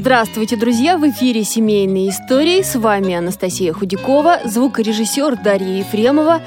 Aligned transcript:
Здравствуйте, 0.00 0.56
друзья! 0.56 0.96
В 0.96 1.10
эфире 1.10 1.42
«Семейные 1.42 2.10
истории». 2.10 2.62
С 2.62 2.76
вами 2.76 3.14
Анастасия 3.14 3.72
Худякова, 3.72 4.42
звукорежиссер 4.44 5.42
Дарья 5.42 5.78
Ефремова. 5.78 6.40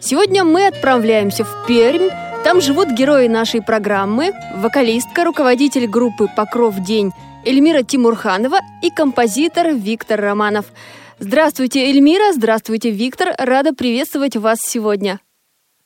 Сегодня 0.00 0.42
мы 0.42 0.68
отправляемся 0.68 1.44
в 1.44 1.66
Пермь. 1.68 2.08
Там 2.44 2.62
живут 2.62 2.88
герои 2.88 3.28
нашей 3.28 3.60
программы, 3.60 4.32
вокалистка, 4.56 5.24
руководитель 5.24 5.86
группы 5.86 6.28
«Покров 6.34 6.82
день» 6.82 7.10
Эльмира 7.44 7.82
Тимурханова 7.82 8.60
и 8.82 8.88
композитор 8.88 9.74
Виктор 9.74 10.18
Романов. 10.18 10.72
Здравствуйте, 11.18 11.84
Эльмира, 11.90 12.32
здравствуйте, 12.32 12.90
Виктор. 12.90 13.34
Рада 13.36 13.74
приветствовать 13.74 14.34
вас 14.34 14.60
сегодня. 14.62 15.20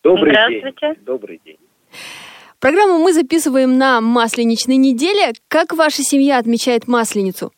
Добрый 0.04 0.34
Здравствуйте. 0.34 0.94
день. 0.94 1.04
Добрый 1.04 1.40
день. 1.44 1.58
Программу 2.60 2.98
мы 2.98 3.12
записываем 3.12 3.78
на 3.78 4.00
Масленичной 4.00 4.76
неделе. 4.76 5.32
Как 5.46 5.72
ваша 5.72 6.02
семья 6.02 6.38
отмечает 6.38 6.88
Масленицу? 6.88 7.52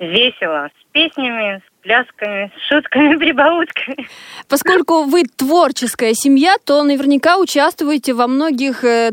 Весело. 0.00 0.68
С 0.68 0.92
песнями, 0.92 1.62
с 1.64 1.82
плясками, 1.82 2.52
с 2.58 2.68
шутками, 2.68 3.16
прибаутками. 3.18 4.08
Поскольку 4.48 5.04
вы 5.04 5.22
творческая 5.24 6.12
семья, 6.14 6.56
то 6.64 6.82
наверняка 6.82 7.38
участвуете 7.38 8.14
во 8.14 8.26
многих 8.26 8.82
э, 8.82 9.12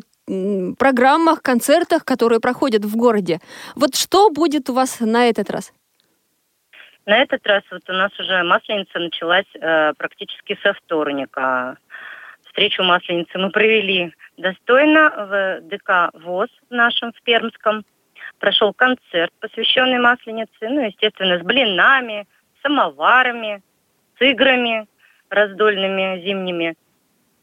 программах, 0.79 1.43
концертах, 1.43 2.03
которые 2.03 2.39
проходят 2.39 2.83
в 2.85 2.95
городе. 2.95 3.39
Вот 3.75 3.95
что 3.95 4.31
будет 4.31 4.67
у 4.69 4.73
вас 4.73 4.99
на 4.99 5.29
этот 5.29 5.51
раз? 5.51 5.71
На 7.05 7.21
этот 7.21 7.45
раз 7.45 7.63
вот 7.69 7.87
у 7.87 7.93
нас 7.93 8.11
уже 8.19 8.43
Масленица 8.43 8.97
началась 8.97 9.45
э, 9.53 9.93
практически 9.95 10.57
со 10.63 10.73
вторника. 10.73 11.77
Встречу 12.53 12.83
Масленицы 12.83 13.35
мы 13.39 13.49
провели 13.49 14.13
достойно 14.37 15.09
в 15.09 15.61
ДК 15.61 16.11
ВОЗ 16.13 16.49
нашем, 16.69 17.11
в 17.11 17.21
Пермском. 17.23 17.83
Прошел 18.37 18.73
концерт, 18.73 19.33
посвященный 19.39 19.97
Масленице. 19.97 20.51
Ну, 20.61 20.85
естественно, 20.85 21.39
с 21.39 21.41
блинами, 21.41 22.27
самоварами, 22.61 23.63
с 24.19 24.21
играми 24.21 24.85
раздольными 25.31 26.21
зимними. 26.23 26.75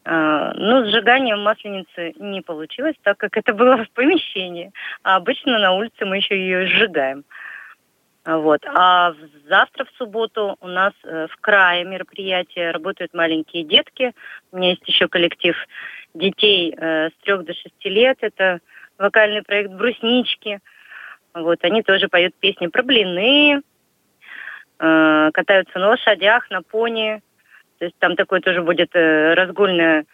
А, 0.05 0.53
Ну, 0.55 0.86
сжиганием 0.86 1.42
масленицы 1.42 2.14
не 2.20 2.41
получилось, 2.41 2.94
так 3.03 3.19
как 3.19 3.36
это 3.36 3.53
было 3.53 3.84
в 3.84 3.91
помещении. 3.91 4.70
А 5.03 5.16
обычно 5.16 5.58
на 5.58 5.72
улице 5.72 6.05
мы 6.05 6.19
еще 6.19 6.38
ее 6.38 6.66
сжигаем. 6.66 7.25
А 8.24 8.38
Вот. 8.38 8.60
А 8.66 9.14
завтра, 9.48 9.84
в 9.84 9.90
субботу, 9.96 10.56
у 10.60 10.68
нас 10.68 10.92
э, 11.04 11.26
в 11.30 11.36
крае 11.40 11.84
мероприятие 11.84 12.70
работают 12.70 13.14
маленькие 13.14 13.64
детки. 13.64 14.12
У 14.52 14.58
меня 14.58 14.70
есть 14.70 14.86
еще 14.86 15.08
коллектив 15.08 15.56
детей 16.12 16.74
э, 16.76 17.08
с 17.08 17.12
трех 17.24 17.44
до 17.44 17.54
шести 17.54 17.88
лет. 17.88 18.18
Это 18.20 18.60
вокальный 18.98 19.42
проект 19.42 19.70
«Бруснички». 19.70 20.60
Вот. 21.32 21.64
Они 21.64 21.82
тоже 21.82 22.08
поют 22.08 22.34
песни 22.34 22.66
про 22.66 22.82
блины, 22.82 23.62
э, 24.78 25.30
катаются 25.32 25.78
на 25.78 25.88
лошадях, 25.88 26.50
на 26.50 26.60
пони. 26.62 27.22
То 27.78 27.87
есть 27.87 27.97
там 27.98 28.16
такое 28.16 28.41
тоже 28.41 28.60
будет 28.60 28.91
разгульное 28.94 30.04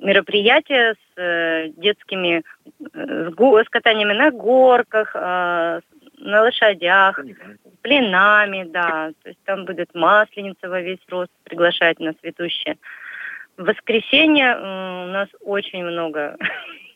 мероприятие 0.00 0.94
с 1.16 1.72
детскими, 1.76 2.42
с, 2.78 3.66
с 3.66 3.68
катаниями 3.70 4.12
на 4.12 4.30
горках, 4.30 5.12
э, 5.14 5.80
на 6.24 6.42
лошадях, 6.42 7.18
с 7.18 7.82
блинами, 7.82 8.64
да. 8.64 9.12
То 9.22 9.28
есть 9.28 9.40
там 9.44 9.64
будет 9.64 9.94
масленица 9.94 10.68
во 10.68 10.80
весь 10.80 11.00
рост 11.08 11.30
приглашать 11.44 12.00
нас 12.00 12.14
ведущая. 12.22 12.76
В 13.56 13.64
воскресенье 13.64 14.56
у 14.56 15.06
нас 15.12 15.28
очень 15.42 15.84
много 15.84 16.36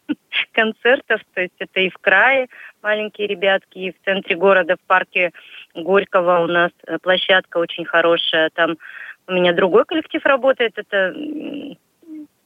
концертов, 0.53 1.21
то 1.35 1.43
есть 1.43 1.55
это 1.59 1.81
и 1.81 1.91
в 1.91 1.99
крае 1.99 2.49
маленькие 2.83 3.29
ребятки, 3.29 3.79
и 3.79 3.93
в 3.93 4.05
центре 4.05 4.35
города, 4.35 4.77
в 4.77 4.87
парке 4.87 5.33
Горького 5.75 6.41
у 6.41 6.47
нас 6.47 6.73
э, 6.87 6.99
площадка 6.99 7.59
очень 7.59 7.85
хорошая. 7.85 8.51
Там 8.55 8.79
у 9.27 9.33
меня 9.33 9.53
другой 9.53 9.85
коллектив 9.85 10.25
работает, 10.25 10.73
это 10.79 11.15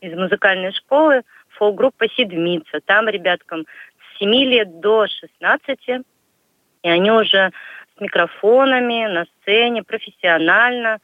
из 0.01 0.19
музыкальной 0.19 0.73
школы, 0.73 1.23
фолк-группа 1.51 2.09
«Седмица». 2.09 2.81
Там 2.85 3.09
ребяткам 3.09 3.63
с 3.63 4.19
7 4.19 4.31
лет 4.31 4.81
до 4.81 5.07
16, 5.07 6.05
и 6.83 6.89
они 6.89 7.11
уже 7.11 7.51
с 7.97 8.01
микрофонами 8.01 9.07
на 9.07 9.25
сцене 9.25 9.83
профессионально 9.83 10.99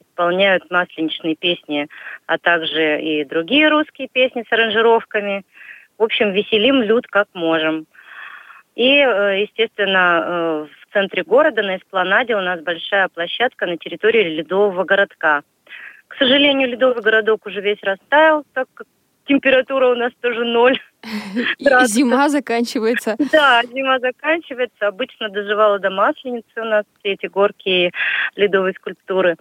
исполняют 0.00 0.70
масленичные 0.70 1.36
песни, 1.36 1.88
а 2.26 2.38
также 2.38 3.00
и 3.00 3.24
другие 3.24 3.68
русские 3.68 4.08
песни 4.08 4.44
с 4.48 4.52
аранжировками. 4.52 5.44
В 5.98 6.02
общем, 6.02 6.32
веселим 6.32 6.82
люд 6.82 7.06
как 7.06 7.28
можем. 7.34 7.86
И, 8.74 8.98
э, 8.98 9.42
естественно, 9.42 10.22
э, 10.22 10.66
в 10.66 10.92
центре 10.92 11.22
города, 11.22 11.62
на 11.62 11.76
Эспланаде, 11.76 12.36
у 12.36 12.40
нас 12.40 12.60
большая 12.60 13.08
площадка 13.08 13.66
на 13.66 13.78
территории 13.78 14.36
Ледового 14.36 14.84
городка. 14.84 15.42
К 16.08 16.16
сожалению, 16.16 16.68
Ледовый 16.68 17.02
городок 17.02 17.46
уже 17.46 17.60
весь 17.60 17.82
растаял, 17.82 18.44
так 18.52 18.68
как 18.74 18.86
температура 19.26 19.88
у 19.88 19.94
нас 19.94 20.12
тоже 20.20 20.44
ноль. 20.44 20.78
Зима 21.86 22.28
заканчивается. 22.28 23.16
Да, 23.32 23.62
зима 23.72 23.98
заканчивается. 23.98 24.88
Обычно 24.88 25.28
доживала 25.28 25.78
до 25.78 25.90
Масленицы 25.90 26.46
у 26.56 26.64
нас 26.64 26.84
все 26.98 27.12
эти 27.12 27.26
горки 27.26 27.68
и 27.68 27.92
ледовые 28.34 28.74
скульптуры. 28.74 29.36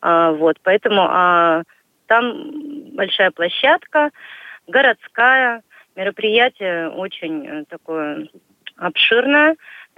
А, 0.00 0.32
вот, 0.32 0.56
поэтому 0.62 1.06
а, 1.08 1.62
там 2.06 2.94
большая 2.94 3.30
площадка, 3.30 4.10
городская, 4.66 5.62
мероприятие 5.96 6.90
очень 6.90 7.46
э, 7.46 7.64
такое 7.68 8.28
обширное. 8.76 9.56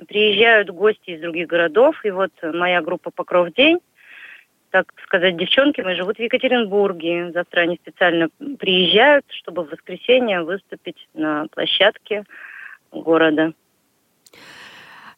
Приезжают 0.09 0.71
гости 0.71 1.11
из 1.11 1.21
других 1.21 1.49
городов, 1.49 1.97
и 2.05 2.11
вот 2.11 2.33
моя 2.43 2.83
группа 2.83 3.11
«Покров 3.11 3.53
день», 3.55 3.79
так 4.85 4.93
сказать, 5.05 5.39
девчонки 5.39 5.81
мои 5.81 5.95
живут 5.95 6.19
в 6.19 6.21
Екатеринбурге. 6.21 7.33
Завтра 7.33 7.63
они 7.63 7.77
специально 7.77 8.29
приезжают, 8.59 9.25
чтобы 9.31 9.63
в 9.63 9.71
воскресенье 9.71 10.43
выступить 10.43 11.09
на 11.15 11.47
площадке 11.47 12.25
города. 12.93 13.55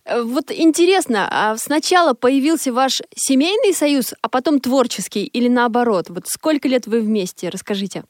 Э, 0.04 0.22
Вот 0.22 0.52
интересно, 0.52 1.26
а 1.28 1.56
сначала 1.56 2.14
появился 2.14 2.72
ваш 2.72 3.02
семейный 3.16 3.74
союз, 3.74 4.14
а 4.22 4.28
потом 4.28 4.60
творческий 4.60 5.24
или 5.24 5.48
наоборот? 5.48 6.08
Вот 6.08 6.28
сколько 6.28 6.68
лет 6.68 6.86
вы 6.86 7.00
вместе? 7.00 7.48
Расскажите. 7.48 8.04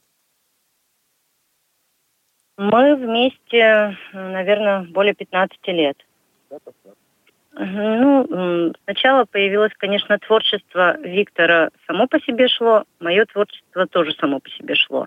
Мы 2.58 2.94
вместе, 2.97 3.97
наверное, 4.12 4.82
более 4.82 5.14
15 5.14 5.56
лет. 5.69 5.97
Ну, 7.60 8.72
сначала 8.84 9.24
появилось, 9.24 9.72
конечно, 9.76 10.16
творчество 10.20 10.96
Виктора 11.00 11.70
само 11.88 12.06
по 12.06 12.20
себе 12.20 12.46
шло, 12.48 12.84
мое 13.00 13.24
творчество 13.26 13.86
тоже 13.86 14.14
само 14.20 14.38
по 14.38 14.48
себе 14.50 14.76
шло. 14.76 15.06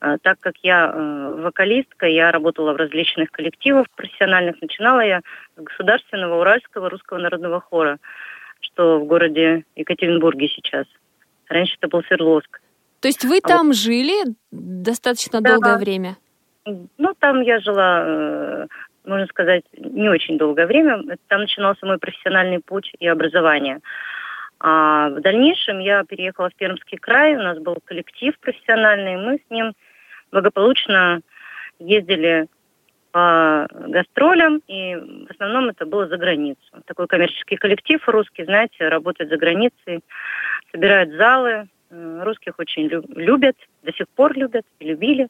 А, 0.00 0.18
Так 0.18 0.40
как 0.40 0.54
я 0.62 0.92
э, 0.92 1.34
вокалистка, 1.42 2.06
я 2.06 2.32
работала 2.32 2.72
в 2.72 2.76
различных 2.76 3.30
коллективах 3.30 3.86
профессиональных. 3.94 4.60
Начинала 4.60 5.00
я 5.00 5.20
с 5.56 5.62
Государственного 5.62 6.40
Уральского 6.40 6.90
русского 6.90 7.18
народного 7.18 7.60
хора, 7.60 7.98
что 8.60 8.98
в 8.98 9.06
городе 9.06 9.64
Екатеринбурге 9.76 10.48
сейчас. 10.48 10.86
Раньше 11.48 11.76
это 11.80 11.88
был 11.88 12.02
Свердловск. 12.02 12.60
То 13.00 13.08
есть 13.08 13.24
вы 13.24 13.38
А 13.38 13.48
там 13.48 13.72
жили 13.72 14.34
достаточно 14.50 15.40
Да. 15.40 15.52
долгое 15.52 15.78
время? 15.78 16.16
Ну, 16.98 17.14
там 17.20 17.42
я 17.42 17.60
жила, 17.60 18.02
э, 18.04 18.66
можно 19.06 19.26
сказать, 19.26 19.64
не 19.72 20.08
очень 20.08 20.38
долгое 20.38 20.66
время. 20.66 21.02
Там 21.28 21.42
начинался 21.42 21.86
мой 21.86 21.98
профессиональный 21.98 22.60
путь 22.60 22.92
и 22.98 23.06
образование. 23.06 23.80
А 24.58 25.10
в 25.10 25.20
дальнейшем 25.20 25.78
я 25.78 26.04
переехала 26.04 26.50
в 26.50 26.54
Пермский 26.54 26.98
край, 26.98 27.36
у 27.36 27.42
нас 27.42 27.58
был 27.58 27.76
коллектив 27.84 28.38
профессиональный, 28.40 29.16
мы 29.16 29.36
с 29.36 29.50
ним 29.50 29.72
благополучно 30.32 31.20
ездили 31.78 32.46
по 33.12 33.68
гастролям, 33.70 34.62
и 34.66 34.94
в 34.94 35.30
основном 35.30 35.68
это 35.68 35.86
было 35.86 36.08
за 36.08 36.16
границу. 36.16 36.60
Такой 36.86 37.06
коммерческий 37.06 37.56
коллектив 37.56 38.06
русский, 38.08 38.44
знаете, 38.44 38.88
работает 38.88 39.30
за 39.30 39.36
границей, 39.36 40.00
собирают 40.72 41.10
залы, 41.12 41.68
Э, 41.90 42.22
русских 42.24 42.58
очень 42.58 42.88
лю- 42.88 43.04
любят, 43.14 43.56
до 43.82 43.92
сих 43.92 44.08
пор 44.08 44.36
любят 44.36 44.64
любили. 44.80 45.28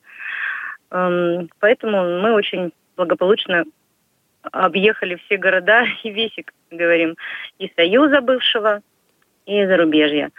Эм, 0.90 1.48
Поэтому 1.60 2.20
мы 2.20 2.32
очень 2.32 2.72
благополучно 2.96 3.64
объехали 4.52 5.16
все 5.26 5.36
города 5.36 5.84
и 6.02 6.10
весь, 6.10 6.36
говорим, 6.70 7.16
и 7.58 7.70
Союза 7.76 8.20
бывшего, 8.20 8.82
и 9.46 9.64
зарубежья. 9.66 10.30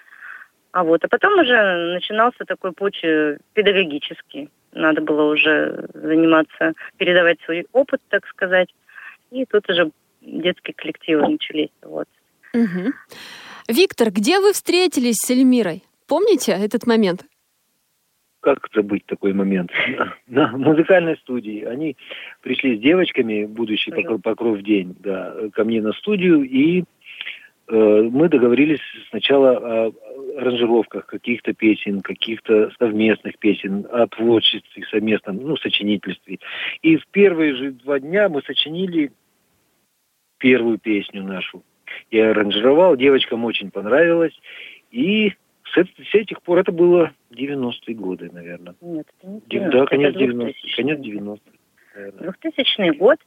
А 0.71 0.83
вот, 0.83 1.03
а 1.03 1.07
потом 1.07 1.39
уже 1.39 1.93
начинался 1.93 2.45
такой 2.45 2.71
путь 2.71 2.99
э, 3.03 3.37
педагогический. 3.53 4.49
Надо 4.73 5.01
было 5.01 5.31
уже 5.31 5.87
заниматься, 5.93 6.73
передавать 6.97 7.39
свой 7.41 7.65
опыт, 7.71 8.01
так 8.09 8.27
сказать. 8.27 8.69
И 9.31 9.45
тут 9.45 9.67
уже 9.69 9.91
детские 10.21 10.73
коллективы 10.75 11.27
начались. 11.27 11.71
Вот. 11.81 12.07
Угу. 12.53 12.93
Виктор, 13.69 14.11
где 14.11 14.39
вы 14.39 14.53
встретились 14.53 15.17
с 15.17 15.29
Эльмирой? 15.31 15.83
Помните 16.05 16.51
этот 16.51 16.85
момент? 16.85 17.25
Как 18.55 18.69
забыть 18.73 19.05
такой 19.05 19.33
момент? 19.33 19.71
На 20.27 20.55
музыкальной 20.55 21.17
студии. 21.17 21.63
Они 21.63 21.97
пришли 22.41 22.77
с 22.77 22.79
девочками, 22.79 23.45
будущий 23.45 23.91
покров, 23.91 24.21
покров 24.21 24.61
день, 24.61 24.95
да, 24.99 25.35
ко 25.53 25.63
мне 25.65 25.81
на 25.81 25.91
студию, 25.93 26.43
и 26.43 26.83
э, 27.67 28.09
мы 28.11 28.29
договорились 28.29 28.79
сначала 29.09 29.57
о 29.57 29.91
аранжировках 30.37 31.07
каких-то 31.07 31.53
песен, 31.53 32.01
каких-то 32.01 32.71
совместных 32.79 33.37
песен, 33.39 33.85
о 33.91 34.07
творчестве 34.07 34.85
совместном, 34.89 35.37
ну, 35.37 35.57
сочинительстве. 35.57 36.39
И 36.81 36.97
в 36.97 37.07
первые 37.07 37.55
же 37.55 37.71
два 37.71 37.99
дня 37.99 38.29
мы 38.29 38.41
сочинили 38.43 39.11
первую 40.37 40.77
песню 40.77 41.23
нашу. 41.23 41.63
Я 42.11 42.31
аранжировал, 42.31 42.95
девочкам 42.95 43.43
очень 43.45 43.71
понравилось. 43.71 44.39
И 44.91 45.33
с, 45.73 46.09
с 46.11 46.15
этих 46.15 46.41
пор, 46.41 46.59
это 46.59 46.71
было 46.71 47.11
90-е 47.31 47.95
годы, 47.95 48.29
наверное. 48.31 48.75
Нет, 48.81 49.07
это 49.19 49.27
не 49.27 49.41
90 49.47 49.77
Да, 49.77 49.85
конец 49.85 50.15
90-х. 50.15 50.75
Конец 50.75 50.99
90-х. 50.99 51.41
2000 52.19 52.97
год 52.97 53.17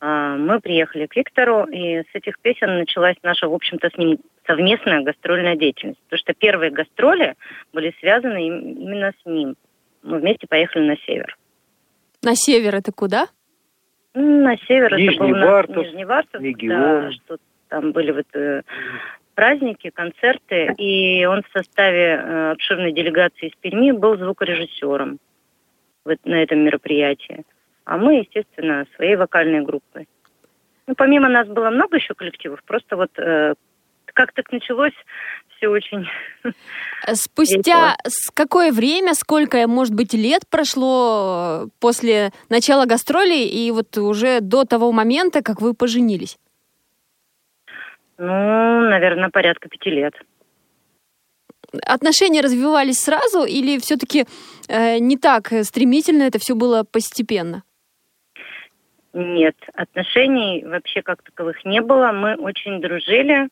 а, 0.00 0.36
мы 0.36 0.60
приехали 0.60 1.06
к 1.06 1.16
Виктору, 1.16 1.64
и 1.64 2.02
с 2.02 2.14
этих 2.14 2.38
песен 2.40 2.78
началась 2.78 3.16
наша, 3.22 3.48
в 3.48 3.54
общем-то, 3.54 3.90
с 3.90 3.96
ним 3.96 4.18
совместная 4.46 5.02
гастрольная 5.02 5.56
деятельность. 5.56 6.00
Потому 6.04 6.18
что 6.18 6.34
первые 6.34 6.70
гастроли 6.70 7.34
были 7.72 7.94
связаны 8.00 8.46
именно 8.46 9.12
с 9.22 9.26
ним. 9.26 9.56
Мы 10.02 10.18
вместе 10.18 10.46
поехали 10.46 10.88
на 10.88 10.96
север. 10.98 11.36
На 12.22 12.34
север 12.34 12.76
это 12.76 12.92
куда? 12.92 13.26
На 14.14 14.56
север 14.56 14.96
Нижний 14.96 15.14
это 15.14 15.24
был 15.24 15.34
Вартов, 15.34 15.86
Нижний 15.86 16.04
Вартов, 16.04 16.42
да, 16.42 17.12
что 17.12 17.36
там 17.68 17.92
были 17.92 18.10
вот 18.10 18.26
э, 18.34 18.62
праздники, 19.38 19.90
концерты, 19.90 20.74
и 20.78 21.24
он 21.24 21.44
в 21.44 21.52
составе 21.56 22.06
э, 22.06 22.50
обширной 22.50 22.90
делегации 22.90 23.46
из 23.46 23.52
Перми 23.60 23.92
был 23.92 24.18
звукорежиссером 24.18 25.20
вот 26.04 26.18
на 26.24 26.42
этом 26.42 26.58
мероприятии. 26.58 27.44
А 27.84 27.98
мы, 27.98 28.14
естественно, 28.14 28.84
своей 28.96 29.14
вокальной 29.14 29.60
группой. 29.60 30.08
Ну, 30.88 30.96
помимо 30.96 31.28
нас 31.28 31.46
было 31.46 31.70
много 31.70 31.98
еще 31.98 32.14
коллективов, 32.14 32.64
просто 32.64 32.96
вот 32.96 33.16
э, 33.16 33.54
как 34.06 34.32
так 34.32 34.50
началось, 34.50 34.96
все 35.56 35.68
очень... 35.68 36.08
Спустя 37.12 37.96
с 38.04 38.32
какое 38.34 38.72
время, 38.72 39.14
сколько, 39.14 39.68
может 39.68 39.94
быть, 39.94 40.14
лет 40.14 40.42
прошло 40.50 41.62
э, 41.62 41.68
после 41.78 42.32
начала 42.48 42.86
гастролей 42.86 43.46
и 43.46 43.70
вот 43.70 43.96
уже 43.98 44.40
до 44.40 44.64
того 44.64 44.90
момента, 44.90 45.42
как 45.44 45.60
вы 45.60 45.74
поженились? 45.74 46.38
Ну, 48.18 48.80
наверное, 48.80 49.30
порядка 49.30 49.68
пяти 49.68 49.90
лет. 49.90 50.14
Отношения 51.84 52.40
развивались 52.40 53.00
сразу 53.00 53.44
или 53.44 53.78
все-таки 53.78 54.24
э, 54.68 54.98
не 54.98 55.16
так 55.16 55.52
стремительно, 55.62 56.24
это 56.24 56.38
все 56.38 56.54
было 56.54 56.82
постепенно? 56.82 57.62
Нет, 59.12 59.56
отношений 59.74 60.64
вообще 60.64 61.02
как 61.02 61.22
таковых 61.22 61.64
не 61.64 61.80
было. 61.80 62.12
Мы 62.12 62.36
очень 62.36 62.80
дружили. 62.80 63.48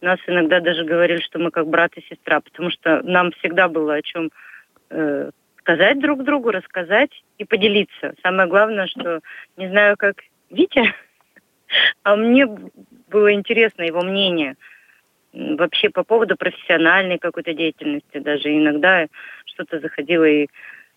Нас 0.00 0.18
иногда 0.26 0.60
даже 0.60 0.84
говорили, 0.84 1.20
что 1.20 1.38
мы 1.38 1.50
как 1.50 1.66
брат 1.68 1.92
и 1.96 2.02
сестра, 2.02 2.40
потому 2.40 2.70
что 2.70 3.02
нам 3.02 3.32
всегда 3.32 3.68
было 3.68 3.94
о 3.94 4.02
чем 4.02 4.30
э, 4.90 5.30
сказать 5.58 6.00
друг 6.00 6.22
другу, 6.22 6.50
рассказать 6.50 7.10
и 7.38 7.44
поделиться. 7.44 8.14
Самое 8.22 8.48
главное, 8.48 8.86
что 8.86 9.20
не 9.56 9.68
знаю, 9.68 9.96
как 9.96 10.16
Витя, 10.50 10.94
а 12.02 12.16
мне 12.16 12.46
было 13.08 13.32
интересно 13.32 13.82
его 13.82 14.02
мнение 14.02 14.56
вообще 15.32 15.90
по 15.90 16.02
поводу 16.02 16.36
профессиональной 16.36 17.18
какой-то 17.18 17.52
деятельности. 17.52 18.18
Даже 18.18 18.56
иногда 18.56 19.06
что-то 19.44 19.80
заходило 19.80 20.24
и 20.24 20.48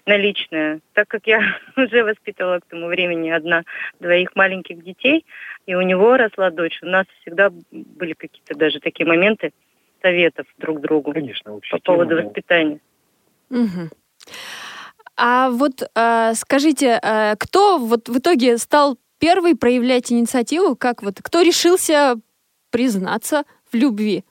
на 0.06 0.18
личное. 0.18 0.80
Так 0.94 1.08
как 1.08 1.28
я 1.28 1.42
уже 1.78 2.04
воспитывала 2.04 2.60
к 2.60 2.66
тому 2.66 2.88
времени 2.88 3.30
одна 3.30 3.64
двоих 4.00 4.36
маленьких 4.36 4.84
детей, 4.84 5.26
и 5.66 5.76
у 5.76 5.82
него 5.82 6.18
росла 6.18 6.50
дочь, 6.50 6.80
у 6.82 6.88
нас 6.88 7.06
всегда 7.22 7.52
были 7.72 8.14
какие-то 8.14 8.56
даже 8.56 8.80
такие 8.80 9.06
моменты 9.06 9.52
советов 10.02 10.48
друг 10.58 10.82
другу 10.82 11.14
Конечно, 11.14 11.60
по 11.70 11.80
поводу 11.80 12.16
да. 12.16 12.24
воспитания. 12.24 12.80
Угу. 13.50 13.90
А 15.18 15.50
вот 15.50 15.84
э, 15.84 16.34
скажите, 16.36 17.00
э, 17.02 17.36
кто 17.38 17.78
вот 17.78 18.08
в 18.08 18.18
итоге 18.20 18.58
стал 18.58 18.98
первый 19.20 19.56
проявлять 19.56 20.12
инициативу? 20.12 20.76
Как 20.76 21.04
вот, 21.04 21.16
кто 21.22 21.42
решился 21.42 22.16
признаться 22.72 23.44
в 23.72 23.76
любви? 23.76 24.24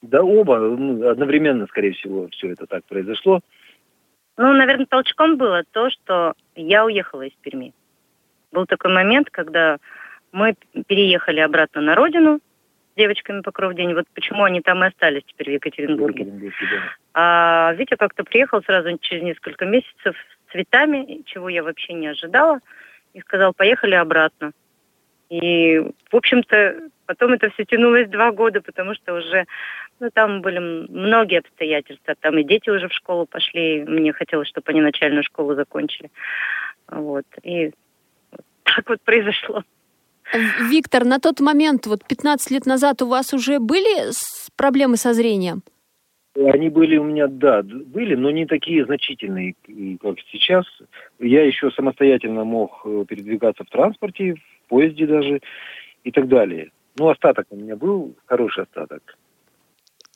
Да 0.00 0.22
оба, 0.22 0.58
ну, 0.58 1.08
одновременно, 1.08 1.66
скорее 1.66 1.92
всего, 1.92 2.28
все 2.30 2.50
это 2.50 2.66
так 2.66 2.84
произошло. 2.86 3.40
Ну, 4.36 4.52
наверное, 4.52 4.86
толчком 4.86 5.36
было 5.36 5.62
то, 5.70 5.90
что 5.90 6.34
я 6.56 6.84
уехала 6.84 7.22
из 7.22 7.32
Перми. 7.42 7.72
Был 8.50 8.66
такой 8.66 8.92
момент, 8.92 9.30
когда 9.30 9.78
мы 10.32 10.54
переехали 10.86 11.40
обратно 11.40 11.80
на 11.82 11.94
родину 11.94 12.40
с 12.92 12.96
девочками 12.96 13.42
Покров 13.42 13.74
день. 13.74 13.94
Вот 13.94 14.06
почему 14.14 14.44
они 14.44 14.60
там 14.60 14.82
и 14.82 14.88
остались 14.88 15.22
теперь 15.26 15.50
в 15.50 15.54
Екатеринбурге. 15.54 16.24
Екатеринбурге 16.24 16.56
да. 16.60 16.82
А 17.14 17.74
Витя 17.74 17.96
как-то 17.96 18.24
приехал 18.24 18.62
сразу 18.62 18.96
через 18.98 19.22
несколько 19.22 19.66
месяцев 19.66 20.16
с 20.16 20.52
цветами, 20.52 21.22
чего 21.26 21.48
я 21.48 21.62
вообще 21.62 21.92
не 21.92 22.08
ожидала 22.08 22.60
и 23.14 23.20
сказал, 23.20 23.52
поехали 23.52 23.94
обратно. 23.94 24.52
И, 25.30 25.78
в 26.10 26.16
общем-то, 26.16 26.90
потом 27.06 27.32
это 27.32 27.50
все 27.50 27.64
тянулось 27.64 28.08
два 28.08 28.32
года, 28.32 28.60
потому 28.60 28.94
что 28.94 29.14
уже, 29.14 29.46
ну, 30.00 30.10
там 30.12 30.42
были 30.42 30.58
многие 30.58 31.38
обстоятельства. 31.38 32.14
Там 32.20 32.38
и 32.38 32.44
дети 32.44 32.68
уже 32.70 32.88
в 32.88 32.92
школу 32.92 33.26
пошли. 33.26 33.82
Мне 33.84 34.12
хотелось, 34.12 34.48
чтобы 34.48 34.70
они 34.70 34.80
начальную 34.80 35.24
школу 35.24 35.54
закончили. 35.54 36.10
Вот. 36.88 37.24
И 37.42 37.72
так 38.64 38.88
вот 38.88 39.00
произошло. 39.02 39.64
Виктор, 40.70 41.04
на 41.04 41.18
тот 41.18 41.40
момент, 41.40 41.86
вот 41.86 42.06
15 42.06 42.50
лет 42.50 42.66
назад, 42.66 43.02
у 43.02 43.06
вас 43.06 43.34
уже 43.34 43.58
были 43.58 44.12
проблемы 44.56 44.96
со 44.96 45.12
зрением? 45.14 45.62
Они 46.34 46.70
были 46.70 46.96
у 46.96 47.04
меня, 47.04 47.26
да, 47.28 47.62
были, 47.62 48.14
но 48.14 48.30
не 48.30 48.46
такие 48.46 48.86
значительные, 48.86 49.54
как 50.00 50.16
сейчас. 50.30 50.64
Я 51.18 51.44
еще 51.44 51.70
самостоятельно 51.72 52.44
мог 52.44 52.80
э, 52.86 53.04
передвигаться 53.06 53.64
в 53.64 53.68
транспорте, 53.68 54.34
в 54.34 54.68
поезде 54.68 55.06
даже 55.06 55.40
и 56.04 56.10
так 56.10 56.28
далее. 56.28 56.70
Ну, 56.98 57.10
остаток 57.10 57.46
у 57.50 57.56
меня 57.56 57.76
был, 57.76 58.14
хороший 58.24 58.64
остаток. 58.64 59.18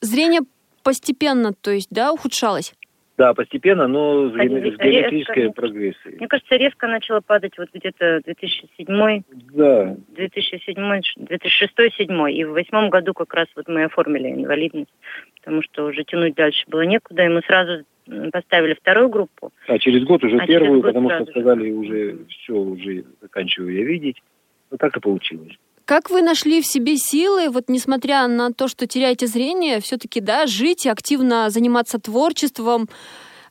Зрение 0.01 0.41
постепенно, 0.83 1.53
то 1.53 1.71
есть, 1.71 1.89
да, 1.91 2.13
ухудшалось? 2.13 2.75
Да, 3.17 3.33
постепенно, 3.33 3.87
но 3.89 4.29
с 4.29 4.35
геометрической 4.35 5.51
прогрессией. 5.53 6.17
Мне 6.17 6.29
кажется, 6.29 6.57
резко 6.57 6.87
начало 6.87 7.21
падать 7.21 7.57
вот 7.57 7.69
где-то 7.73 8.21
2007, 8.25 9.23
да. 9.55 9.97
2007, 10.09 11.01
2006-2007. 11.19 12.33
И 12.33 12.45
в 12.45 12.53
восьмом 12.53 12.91
году 12.91 13.15
как 13.15 13.33
раз 13.33 13.47
вот 13.57 13.69
мы 13.69 13.85
оформили 13.85 14.29
инвалидность, 14.29 14.93
потому 15.41 15.63
что 15.63 15.87
уже 15.87 16.05
тянуть 16.05 16.35
дальше 16.35 16.65
было 16.69 16.83
некуда, 16.83 17.25
и 17.25 17.29
мы 17.29 17.41
сразу 17.47 17.85
поставили 18.33 18.75
вторую 18.75 19.09
группу. 19.09 19.51
А 19.67 19.79
через 19.79 20.05
год 20.05 20.23
уже 20.23 20.37
а 20.37 20.47
первую, 20.47 20.83
потому 20.83 21.11
что 21.11 21.25
сказали 21.27 21.71
уже 21.71 22.19
все, 22.29 22.53
уже 22.55 23.05
заканчиваю 23.23 23.75
я 23.75 23.85
видеть. 23.85 24.23
Вот 24.71 24.81
так 24.81 24.97
и 24.97 25.01
получилось. 25.01 25.57
Как 25.87 26.11
вы 26.11 26.21
нашли 26.21 26.61
в 26.63 26.67
себе 26.67 26.97
силы, 26.97 27.49
вот 27.49 27.69
несмотря 27.69 28.27
на 28.27 28.53
то, 28.53 28.67
что 28.67 28.89
теряете 28.89 29.29
зрение, 29.29 29.79
все-таки, 29.79 30.21
да, 30.21 30.47
жить, 30.47 30.85
активно 30.85 31.49
заниматься 31.49 32.01
творчеством 32.01 32.89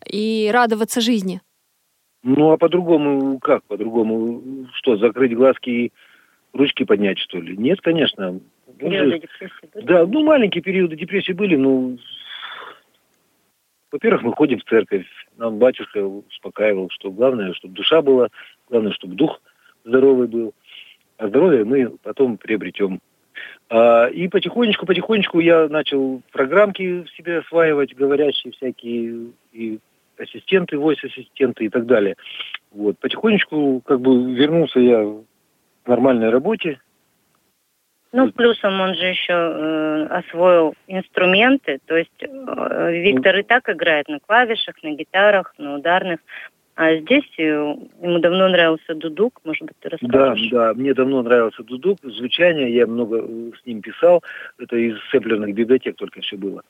и 0.06 0.52
радоваться 0.54 1.00
жизни? 1.00 1.40
Ну, 2.24 2.52
а 2.52 2.58
по-другому 2.58 3.40
как? 3.40 3.64
По-другому 3.64 4.68
что, 4.74 4.98
закрыть 4.98 5.34
глазки 5.34 5.70
и 5.70 5.94
ручки 6.52 6.84
поднять, 6.84 7.20
что 7.20 7.40
ли? 7.40 7.56
Нет, 7.56 7.80
конечно. 7.80 8.42
Периоды 8.78 9.20
депрессии 9.20 9.70
были? 9.74 9.86
Да, 9.86 10.06
ну, 10.06 10.24
маленькие 10.26 10.62
периоды 10.62 10.98
депрессии 10.98 11.32
были, 11.32 11.56
ну, 11.56 11.98
во-первых, 13.94 14.24
мы 14.24 14.34
ходим 14.34 14.60
в 14.60 14.66
церковь, 14.66 15.06
нам 15.38 15.58
батюшка 15.58 16.06
успокаивал, 16.06 16.90
что 16.90 17.12
главное, 17.12 17.54
чтобы 17.54 17.76
душа 17.76 18.02
была, 18.02 18.28
главное, 18.70 18.92
чтобы 18.92 19.16
дух 19.16 19.40
здоровый 19.86 20.28
был– 20.28 20.54
а 21.18 21.28
здоровье 21.28 21.64
мы 21.64 21.92
потом 22.04 22.38
приобретем. 22.38 23.00
А, 23.70 24.08
и 24.08 24.28
потихонечку, 24.28 24.86
потихонечку 24.86 25.40
я 25.40 25.68
начал 25.68 26.22
программки 26.32 27.04
в 27.04 27.10
себе 27.12 27.40
осваивать, 27.40 27.96
говорящие 27.96 28.54
всякие 28.54 29.32
и 29.52 29.80
ассистенты, 30.18 30.78
voice-ассистенты 30.78 31.66
и 31.66 31.70
так 31.70 31.86
далее. 31.86 32.16
Вот, 32.72 32.98
потихонечку 33.00 33.82
как 33.86 34.00
бы 34.02 34.34
вернулся 34.34 34.80
я 34.80 35.04
в 35.04 35.24
нормальной 35.88 36.30
работе. 36.30 36.80
Ну, 38.12 38.32
плюсом 38.32 38.80
он 38.80 38.96
же 38.96 39.08
еще 39.08 39.34
э, 39.34 40.06
освоил 40.06 40.74
инструменты, 40.88 41.80
то 41.86 41.98
есть 41.98 42.12
э, 42.22 42.92
Виктор 43.02 43.36
и 43.38 43.44
так 43.44 43.68
играет 43.70 44.08
на 44.08 44.22
клавишах, 44.22 44.82
на 44.84 44.92
гитарах, 44.92 45.54
на 45.58 45.76
ударных. 45.76 46.22
А 46.76 46.98
здесь 46.98 47.24
э, 47.38 47.44
ему 47.44 48.20
давно 48.20 48.50
нравился 48.50 48.96
дудук, 48.96 49.40
может 49.46 49.64
быть, 49.64 49.78
ты 49.80 49.90
расскажешь? 49.90 50.50
Да, 50.50 50.68
да, 50.68 50.74
мне 50.74 50.94
давно 50.94 51.22
нравился 51.22 51.64
дудук, 51.64 52.00
звучание, 52.04 52.74
я 52.74 52.86
много 52.86 53.24
э, 53.26 53.52
с 53.62 53.66
ним 53.66 53.82
писал, 53.82 54.22
это 54.60 54.76
из 54.76 54.98
сэмплерных 55.10 55.56
библиотек 55.56 55.96
только 55.96 56.20
все 56.20 56.36
было. 56.36 56.64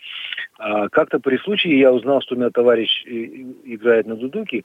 А 0.59 0.89
как-то 0.89 1.19
при 1.19 1.37
случае 1.37 1.79
я 1.79 1.91
узнал, 1.91 2.21
что 2.21 2.35
у 2.35 2.37
меня 2.37 2.51
товарищ 2.51 3.03
э, 3.07 3.09
играет 3.65 4.05
на 4.05 4.15
дудуке, 4.15 4.63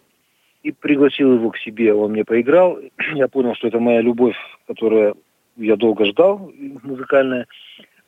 и 0.62 0.72
пригласил 0.72 1.32
его 1.32 1.50
к 1.50 1.56
себе, 1.56 1.94
он 1.94 2.12
мне 2.12 2.26
поиграл, 2.26 2.78
я 3.14 3.26
понял, 3.26 3.54
что 3.54 3.68
это 3.68 3.80
моя 3.80 4.02
любовь, 4.02 4.36
которая 4.66 5.14
я 5.56 5.76
долго 5.76 6.04
ждал, 6.04 6.52
музыкальная, 6.82 7.46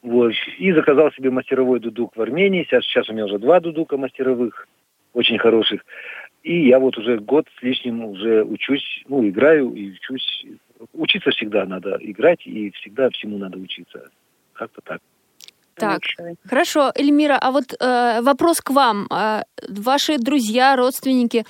вот, 0.02 0.32
и 0.58 0.70
заказал 0.72 1.10
себе 1.12 1.30
мастеровой 1.30 1.80
дудук 1.80 2.14
в 2.14 2.20
Армении, 2.20 2.64
сейчас, 2.64 2.84
сейчас 2.84 3.08
у 3.08 3.14
меня 3.14 3.24
уже 3.24 3.38
два 3.38 3.58
дудука 3.60 3.96
мастеровых, 3.96 4.68
очень 5.14 5.38
хороших, 5.38 5.82
и 6.42 6.68
я 6.68 6.78
вот 6.78 6.98
уже 6.98 7.18
год 7.18 7.46
с 7.58 7.62
лишним 7.62 8.04
уже 8.04 8.42
учусь, 8.42 9.02
ну, 9.08 9.26
играю 9.28 9.72
и 9.72 9.92
учусь. 9.92 10.46
Учиться 10.92 11.30
всегда 11.30 11.64
надо 11.64 11.96
играть, 12.00 12.44
и 12.44 12.70
всегда 12.72 13.08
всему 13.10 13.38
надо 13.38 13.58
учиться. 13.58 14.10
Как-то 14.52 14.80
так. 14.82 15.00
Так, 15.74 16.02
хорошо, 16.44 16.92
Эльмира, 16.94 17.38
а 17.40 17.50
вот 17.50 17.72
э, 17.72 18.20
вопрос 18.20 18.60
к 18.60 18.70
вам. 18.70 19.06
Э, 19.10 19.42
ваши 19.68 20.18
друзья, 20.18 20.76
родственники, 20.76 21.38
э, 21.38 21.44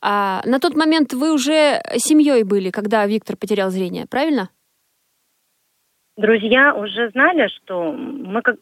на 0.00 0.58
тот 0.60 0.74
момент 0.74 1.12
вы 1.12 1.32
уже 1.32 1.80
семьей 1.96 2.42
были, 2.42 2.70
когда 2.70 3.06
Виктор 3.06 3.36
потерял 3.36 3.70
зрение, 3.70 4.06
правильно? 4.06 4.50
Друзья 6.16 6.74
уже 6.74 7.08
знали, 7.10 7.48
что 7.48 7.92
мы 7.92 8.42
как, 8.42 8.56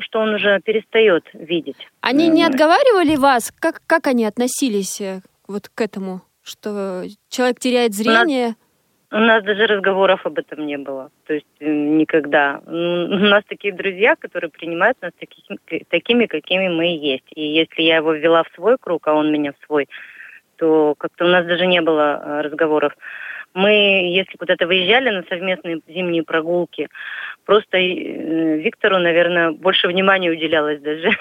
что 0.00 0.20
он 0.20 0.34
уже 0.34 0.60
перестает 0.60 1.24
видеть. 1.32 1.76
Они 2.02 2.28
не 2.28 2.44
отговаривали 2.44 3.16
вас? 3.16 3.52
Как, 3.58 3.80
как 3.86 4.06
они 4.06 4.26
относились 4.26 5.00
э, 5.00 5.20
вот 5.48 5.70
к 5.74 5.80
этому, 5.80 6.20
что 6.42 7.04
человек 7.30 7.58
теряет 7.58 7.94
зрение? 7.94 8.54
У 9.10 9.16
нас, 9.16 9.22
у 9.22 9.26
нас 9.26 9.44
даже 9.44 9.66
разговоров 9.66 10.26
об 10.26 10.38
этом 10.38 10.66
не 10.66 10.76
было. 10.76 11.10
То 11.26 11.32
есть 11.32 11.46
э, 11.60 11.66
никогда. 11.66 12.60
У 12.66 12.70
нас 12.70 13.44
такие 13.48 13.72
друзья, 13.72 14.14
которые 14.16 14.50
принимают 14.50 15.00
нас 15.00 15.12
такими, 15.18 15.58
такими, 15.88 16.26
какими 16.26 16.68
мы 16.68 16.88
и 16.94 16.98
есть. 16.98 17.24
И 17.34 17.40
если 17.40 17.80
я 17.80 17.96
его 17.96 18.12
ввела 18.12 18.42
в 18.42 18.54
свой 18.54 18.76
круг, 18.78 19.08
а 19.08 19.14
он 19.14 19.32
меня 19.32 19.52
в 19.52 19.66
свой, 19.66 19.88
то 20.56 20.94
как-то 20.98 21.24
у 21.24 21.28
нас 21.28 21.46
даже 21.46 21.64
не 21.66 21.80
было 21.80 22.20
э, 22.22 22.40
разговоров 22.42 22.92
мы, 23.54 23.70
если 23.70 24.36
куда-то 24.36 24.66
выезжали 24.66 25.10
на 25.10 25.22
совместные 25.28 25.80
зимние 25.88 26.24
прогулки, 26.24 26.88
просто 27.44 27.78
э, 27.78 28.58
Виктору, 28.58 28.98
наверное, 28.98 29.52
больше 29.52 29.88
внимания 29.88 30.30
уделялось 30.30 30.80
даже. 30.80 31.10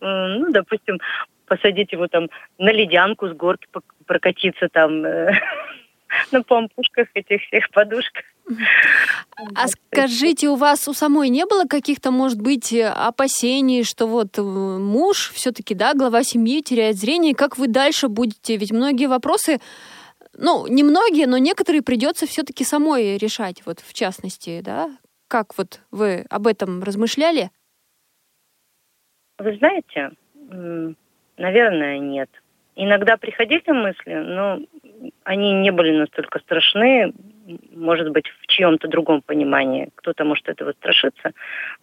Ну, 0.00 0.50
допустим, 0.50 1.00
посадить 1.46 1.92
его 1.92 2.06
там 2.06 2.28
на 2.58 2.70
ледянку 2.70 3.28
с 3.28 3.32
горки 3.32 3.66
прокатиться 4.06 4.68
там 4.68 5.04
э, 5.04 5.32
на 6.32 6.42
помпушках 6.42 7.08
этих 7.14 7.42
всех 7.42 7.70
подушках. 7.70 8.24
А 9.54 9.68
скажите, 9.68 10.48
у 10.48 10.56
вас 10.56 10.88
у 10.88 10.92
самой 10.92 11.28
не 11.28 11.46
было 11.46 11.64
каких-то, 11.64 12.10
может 12.10 12.40
быть, 12.40 12.72
опасений, 12.72 13.84
что 13.84 14.06
вот 14.06 14.38
э, 14.38 14.42
муж 14.42 15.32
все-таки, 15.34 15.74
да, 15.74 15.94
глава 15.94 16.22
семьи 16.22 16.62
теряет 16.62 16.96
зрение, 16.96 17.34
как 17.34 17.58
вы 17.58 17.68
дальше 17.68 18.08
будете? 18.08 18.56
Ведь 18.56 18.72
многие 18.72 19.06
вопросы 19.06 19.60
ну, 20.40 20.66
немногие, 20.66 21.26
но 21.26 21.38
некоторые 21.38 21.82
придется 21.82 22.26
все-таки 22.26 22.64
самой 22.64 23.18
решать, 23.18 23.62
вот 23.66 23.80
в 23.80 23.92
частности, 23.92 24.60
да? 24.62 24.90
Как 25.28 25.56
вот 25.56 25.80
вы 25.90 26.26
об 26.28 26.46
этом 26.46 26.82
размышляли? 26.82 27.50
Вы 29.38 29.56
знаете, 29.56 30.10
наверное, 31.36 31.98
нет. 31.98 32.28
Иногда 32.76 33.16
приходили 33.16 33.70
мысли, 33.70 34.14
но 34.14 34.60
они 35.24 35.52
не 35.52 35.70
были 35.70 35.96
настолько 35.96 36.38
страшны, 36.40 37.12
может 37.74 38.10
быть, 38.10 38.26
в 38.28 38.46
чьем-то 38.46 38.88
другом 38.88 39.22
понимании. 39.22 39.90
Кто-то 39.96 40.24
может 40.24 40.48
этого 40.48 40.72
страшиться. 40.72 41.32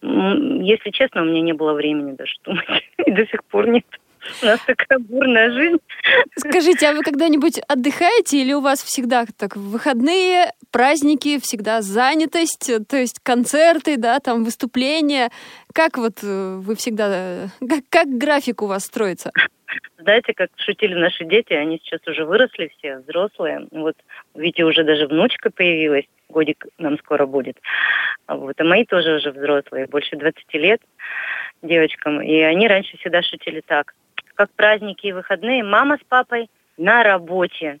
Если 0.02 0.90
честно, 0.90 1.22
у 1.22 1.24
меня 1.24 1.40
не 1.40 1.52
было 1.52 1.72
времени 1.74 2.12
даже 2.12 2.34
думать. 2.44 2.66
И 3.06 3.10
до 3.10 3.26
сих 3.26 3.44
пор 3.44 3.68
нет. 3.68 3.86
У 4.42 4.46
нас 4.46 4.60
такая 4.60 4.98
бурная 4.98 5.50
жизнь. 5.50 5.78
Скажите, 6.36 6.88
а 6.88 6.92
вы 6.92 7.02
когда-нибудь 7.02 7.60
отдыхаете 7.68 8.40
или 8.40 8.52
у 8.52 8.60
вас 8.60 8.82
всегда 8.82 9.24
так 9.36 9.56
выходные, 9.56 10.52
праздники, 10.70 11.40
всегда 11.40 11.82
занятость, 11.82 12.70
то 12.88 12.96
есть 12.96 13.20
концерты, 13.22 13.96
да, 13.96 14.20
там 14.20 14.44
выступления? 14.44 15.30
Как 15.72 15.98
вот 15.98 16.18
э, 16.22 16.56
вы 16.60 16.74
всегда, 16.76 17.48
как, 17.60 17.84
как 17.90 18.08
график 18.08 18.62
у 18.62 18.66
вас 18.66 18.84
строится? 18.84 19.32
Знаете, 19.98 20.32
как 20.34 20.50
шутили 20.56 20.94
наши 20.94 21.24
дети, 21.24 21.52
они 21.52 21.78
сейчас 21.78 22.00
уже 22.06 22.24
выросли 22.24 22.70
все, 22.78 22.98
взрослые. 22.98 23.66
Вот, 23.70 23.96
видите, 24.34 24.64
уже 24.64 24.84
даже 24.84 25.06
внучка 25.06 25.50
появилась, 25.50 26.04
годик 26.28 26.66
нам 26.78 26.98
скоро 26.98 27.26
будет. 27.26 27.58
Вот, 28.26 28.58
а 28.58 28.64
мои 28.64 28.84
тоже 28.84 29.16
уже 29.16 29.30
взрослые, 29.30 29.86
больше 29.86 30.16
20 30.16 30.54
лет 30.54 30.80
девочкам. 31.62 32.22
И 32.22 32.40
они 32.40 32.68
раньше 32.68 32.96
всегда 32.98 33.22
шутили 33.22 33.60
так 33.60 33.94
как 34.38 34.52
праздники 34.52 35.08
и 35.08 35.12
выходные, 35.12 35.64
мама 35.64 35.98
с 36.00 36.04
папой 36.08 36.48
на 36.76 37.02
работе. 37.02 37.80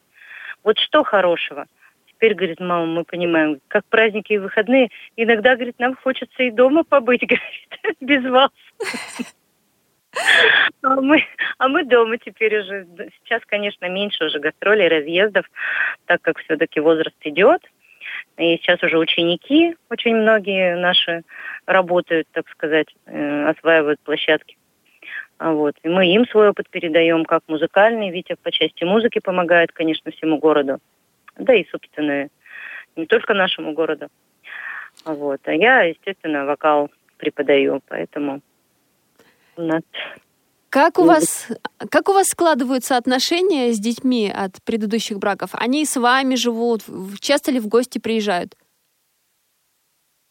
Вот 0.64 0.76
что 0.80 1.04
хорошего? 1.04 1.66
Теперь, 2.06 2.34
говорит, 2.34 2.58
мама, 2.58 2.84
мы 2.84 3.04
понимаем, 3.04 3.60
как 3.68 3.84
праздники 3.84 4.32
и 4.32 4.38
выходные, 4.38 4.88
иногда, 5.14 5.54
говорит, 5.54 5.78
нам 5.78 5.94
хочется 5.94 6.42
и 6.42 6.50
дома 6.50 6.82
побыть, 6.82 7.20
говорит, 7.28 7.96
без 8.00 8.24
вас. 8.28 8.50
А 10.82 11.00
мы, 11.00 11.24
а 11.58 11.68
мы 11.68 11.84
дома 11.84 12.18
теперь 12.18 12.58
уже. 12.58 12.88
Сейчас, 13.22 13.42
конечно, 13.46 13.88
меньше 13.88 14.24
уже 14.24 14.40
гастролей, 14.40 14.88
разъездов, 14.88 15.46
так 16.06 16.20
как 16.22 16.38
все-таки 16.38 16.80
возраст 16.80 17.16
идет. 17.20 17.62
И 18.36 18.56
сейчас 18.56 18.82
уже 18.82 18.98
ученики, 18.98 19.76
очень 19.90 20.16
многие 20.16 20.74
наши 20.74 21.22
работают, 21.66 22.26
так 22.32 22.48
сказать, 22.48 22.88
э, 23.06 23.48
осваивают 23.48 24.00
площадки. 24.00 24.56
А 25.38 25.52
вот. 25.52 25.76
И 25.82 25.88
мы 25.88 26.06
им 26.06 26.26
свой 26.26 26.50
опыт 26.50 26.68
передаем, 26.68 27.24
как 27.24 27.42
музыкальный. 27.46 28.10
Витя 28.10 28.36
по 28.42 28.50
части 28.50 28.84
музыки 28.84 29.20
помогает, 29.20 29.72
конечно, 29.72 30.10
всему 30.10 30.38
городу. 30.38 30.78
Да 31.36 31.54
и, 31.54 31.66
собственно, 31.70 32.28
не 32.96 33.06
только 33.06 33.34
нашему 33.34 33.72
городу. 33.72 34.08
А 35.04 35.14
вот. 35.14 35.40
А 35.44 35.52
я, 35.52 35.82
естественно, 35.82 36.44
вокал 36.44 36.90
преподаю, 37.16 37.80
поэтому 37.88 38.40
у 39.56 39.62
нас 39.62 39.82
как 40.70 40.98
у 40.98 41.04
вас, 41.04 41.48
как 41.90 42.10
у 42.10 42.12
вас 42.12 42.26
складываются 42.26 42.98
отношения 42.98 43.72
с 43.72 43.78
детьми 43.78 44.30
от 44.30 44.62
предыдущих 44.64 45.18
браков? 45.18 45.50
Они 45.54 45.86
с 45.86 45.96
вами 45.96 46.34
живут, 46.34 46.82
часто 47.20 47.50
ли 47.50 47.58
в 47.58 47.68
гости 47.68 47.98
приезжают? 47.98 48.54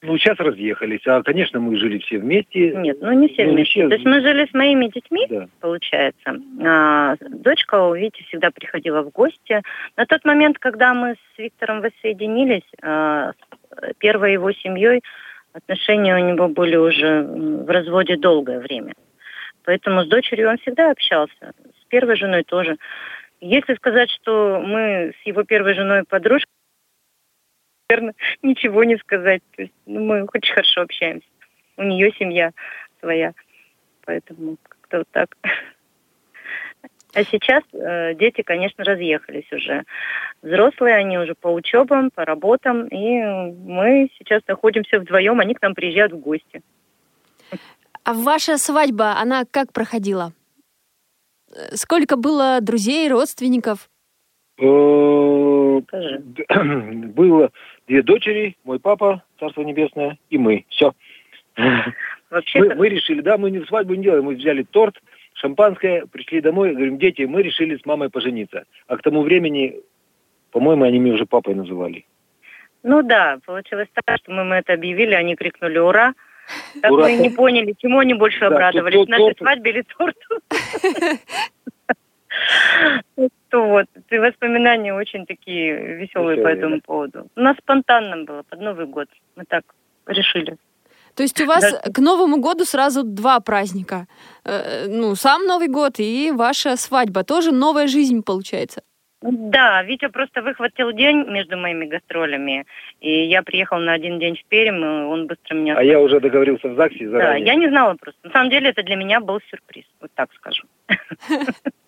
Ну, 0.03 0.15
сейчас 0.17 0.37
разъехались. 0.37 1.01
А, 1.07 1.23
конечно, 1.23 1.59
мы 1.59 1.75
жили 1.75 1.97
все 1.97 2.19
вместе. 2.19 2.71
Нет, 2.75 2.99
ну 3.01 3.11
не 3.13 3.29
все 3.29 3.45
ну, 3.45 3.53
вместе. 3.53 3.71
Все... 3.71 3.87
То 3.87 3.95
есть 3.95 4.05
мы 4.05 4.21
жили 4.21 4.45
с 4.45 4.53
моими 4.53 4.87
детьми, 4.87 5.25
да. 5.27 5.47
получается. 5.59 6.37
А, 6.63 7.15
дочка 7.29 7.83
у 7.83 7.95
Вити 7.95 8.23
всегда 8.27 8.51
приходила 8.51 9.01
в 9.01 9.09
гости. 9.09 9.61
На 9.95 10.05
тот 10.05 10.23
момент, 10.23 10.59
когда 10.59 10.93
мы 10.93 11.15
с 11.15 11.39
Виктором 11.39 11.81
воссоединились, 11.81 12.69
а, 12.83 13.31
первой 13.97 14.33
его 14.33 14.51
семьей 14.51 15.01
отношения 15.53 16.15
у 16.15 16.19
него 16.19 16.47
были 16.47 16.75
уже 16.75 17.23
в 17.23 17.67
разводе 17.67 18.17
долгое 18.17 18.59
время. 18.59 18.93
Поэтому 19.63 20.03
с 20.03 20.07
дочерью 20.07 20.49
он 20.49 20.59
всегда 20.59 20.91
общался. 20.91 21.53
С 21.81 21.85
первой 21.89 22.15
женой 22.17 22.43
тоже. 22.43 22.77
Если 23.41 23.75
сказать, 23.75 24.09
что 24.11 24.61
мы 24.63 25.13
с 25.21 25.27
его 25.27 25.43
первой 25.43 25.73
женой 25.73 26.03
подружки, 26.07 26.49
наверное, 27.89 28.15
ничего 28.41 28.83
не 28.83 28.97
сказать. 28.97 29.41
То 29.55 29.63
есть, 29.63 29.73
ну, 29.85 30.03
мы 30.03 30.23
очень 30.33 30.53
хорошо 30.53 30.81
общаемся. 30.81 31.27
У 31.77 31.83
нее 31.83 32.11
семья 32.17 32.51
своя. 32.99 33.33
Поэтому 34.05 34.57
как-то 34.63 34.99
вот 34.99 35.07
так. 35.11 35.35
А 37.13 37.23
сейчас 37.23 37.63
э, 37.73 38.15
дети, 38.15 38.41
конечно, 38.41 38.83
разъехались 38.83 39.51
уже. 39.51 39.83
Взрослые, 40.41 40.95
они 40.95 41.17
уже 41.17 41.35
по 41.35 41.47
учебам, 41.47 42.11
по 42.11 42.25
работам. 42.25 42.87
И 42.87 43.21
мы 43.23 44.09
сейчас 44.17 44.41
находимся 44.47 44.99
вдвоем, 44.99 45.39
они 45.39 45.55
к 45.55 45.61
нам 45.61 45.73
приезжают 45.73 46.13
в 46.13 46.19
гости. 46.19 46.61
А 48.03 48.13
ваша 48.13 48.57
свадьба, 48.57 49.17
она 49.17 49.43
как 49.49 49.73
проходила? 49.73 50.33
Сколько 51.73 52.17
было 52.17 52.59
друзей, 52.61 53.09
родственников? 53.09 53.89
Э, 54.59 55.81
было 57.13 57.51
две 57.87 58.03
дочери, 58.03 58.55
мой 58.63 58.79
папа, 58.79 59.23
Царство 59.39 59.61
Небесное, 59.61 60.17
и 60.29 60.37
мы. 60.37 60.65
Все. 60.69 60.93
Мы, 61.55 62.75
мы 62.75 62.89
решили, 62.89 63.21
да, 63.21 63.37
мы 63.37 63.49
не 63.49 63.63
свадьбу 63.65 63.95
не 63.95 64.03
делаем, 64.03 64.25
мы 64.25 64.35
взяли 64.35 64.63
торт, 64.63 64.95
шампанское, 65.33 66.05
пришли 66.05 66.41
домой, 66.41 66.73
говорим, 66.73 66.97
дети, 66.97 67.23
мы 67.23 67.41
решили 67.41 67.77
с 67.77 67.85
мамой 67.85 68.09
пожениться. 68.09 68.65
А 68.87 68.97
к 68.97 69.01
тому 69.01 69.21
времени, 69.23 69.79
по-моему, 70.51 70.83
они 70.83 70.99
меня 70.99 71.15
уже 71.15 71.25
папой 71.25 71.55
называли. 71.55 72.05
Ну 72.83 73.01
да, 73.01 73.39
получилось 73.45 73.87
так, 73.93 74.17
что 74.17 74.31
мы, 74.31 74.43
мы 74.43 74.55
это 74.57 74.73
объявили, 74.73 75.13
они 75.13 75.35
крикнули 75.35 75.79
«Ура!». 75.79 76.13
Так 76.81 76.91
Ура! 76.91 77.03
мы 77.03 77.13
не 77.13 77.29
поняли, 77.29 77.75
чему 77.77 77.99
они 77.99 78.13
больше 78.13 78.39
Да, 78.41 78.47
обрадовались, 78.47 79.07
нашей 79.07 79.33
торт. 79.33 79.37
свадьбе 79.37 79.71
или 79.71 79.81
торту. 79.81 80.39
То 83.49 83.63
вот, 83.65 83.85
и 84.09 84.17
воспоминания 84.17 84.93
очень 84.93 85.25
такие 85.25 85.95
веселые 85.95 86.35
по 86.37 86.49
Веселые, 86.49 86.57
этому 86.57 86.75
да. 86.75 86.81
поводу. 86.85 87.27
У 87.35 87.39
нас 87.39 87.55
спонтанно 87.57 88.23
было, 88.25 88.43
под 88.43 88.59
Новый 88.61 88.85
год. 88.85 89.07
Мы 89.35 89.45
так 89.45 89.63
решили. 90.05 90.57
То 91.15 91.23
есть 91.23 91.41
у 91.41 91.45
вас 91.45 91.63
Да. 91.71 91.91
к 91.91 91.99
Новому 91.99 92.37
году 92.37 92.65
сразу 92.65 93.03
два 93.03 93.39
праздника. 93.39 94.05
Э, 94.45 94.85
ну, 94.87 95.15
сам 95.15 95.45
Новый 95.47 95.67
год 95.67 95.93
и 95.99 96.31
ваша 96.31 96.75
свадьба. 96.75 97.23
Тоже 97.23 97.51
новая 97.51 97.87
жизнь 97.87 98.21
получается. 98.21 98.81
Да, 99.21 99.81
Витя 99.81 100.09
просто 100.09 100.43
выхватил 100.43 100.91
день 100.91 101.25
между 101.27 101.57
моими 101.57 101.85
гастролями, 101.85 102.65
и 102.99 103.23
я 103.25 103.41
приехал 103.41 103.79
на 103.79 103.93
один 103.93 104.19
день 104.19 104.35
в 104.35 104.45
Пермь, 104.47 104.83
и 104.83 104.85
он 104.85 105.25
быстро 105.25 105.55
меня... 105.55 105.75
А 105.75 105.83
я 105.83 105.99
уже 105.99 106.19
договорился 106.19 106.67
в 106.69 106.75
ЗАГСе 106.75 107.05
Да, 107.05 107.11
заранее. 107.11 107.45
я 107.47 107.55
не 107.55 107.67
знала 107.67 107.95
просто. 107.99 108.19
На 108.27 108.31
самом 108.31 108.51
деле 108.51 108.69
это 108.69 108.83
для 108.83 108.95
меня 108.95 109.19
был 109.19 109.39
сюрприз, 109.49 109.85
вот 110.01 110.11
так 110.13 110.29
скажу. 110.35 110.63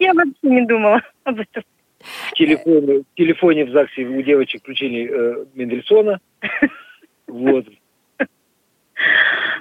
Я 0.00 0.14
вообще 0.14 0.34
не 0.42 0.66
думала 0.66 1.02
об 1.24 1.40
этом. 1.40 1.62
В 2.30 2.34
телефоне, 2.34 3.00
в 3.00 3.16
телефоне 3.16 3.64
в 3.64 3.70
ЗАГСе 3.70 4.04
у 4.04 4.22
девочек 4.22 4.60
включили 4.62 5.08
э, 5.10 5.44
Мендельсона. 5.54 6.20
Вот. 7.26 7.66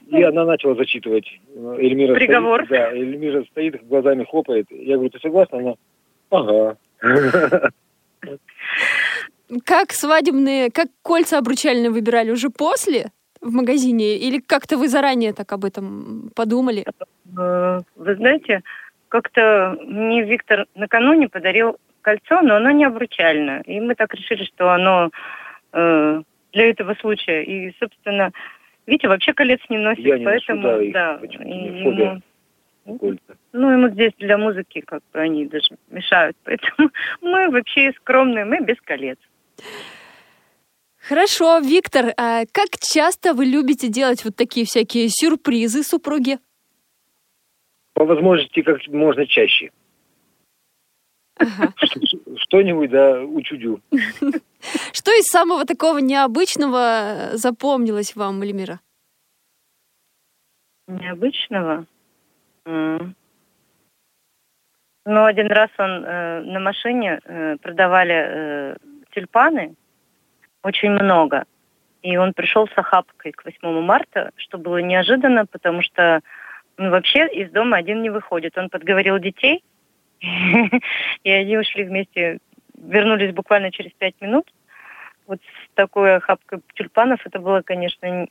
И 0.10 0.22
она 0.22 0.46
начала 0.46 0.76
зачитывать. 0.76 1.26
Эльмира 1.56 2.14
Приговор. 2.14 2.66
Стоит, 2.66 2.80
да, 2.80 2.92
Эльмира 2.92 3.44
стоит, 3.46 3.88
глазами 3.88 4.26
хлопает. 4.26 4.68
Я 4.70 4.96
говорю, 4.96 5.10
ты 5.10 5.20
согласна? 5.20 5.58
Она, 5.60 5.76
ага. 6.30 6.78
Как 9.66 9.92
свадебные, 9.92 10.72
как 10.72 10.88
кольца 11.02 11.38
обручальные 11.38 11.90
выбирали 11.90 12.32
уже 12.32 12.50
после 12.50 13.12
в 13.42 13.52
магазине? 13.52 14.18
Или 14.18 14.40
как-то 14.40 14.78
вы 14.78 14.88
заранее 14.88 15.34
так 15.34 15.52
об 15.52 15.66
этом 15.66 16.32
подумали? 16.36 16.86
Э, 17.38 17.80
Вы 17.96 18.16
знаете, 18.16 18.62
как-то 19.14 19.78
мне 19.86 20.24
Виктор 20.24 20.66
накануне 20.74 21.30
подарил 21.30 21.78
кольцо, 22.02 22.42
но 22.42 22.56
оно 22.56 22.72
не 22.72 22.84
обручальное. 22.84 23.62
И 23.62 23.80
мы 23.80 23.94
так 23.94 24.12
решили, 24.16 24.44
что 24.44 24.72
оно 24.72 25.12
э, 25.72 26.22
для 26.52 26.70
этого 26.72 26.96
случая. 26.96 27.44
И, 27.44 27.76
собственно, 27.80 28.32
Витя 28.88 29.06
вообще 29.06 29.34
колец 29.34 29.60
не 29.70 29.78
носит, 29.78 30.04
Я 30.04 30.18
не 30.18 30.26
ношу, 30.26 30.48
поэтому, 30.48 30.64
да, 30.64 30.84
их 30.84 30.94
да, 30.94 31.20
и 31.46 31.84
ему- 31.84 32.22
Кольца. 32.98 33.38
ну, 33.52 33.70
ему 33.70 33.90
здесь 33.90 34.14
для 34.18 34.40
музыки 34.40 34.82
как 34.82 35.04
бы 35.14 35.20
они 35.20 35.46
даже 35.46 35.78
мешают. 35.92 36.36
Поэтому 36.44 36.90
мы 37.22 37.52
вообще 37.52 37.92
скромные, 37.98 38.46
мы 38.46 38.62
без 38.62 38.82
колец. 38.82 39.20
Хорошо, 41.08 41.60
Виктор, 41.60 42.14
а 42.18 42.46
как 42.52 42.70
часто 42.82 43.36
вы 43.36 43.46
любите 43.46 43.90
делать 43.90 44.26
вот 44.26 44.36
такие 44.36 44.66
всякие 44.66 45.08
сюрпризы 45.10 45.84
супруге? 45.84 46.40
По 47.94 48.06
возможности 48.06 48.62
как 48.62 48.86
можно 48.88 49.26
чаще. 49.26 49.72
Ага. 51.38 51.74
Что-нибудь, 52.38 52.90
да, 52.90 53.22
учудю. 53.22 53.82
Что 54.94 55.12
из 55.12 55.26
самого 55.26 55.66
такого 55.66 55.98
необычного 55.98 57.34
э, 57.34 57.38
запомнилось 57.38 58.16
вам, 58.16 58.42
Эльмира? 58.42 58.80
Необычного? 60.88 61.86
М. 62.66 63.16
Ну, 65.06 65.26
один 65.26 65.48
раз 65.48 65.70
он 65.78 66.06
э, 66.06 66.42
на 66.42 66.60
машине 66.60 67.20
э, 67.24 67.58
продавали 67.58 68.16
э, 68.16 68.76
тюльпаны, 69.12 69.76
очень 70.64 70.92
много. 70.92 71.46
И 72.04 72.16
он 72.18 72.34
пришел 72.34 72.68
с 72.68 72.78
охапкой 72.78 73.32
к 73.32 73.44
8 73.44 73.82
марта, 73.82 74.32
что 74.36 74.58
было 74.58 74.78
неожиданно, 74.78 75.46
потому 75.46 75.82
что 75.82 76.22
он 76.78 76.90
вообще 76.90 77.28
из 77.28 77.52
дома 77.52 77.78
один 77.78 78.02
не 78.02 78.10
выходит. 78.10 78.58
Он 78.58 78.70
подговорил 78.70 79.20
детей, 79.20 79.64
и 80.22 81.30
они 81.30 81.58
ушли 81.58 81.84
вместе, 81.84 82.40
вернулись 82.76 83.34
буквально 83.34 83.72
через 83.72 83.92
пять 83.94 84.16
минут. 84.22 84.52
Вот 85.28 85.40
с 85.40 85.76
такой 85.76 86.16
охапкой 86.16 86.60
тюльпанов 86.74 87.22
это 87.26 87.40
было, 87.40 87.62
конечно, 87.62 88.28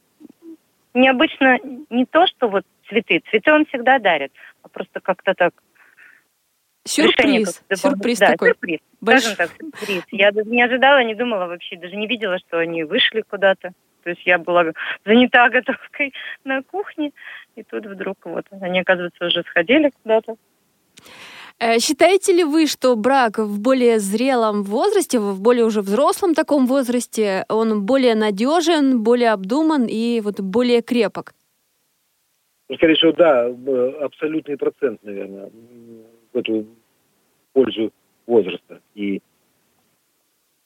необычно 0.94 1.58
не 1.90 2.04
то, 2.04 2.26
что 2.26 2.48
вот 2.48 2.64
цветы. 2.88 3.22
Цветы 3.30 3.52
он 3.52 3.64
всегда 3.66 3.98
дарит, 3.98 4.32
а 4.62 4.68
просто 4.68 5.00
как-то 5.00 5.34
так. 5.34 5.54
Сюрприз. 6.84 7.62
Сюрприз 7.72 8.18
да, 8.18 8.32
такой. 8.32 8.48
сюрприз. 8.48 8.80
Больш- 9.00 9.20
Скажем 9.20 9.36
так, 9.36 9.50
сюрприз. 9.60 10.02
Я 10.10 10.32
даже 10.32 10.50
не 10.50 10.62
ожидала, 10.62 11.02
не 11.04 11.14
думала 11.14 11.46
вообще, 11.46 11.76
даже 11.76 11.94
не 11.96 12.08
видела, 12.08 12.38
что 12.40 12.58
они 12.58 12.82
вышли 12.82 13.22
куда-то. 13.22 13.72
То 14.02 14.10
есть 14.10 14.22
я 14.24 14.38
была 14.38 14.72
занята 15.04 15.48
готовкой 15.50 16.12
на 16.44 16.62
кухне, 16.62 17.12
и 17.56 17.62
тут 17.62 17.86
вдруг 17.86 18.18
вот 18.24 18.46
они, 18.60 18.80
оказывается, 18.80 19.26
уже 19.26 19.42
сходили 19.42 19.90
куда-то. 20.02 20.36
Э, 21.58 21.78
Считаете 21.78 22.32
ли 22.32 22.44
вы, 22.44 22.66
что 22.66 22.96
брак 22.96 23.38
в 23.38 23.60
более 23.60 23.98
зрелом 23.98 24.62
возрасте, 24.62 25.18
в 25.18 25.40
более 25.40 25.64
уже 25.64 25.80
взрослом 25.80 26.34
таком 26.34 26.66
возрасте, 26.66 27.44
он 27.48 27.86
более 27.86 28.14
надежен, 28.14 29.02
более 29.02 29.30
обдуман 29.30 29.86
и 29.88 30.20
вот 30.20 30.40
более 30.40 30.82
крепок? 30.82 31.34
Ну, 32.68 32.76
скорее 32.76 32.94
всего, 32.94 33.12
да, 33.12 33.48
э, 33.48 33.90
абсолютный 34.00 34.56
процент, 34.56 35.02
наверное, 35.02 35.50
в 36.32 36.38
эту 36.38 36.66
пользу 37.52 37.92
возраста 38.26 38.80
и, 38.94 39.20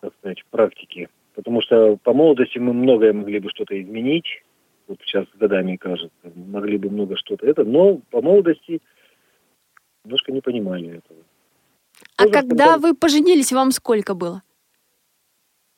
так 0.01 0.12
сказать, 0.18 0.44
практики. 0.51 1.09
Потому 1.37 1.61
что 1.61 1.99
по 1.99 2.14
молодости 2.14 2.59
мы 2.59 2.72
многое 2.72 3.12
могли 3.12 3.38
бы 3.40 3.51
что-то 3.51 3.81
изменить. 3.81 4.42
Вот 4.88 4.99
сейчас 5.03 5.27
с 5.29 5.37
годами 5.37 5.77
кажется, 5.77 6.16
могли 6.35 6.79
бы 6.79 6.88
много 6.88 7.16
что-то 7.16 7.46
это, 7.46 7.62
но 7.62 7.99
по 8.11 8.22
молодости 8.22 8.81
немножко 10.05 10.33
не 10.33 10.40
понимали 10.40 10.96
этого. 10.96 11.20
А 12.16 12.25
Возраст, 12.25 12.49
когда 12.49 12.79
вы 12.79 12.94
поженились, 12.94 13.53
вам 13.53 13.70
сколько 13.72 14.14
было? 14.14 14.42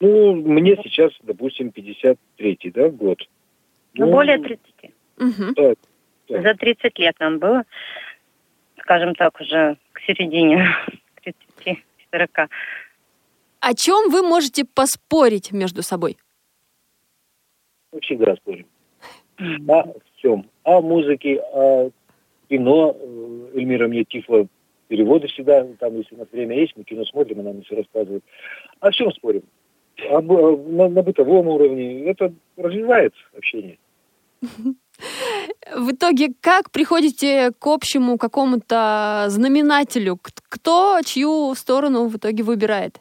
Ну, 0.00 0.34
мне 0.34 0.76
сейчас, 0.84 1.12
допустим, 1.22 1.72
53-й, 1.74 2.70
да, 2.70 2.88
год. 2.90 3.18
Ну, 3.94 4.12
более 4.12 4.38
30. 4.38 4.60
Мгм. 5.16 5.54
Да, 5.56 5.74
За 6.28 6.54
30 6.54 6.98
лет 7.00 7.16
нам 7.18 7.38
было, 7.40 7.64
скажем 8.80 9.16
так, 9.16 9.40
уже 9.40 9.76
к 9.92 10.00
середине 10.02 10.68
30-40. 12.12 12.48
О 13.60 13.74
чем 13.74 14.10
вы 14.10 14.22
можете 14.22 14.64
поспорить 14.64 15.52
между 15.52 15.82
собой? 15.82 16.16
Мы 17.92 18.00
всегда 18.00 18.36
спорим. 18.36 18.66
О 19.68 19.84
всем. 20.16 20.48
О 20.64 20.80
музыке, 20.80 21.40
о 21.52 21.90
кино. 22.48 22.96
Э, 22.98 23.50
Эльмира 23.54 23.88
мне 23.88 24.04
тифло 24.04 24.46
переводы 24.88 25.28
всегда, 25.28 25.66
там, 25.78 25.96
если 25.96 26.14
у 26.14 26.18
нас 26.18 26.28
время 26.32 26.58
есть, 26.58 26.74
мы 26.76 26.84
кино 26.84 27.04
смотрим, 27.04 27.40
она 27.40 27.52
мне 27.52 27.62
все 27.62 27.76
рассказывает. 27.76 28.24
О 28.80 28.90
всем 28.90 29.12
спорим. 29.12 29.42
Об, 30.10 30.30
э, 30.32 30.56
на, 30.56 30.88
на 30.88 31.02
бытовом 31.02 31.48
уровне. 31.48 32.04
Это 32.04 32.32
развивает 32.56 33.14
общение. 33.36 33.78
В 34.40 35.92
итоге, 35.92 36.32
как 36.40 36.70
приходите 36.70 37.52
к 37.58 37.66
общему 37.66 38.18
какому-то 38.18 39.26
знаменателю? 39.28 40.18
Кто 40.48 41.00
чью 41.04 41.54
сторону 41.54 42.08
в 42.08 42.16
итоге 42.16 42.42
выбирает? 42.42 43.00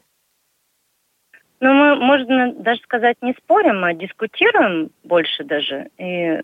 Ну, 1.60 1.74
мы, 1.74 1.96
можно 1.96 2.54
даже 2.54 2.82
сказать, 2.82 3.18
не 3.22 3.34
спорим, 3.34 3.84
а 3.84 3.94
дискутируем 3.94 4.92
больше 5.04 5.44
даже. 5.44 5.90
И 5.98 6.40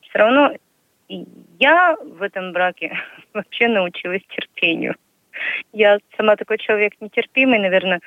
все 0.00 0.18
равно 0.18 0.52
я 1.58 1.96
в 1.96 2.22
этом 2.22 2.52
браке 2.52 2.96
вообще 3.34 3.68
научилась 3.68 4.22
терпению. 4.28 4.96
Я 5.72 5.98
сама 6.16 6.36
такой 6.36 6.58
человек 6.58 6.94
нетерпимый, 7.00 7.58
наверное, 7.58 8.00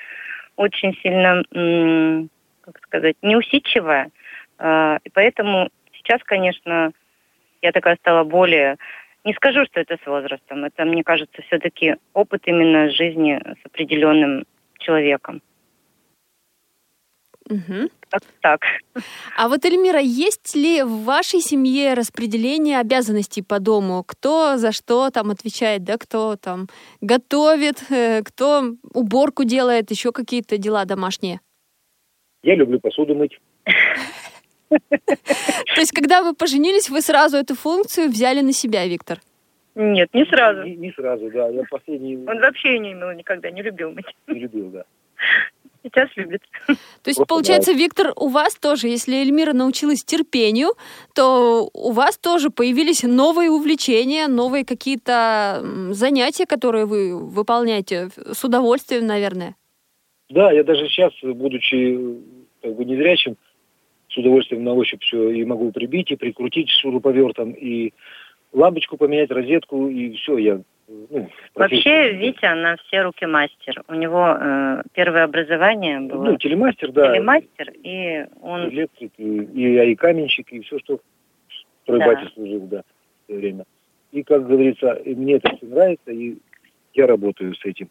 очень 0.56 0.98
сильно, 1.04 1.44
как 2.62 2.80
сказать, 2.84 3.16
неусидчивая. 3.22 4.10
А, 4.58 4.98
И 5.04 5.10
поэтому 5.10 5.70
сейчас, 5.94 6.24
конечно, 6.24 6.92
я 7.62 7.72
такая 7.72 7.96
стала 7.98 8.24
более... 8.24 8.78
Не 9.24 9.34
скажу, 9.34 9.66
что 9.66 9.82
это 9.82 9.98
с 10.02 10.08
возрастом. 10.08 10.64
Это, 10.64 10.86
мне 10.86 11.04
кажется, 11.04 11.42
все-таки 11.42 11.98
опыт 12.14 12.44
именно 12.46 12.90
жизни 12.90 13.42
с 13.44 13.66
определенным 13.66 14.46
человеком. 14.80 15.42
Как 18.10 18.22
так. 18.42 18.62
А 19.38 19.48
вот, 19.48 19.66
Эльмира, 19.66 20.00
есть 20.00 20.56
ли 20.56 20.84
в 20.84 21.04
вашей 21.04 21.42
семье 21.42 21.94
распределение 21.94 22.80
обязанностей 22.80 23.42
по 23.42 23.60
дому? 23.60 24.04
Кто 24.06 24.58
за 24.58 24.72
что 24.72 25.10
там 25.10 25.30
отвечает, 25.30 25.84
да? 25.84 25.98
Кто 25.98 26.36
там 26.36 26.68
готовит, 27.02 27.92
э, 27.92 28.22
кто 28.24 28.76
уборку 28.94 29.44
делает, 29.44 29.92
еще 29.92 30.12
какие-то 30.12 30.58
дела 30.58 30.86
домашние? 30.86 31.40
Я 32.44 32.56
люблю 32.56 32.80
посуду 32.80 33.16
мыть. 33.16 33.40
То 34.70 35.80
есть, 35.80 35.92
когда 35.92 36.24
вы 36.24 36.34
поженились, 36.34 36.90
вы 36.90 37.02
сразу 37.02 37.38
эту 37.38 37.56
функцию 37.56 38.10
взяли 38.10 38.42
на 38.42 38.54
себя, 38.54 38.86
Виктор? 38.88 39.20
Нет, 39.76 40.10
не 40.14 40.26
сразу. 40.26 40.64
Не, 40.64 40.76
не 40.76 40.92
сразу, 40.92 41.30
да. 41.30 41.50
Я 41.50 41.64
последний 41.70 42.16
Он 42.16 42.40
вообще 42.40 42.80
не 42.80 42.94
имел 42.94 43.12
никогда, 43.12 43.52
не 43.52 43.62
любил 43.62 43.92
мыть. 43.92 44.06
не 44.28 44.40
любил, 44.40 44.70
да. 44.72 44.84
Сейчас 45.94 46.10
любит. 46.16 46.42
То 46.68 46.76
есть, 47.06 47.20
получается, 47.28 47.74
Виктор, 47.74 48.14
у 48.16 48.28
вас 48.30 48.56
тоже, 48.56 48.88
если 48.88 49.16
Эльмира 49.16 49.54
научилась 49.54 50.04
терпению, 50.04 50.70
то 51.16 51.70
у 51.74 51.92
вас 51.92 52.18
тоже 52.18 52.50
появились 52.50 53.04
новые 53.04 53.50
увлечения, 53.50 54.28
новые 54.28 54.66
какие-то 54.66 55.62
занятия, 55.92 56.46
которые 56.46 56.86
вы 56.86 57.18
выполняете 57.18 58.10
с 58.16 58.44
удовольствием, 58.44 59.06
наверное. 59.06 59.56
Да, 60.30 60.52
я 60.52 60.64
даже 60.64 60.88
сейчас, 60.88 61.14
будучи 61.24 61.98
как 62.62 62.76
бы 62.76 62.86
незрячим, 62.86 63.38
с 64.10 64.18
удовольствием 64.18 64.64
на 64.64 64.74
ощупь 64.74 65.04
все 65.04 65.30
и 65.30 65.46
могу 65.46 65.72
прибить, 65.72 66.12
и 66.12 66.16
прикрутить 66.16 66.70
шуруповертом, 66.70 67.52
и 67.52 67.94
лампочку 68.54 68.98
поменять, 68.98 69.32
розетку, 69.32 69.88
и 69.88 70.14
все, 70.16 70.38
я... 70.38 70.62
Ну, 71.10 71.30
Вообще. 71.56 72.14
Витя 72.14 72.54
на 72.56 72.76
все 72.78 73.02
руки 73.02 73.26
мастер. 73.26 73.82
У 73.88 73.94
него 73.94 74.38
э, 74.40 74.84
первое 74.94 75.24
образование 75.24 76.00
было 76.02 76.24
Ну, 76.24 76.38
телемастер, 76.38 76.92
да. 76.92 77.14
телемастер, 77.14 77.72
и 77.84 78.26
он 78.42 78.70
Электрик, 78.70 79.12
и, 79.18 79.24
и, 79.24 79.92
и 79.92 79.96
каменщик, 79.96 80.52
и 80.52 80.62
все, 80.62 80.80
что 80.80 80.98
в 80.98 81.02
стройбате 81.84 82.26
Да. 82.26 82.32
служил, 82.32 82.62
да, 82.68 82.82
в 82.82 83.26
свое 83.26 83.40
время. 83.40 83.66
И, 84.12 84.24
как 84.24 84.48
говорится, 84.48 84.94
и 84.94 85.16
мне 85.16 85.36
это 85.36 85.56
все 85.56 85.66
нравится, 85.66 86.12
и 86.12 86.38
я 86.94 87.08
работаю 87.08 87.56
с 87.56 87.66
этим. 87.66 87.90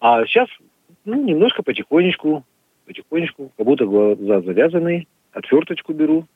А 0.00 0.24
сейчас, 0.26 0.48
ну, 1.04 1.22
немножко 1.22 1.62
потихонечку, 1.62 2.44
потихонечку, 2.86 3.52
как 3.56 3.66
будто 3.66 3.86
глаза 3.86 4.40
завязаны, 4.40 5.06
отверточку 5.32 5.92
беру, 5.92 6.26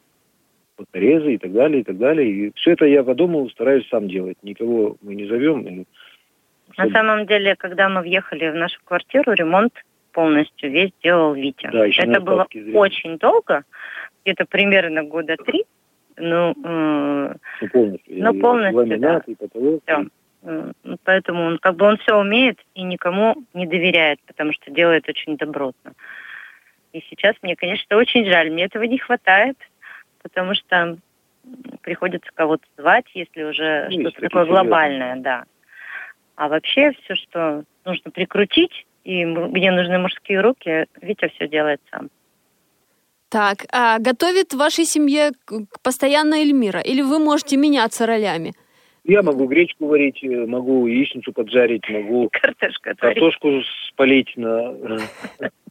подкорезы 0.76 1.34
и 1.34 1.38
так 1.38 1.52
далее, 1.52 1.80
и 1.80 1.84
так 1.84 1.98
далее. 1.98 2.30
И 2.30 2.52
все 2.56 2.72
это 2.72 2.86
я 2.86 3.04
по 3.04 3.14
дому 3.14 3.48
стараюсь 3.50 3.88
сам 3.88 4.08
делать. 4.08 4.36
Никого 4.42 4.96
мы 5.02 5.14
не 5.14 5.26
зовем. 5.26 5.86
И 6.76 6.80
на 6.80 6.90
самом 6.90 7.26
деле, 7.26 7.54
когда 7.56 7.88
мы 7.88 8.00
въехали 8.02 8.48
в 8.50 8.54
нашу 8.54 8.80
квартиру, 8.84 9.32
ремонт 9.32 9.72
полностью 10.12 10.70
весь 10.70 10.92
делал 11.02 11.34
Витя. 11.34 11.68
Да, 11.72 11.84
еще 11.84 12.02
Это 12.02 12.20
было 12.20 12.46
зрения. 12.50 12.78
очень 12.78 13.18
долго, 13.18 13.64
где-то 14.24 14.44
примерно 14.46 15.02
года 15.04 15.36
три. 15.36 15.64
Ну, 16.16 16.54
э, 16.64 17.34
Ну, 17.62 17.68
полностью. 17.68 18.22
Ну, 18.22 18.34
И 18.34 18.40
полностью, 18.40 18.76
ламинат, 18.76 19.28
и 19.28 19.34
потолок. 19.34 19.82
Да. 19.86 20.02
и- 20.02 20.06
э, 20.44 20.72
поэтому 21.04 21.44
он 21.44 21.58
как 21.58 21.76
бы 21.76 21.86
он 21.86 21.96
все 21.98 22.18
умеет 22.18 22.58
и 22.74 22.82
никому 22.82 23.36
не 23.54 23.66
доверяет, 23.66 24.20
потому 24.26 24.52
что 24.52 24.70
делает 24.70 25.08
очень 25.08 25.36
добротно. 25.36 25.92
И 26.92 27.00
сейчас 27.08 27.34
мне, 27.42 27.56
конечно, 27.56 27.96
очень 27.96 28.26
жаль, 28.26 28.50
мне 28.50 28.64
этого 28.64 28.82
не 28.82 28.98
хватает, 28.98 29.56
потому 30.22 30.54
что 30.54 30.98
приходится 31.80 32.30
кого-то 32.34 32.64
звать, 32.76 33.06
если 33.14 33.42
уже 33.44 33.88
Ну, 33.90 34.00
что-то 34.10 34.20
такое 34.20 34.44
глобальное, 34.44 35.16
да. 35.16 35.44
А 36.36 36.48
вообще 36.48 36.92
все, 36.92 37.14
что 37.14 37.64
нужно 37.84 38.10
прикрутить, 38.10 38.86
и 39.04 39.24
где 39.24 39.70
нужны 39.70 39.98
мужские 39.98 40.40
руки, 40.40 40.86
Витя 41.00 41.28
все 41.34 41.48
делает 41.48 41.80
сам. 41.90 42.08
Так, 43.28 43.64
а 43.72 43.98
готовит 43.98 44.52
в 44.52 44.58
вашей 44.58 44.84
семье 44.84 45.32
постоянно 45.82 46.34
Эльмира? 46.34 46.80
Или 46.80 47.00
вы 47.02 47.18
можете 47.18 47.56
меняться 47.56 48.06
ролями? 48.06 48.52
Я 49.04 49.22
могу 49.22 49.46
гречку 49.46 49.86
варить, 49.86 50.22
э, 50.22 50.46
могу 50.46 50.86
яичницу 50.86 51.32
поджарить, 51.32 51.88
могу 51.88 52.28
Картошка 52.30 52.94
творит. 52.98 53.14
картошку 53.16 53.62
спалить 53.88 54.36
на... 54.36 54.98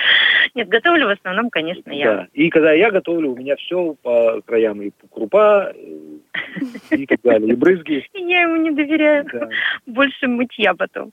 э, 0.00 0.48
Нет, 0.54 0.68
готовлю 0.68 1.06
в 1.06 1.10
основном, 1.10 1.50
конечно, 1.50 1.90
я. 1.90 2.14
Да. 2.14 2.28
И 2.32 2.50
когда 2.50 2.72
я 2.72 2.90
готовлю, 2.90 3.32
у 3.32 3.36
меня 3.36 3.56
все 3.56 3.94
по 4.02 4.40
краям. 4.46 4.82
И 4.82 4.90
крупа, 5.10 5.72
э, 5.74 6.96
и 6.96 7.06
так 7.06 7.20
далее. 7.22 7.52
И 7.52 7.56
брызги. 7.56 8.06
И 8.14 8.22
я 8.22 8.42
ему 8.42 8.56
не 8.56 8.70
доверяю. 8.70 9.26
Да. 9.32 9.48
Больше 9.86 10.26
мытья 10.26 10.74
потом. 10.74 11.12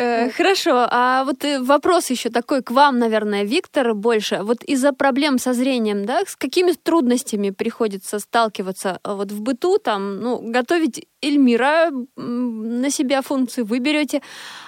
Э, 0.00 0.30
хорошо, 0.30 0.86
а 0.88 1.24
вот 1.24 1.44
э, 1.44 1.60
вопрос 1.60 2.10
еще 2.10 2.30
такой 2.30 2.62
к 2.62 2.70
вам, 2.70 3.00
наверное, 3.00 3.42
Виктор, 3.42 3.94
больше. 3.94 4.38
Вот 4.42 4.62
из-за 4.62 4.92
проблем 4.92 5.38
со 5.38 5.52
зрением, 5.52 6.06
да, 6.06 6.22
с 6.24 6.36
какими 6.36 6.70
трудностями 6.70 7.50
приходится 7.50 8.20
сталкиваться 8.20 9.00
а 9.02 9.14
вот 9.16 9.32
в 9.32 9.42
быту, 9.42 9.78
там, 9.78 10.20
ну, 10.20 10.38
готовить 10.52 11.08
Эльмира 11.22 11.90
на 12.16 12.90
себя 12.90 13.22
функции 13.22 13.62
вы 13.62 13.80
берете, 13.80 14.20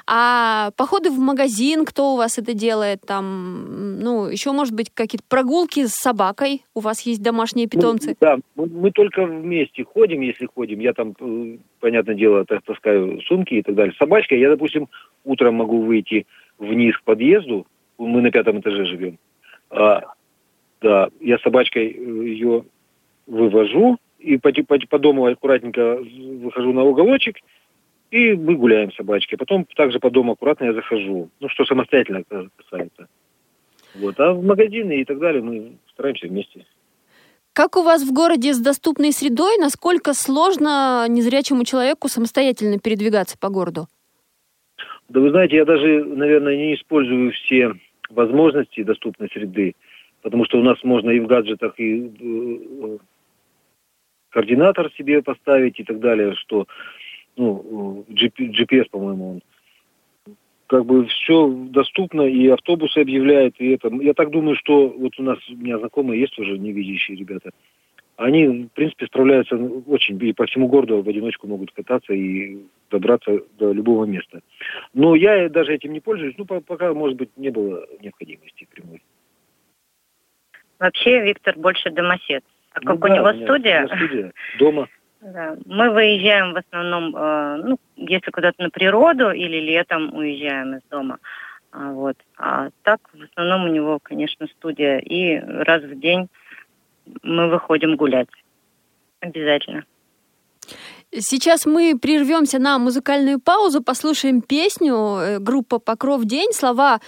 а 0.06 0.70
походы 0.76 1.10
в 1.10 1.18
магазин, 1.18 1.84
кто 1.84 2.14
у 2.14 2.16
вас 2.16 2.38
это 2.38 2.54
делает, 2.54 3.00
там, 3.06 4.00
ну, 4.00 4.26
еще, 4.26 4.52
может 4.52 4.74
быть, 4.74 4.90
какие-то 4.92 5.24
прогулки 5.28 5.86
с 5.86 5.92
собакой, 5.92 6.62
у 6.74 6.80
вас 6.80 7.02
есть 7.02 7.22
домашние 7.22 7.68
питомцы. 7.68 8.10
Ну, 8.10 8.16
да, 8.20 8.38
мы, 8.56 8.66
мы 8.66 8.90
только 8.90 9.24
вместе 9.24 9.84
ходим, 9.84 10.20
если 10.22 10.46
ходим. 10.46 10.80
Я 10.80 10.92
там, 10.92 11.14
э, 11.20 11.58
понятное 11.78 12.14
дело, 12.16 12.44
таскаю 12.44 13.20
сумки 13.22 13.54
и 13.54 13.62
так 13.62 13.74
далее. 13.74 13.94
Собачка, 13.98 14.34
я, 14.34 14.50
допустим, 14.50 14.88
утром 15.24 15.54
могу 15.54 15.82
выйти 15.82 16.26
вниз 16.58 16.96
к 16.96 17.04
подъезду. 17.04 17.66
Мы 17.98 18.22
на 18.22 18.30
пятом 18.30 18.60
этаже 18.60 18.86
живем. 18.86 19.18
А, 19.70 20.02
да, 20.80 21.08
я 21.20 21.38
собачкой 21.38 21.88
э, 21.90 22.26
ее 22.26 22.64
вывожу 23.26 23.98
и 24.20 24.37
по, 24.37 24.52
по, 24.52 24.78
по 24.78 24.98
дому 24.98 25.26
аккуратненько 25.26 25.98
выхожу 26.42 26.72
на 26.72 26.85
уголочек, 26.85 27.37
и 28.11 28.33
мы 28.35 28.56
гуляем 28.56 28.92
с 28.92 28.96
собачкой. 28.96 29.38
Потом 29.38 29.66
также 29.76 30.00
по 30.00 30.11
дому 30.11 30.33
аккуратно 30.33 30.64
я 30.66 30.72
захожу. 30.72 31.30
Ну, 31.40 31.48
что 31.48 31.64
самостоятельно 31.64 32.24
касается. 32.56 33.09
Вот. 33.94 34.18
А 34.20 34.33
в 34.33 34.44
магазины 34.44 35.00
и 35.00 35.04
так 35.04 35.18
далее 35.18 35.42
мы 35.42 35.72
стараемся 35.92 36.26
вместе. 36.26 36.64
Как 37.52 37.76
у 37.76 37.83
вас 37.83 38.02
в 38.02 38.12
городе 38.12 38.54
с 38.54 38.61
доступной 38.61 39.12
средой? 39.12 39.59
Насколько 39.59 40.14
сложно 40.14 41.06
незрячему 41.09 41.64
человеку 41.64 42.09
самостоятельно 42.09 42.78
передвигаться 42.78 43.37
по 43.38 43.48
городу? 43.48 43.87
Да 45.09 45.20
вы 45.20 45.30
знаете, 45.30 45.56
я 45.56 45.64
даже, 45.64 46.04
наверное, 46.04 46.56
не 46.56 46.74
использую 46.76 47.33
все 47.33 47.74
возможности 48.09 48.85
доступной 48.85 49.28
среды, 49.33 49.74
потому 50.22 50.44
что 50.44 50.59
у 50.59 50.62
нас 50.62 50.83
можно 50.85 51.11
и 51.11 51.20
в 51.20 51.26
гаджетах, 51.26 51.74
и 51.78 52.12
э, 52.20 52.98
координатор 54.30 54.90
себе 54.92 55.22
поставить 55.22 55.78
и 55.78 55.84
так 55.84 56.00
далее, 56.00 56.34
что 56.34 56.66
ну, 57.36 58.04
э, 58.08 58.12
GP 58.12 58.52
GPS, 58.52 58.86
по-моему, 58.90 59.30
он 59.32 59.42
как 60.66 60.86
бы 60.86 61.04
все 61.06 61.48
доступно, 61.48 62.22
и 62.22 62.46
автобусы 62.46 62.98
объявляют, 62.98 63.56
и 63.58 63.70
это. 63.70 63.88
Я 63.88 64.14
так 64.14 64.30
думаю, 64.30 64.56
что 64.56 64.88
вот 64.88 65.18
у 65.18 65.22
нас, 65.22 65.38
у 65.48 65.56
меня 65.56 65.78
знакомые 65.78 66.20
есть 66.20 66.38
уже 66.38 66.56
невидящие 66.58 67.16
ребята, 67.16 67.50
они, 68.16 68.46
в 68.46 68.68
принципе, 68.68 69.06
справляются 69.06 69.56
очень, 69.56 70.22
и 70.22 70.32
по 70.32 70.46
всему 70.46 70.68
городу 70.68 71.02
в 71.02 71.08
одиночку 71.08 71.48
могут 71.48 71.72
кататься 71.72 72.12
и 72.12 72.58
добраться 72.90 73.40
до 73.58 73.72
любого 73.72 74.04
места. 74.04 74.42
Но 74.92 75.14
я 75.14 75.48
даже 75.48 75.74
этим 75.74 75.92
не 75.92 76.00
пользуюсь, 76.00 76.34
ну, 76.36 76.44
по- 76.44 76.60
пока, 76.60 76.92
может 76.92 77.16
быть, 77.16 77.30
не 77.36 77.48
было 77.48 77.86
необходимости 78.00 78.68
прямой. 78.70 79.02
Вообще 80.78 81.22
Виктор 81.22 81.58
больше 81.58 81.90
домосед. 81.90 82.44
Так 82.72 82.85
Ну 82.85 82.92
как 82.94 83.04
у 83.04 83.09
да, 83.09 83.14
него 83.14 83.33
студия, 83.44 83.80
у 83.80 83.85
меня 83.87 83.96
студия, 83.96 84.33
дома. 84.59 84.88
да, 85.20 85.56
мы 85.66 85.90
выезжаем 85.90 86.52
в 86.52 86.56
основном, 86.56 87.14
э, 87.16 87.56
ну, 87.64 87.78
если 87.96 88.30
куда-то 88.30 88.62
на 88.62 88.70
природу 88.70 89.30
или 89.30 89.59
летом 89.61 90.14
уезжаем 90.14 90.76
из 90.76 90.83
дома. 90.90 91.18
А, 91.72 91.92
вот. 91.92 92.16
а 92.37 92.70
так, 92.83 93.00
в 93.12 93.22
основном 93.22 93.64
у 93.64 93.72
него, 93.72 93.98
конечно, 94.02 94.46
студия. 94.48 94.98
И 94.98 95.38
раз 95.38 95.83
в 95.83 95.98
день 96.00 96.28
мы 97.22 97.48
выходим 97.48 97.96
гулять. 97.96 98.28
Обязательно. 99.20 99.85
Сейчас 101.12 101.66
мы 101.66 101.98
прервемся 101.98 102.59
на 102.61 102.78
музыкальную 102.78 103.40
паузу, 103.40 103.83
послушаем 103.83 104.42
песню 104.42 104.94
э, 104.94 105.38
группа 105.40 105.78
Покров 105.80 106.24
День. 106.24 106.52
Слова 106.52 107.00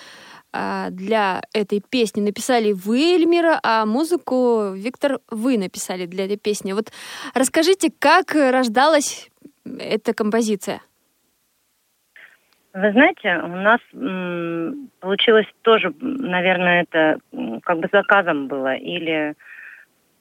для 0.52 1.42
этой 1.54 1.80
песни 1.80 2.20
написали 2.20 2.72
вы, 2.72 3.14
Эльмира, 3.14 3.58
а 3.62 3.86
музыку, 3.86 4.72
Виктор, 4.74 5.20
вы 5.30 5.56
написали 5.58 6.06
для 6.06 6.26
этой 6.26 6.36
песни. 6.36 6.72
Вот 6.72 6.90
расскажите, 7.34 7.90
как 7.98 8.34
рождалась 8.34 9.30
эта 9.64 10.12
композиция? 10.14 10.82
Вы 12.74 12.90
знаете, 12.92 13.38
у 13.44 13.48
нас 13.48 13.80
м, 13.92 14.90
получилось 15.00 15.46
тоже, 15.60 15.92
наверное, 16.00 16.82
это 16.88 17.18
как 17.62 17.78
бы 17.80 17.88
заказом 17.92 18.48
было. 18.48 18.74
Или 18.76 19.34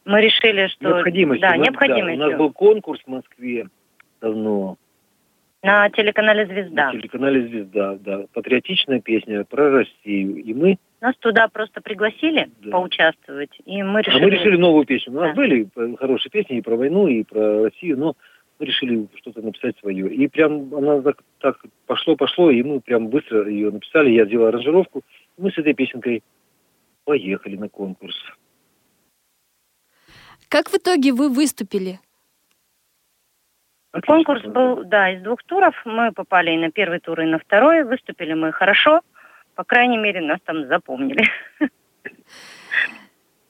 мы 0.04 0.20
решили, 0.22 0.68
что... 0.68 0.90
Необходимостью. 0.90 1.42
Да, 1.48 1.56
У 1.56 1.58
нас- 1.60 1.68
необходимостью. 1.68 2.26
у 2.26 2.30
нас 2.30 2.38
был 2.38 2.52
конкурс 2.52 3.02
в 3.06 3.10
Москве 3.10 3.68
давно. 4.20 4.78
На 5.64 5.90
телеканале 5.92 6.48
«Звезда». 6.48 6.92
На 6.92 7.00
телеканале 7.00 7.48
«Звезда», 7.48 7.96
да. 8.00 8.26
Патриотичная 8.34 9.00
песня 9.00 9.44
про 9.44 9.70
Россию. 9.70 10.38
И 10.44 10.54
мы, 10.54 10.78
Нас 11.02 11.16
туда 11.18 11.48
просто 11.50 11.82
пригласили 11.82 12.50
Да. 12.62 12.72
поучаствовать, 12.72 13.52
и 13.66 13.84
мы 13.84 14.00
а 14.00 14.02
решили... 14.02 14.24
мы 14.24 14.30
решили 14.32 14.58
новую 14.58 14.86
песню. 14.86 15.14
У 15.14 15.16
нас 15.18 15.30
Да. 15.30 15.36
были 15.36 15.70
э, 15.76 15.96
хорошие 16.00 16.32
песни 16.32 16.58
и 16.58 16.62
про 16.62 16.76
войну, 16.76 17.08
и 17.08 17.24
про 17.24 17.64
Россию, 17.66 17.98
но 17.98 18.16
мы 18.58 18.66
решили 18.66 19.08
что-то 19.18 19.42
написать 19.42 19.78
свое. 19.80 20.12
И 20.12 20.28
прям 20.28 20.74
она 20.74 21.02
так, 21.02 21.22
так 21.40 21.64
пошло-пошло, 21.86 22.50
и 22.50 22.64
мы 22.64 22.80
прям 22.80 23.08
быстро 23.10 23.48
ее 23.48 23.70
написали. 23.70 24.10
Я 24.12 24.26
сделал 24.26 24.48
аранжировку. 24.48 25.04
И 25.38 25.42
мы 25.42 25.52
с 25.52 25.58
этой 25.60 25.76
песенкой 25.76 26.24
поехали 27.06 27.56
на 27.56 27.70
конкурс. 27.70 28.16
Как 30.50 30.70
в 30.70 30.76
итоге 30.76 31.14
вы 31.14 31.30
выступили? 31.30 32.00
Конкурс 34.06 34.44
был, 34.44 34.84
да, 34.86 35.12
из 35.12 35.22
двух 35.22 35.44
туров. 35.44 35.76
Мы 35.86 36.12
попали 36.12 36.52
и 36.52 36.58
на 36.58 36.72
первый 36.72 37.00
тур, 37.00 37.20
и 37.22 37.26
на 37.26 37.40
второй. 37.40 37.84
Выступили 37.84 38.34
мы 38.34 38.52
хорошо. 38.54 39.02
По 39.56 39.64
крайней 39.64 39.98
мере, 39.98 40.22
нас 40.22 40.40
там 40.46 40.68
запомнили. 40.68 41.26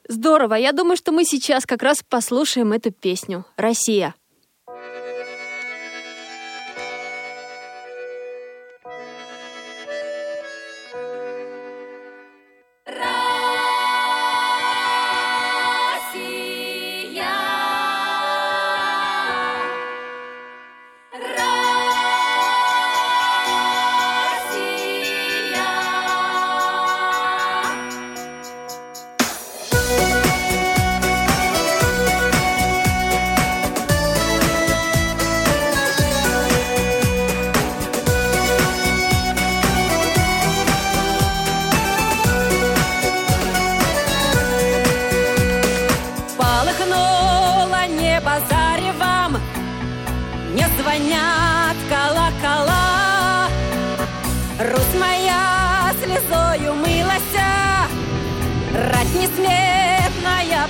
Здорово. 0.08 0.54
Я 0.54 0.72
думаю, 0.72 0.96
что 0.96 1.12
мы 1.12 1.24
сейчас 1.24 1.64
как 1.64 1.82
раз 1.82 2.02
послушаем 2.02 2.72
эту 2.72 2.90
песню 2.90 3.44
«Россия». 3.56 4.14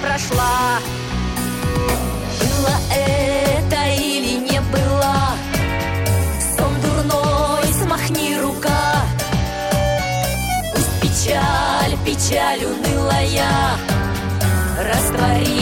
Прошла. 0.03 0.79
Было 2.41 2.77
это 2.91 3.85
или 3.97 4.35
не 4.51 4.61
было 4.61 5.15
Сон 6.57 6.75
дурной, 6.83 7.73
смахни 7.73 8.37
рука. 8.37 9.03
Пусть 10.75 11.01
печаль, 11.01 11.97
печаль 12.05 12.65
унылая 12.65 13.79
Растворится 14.79 15.62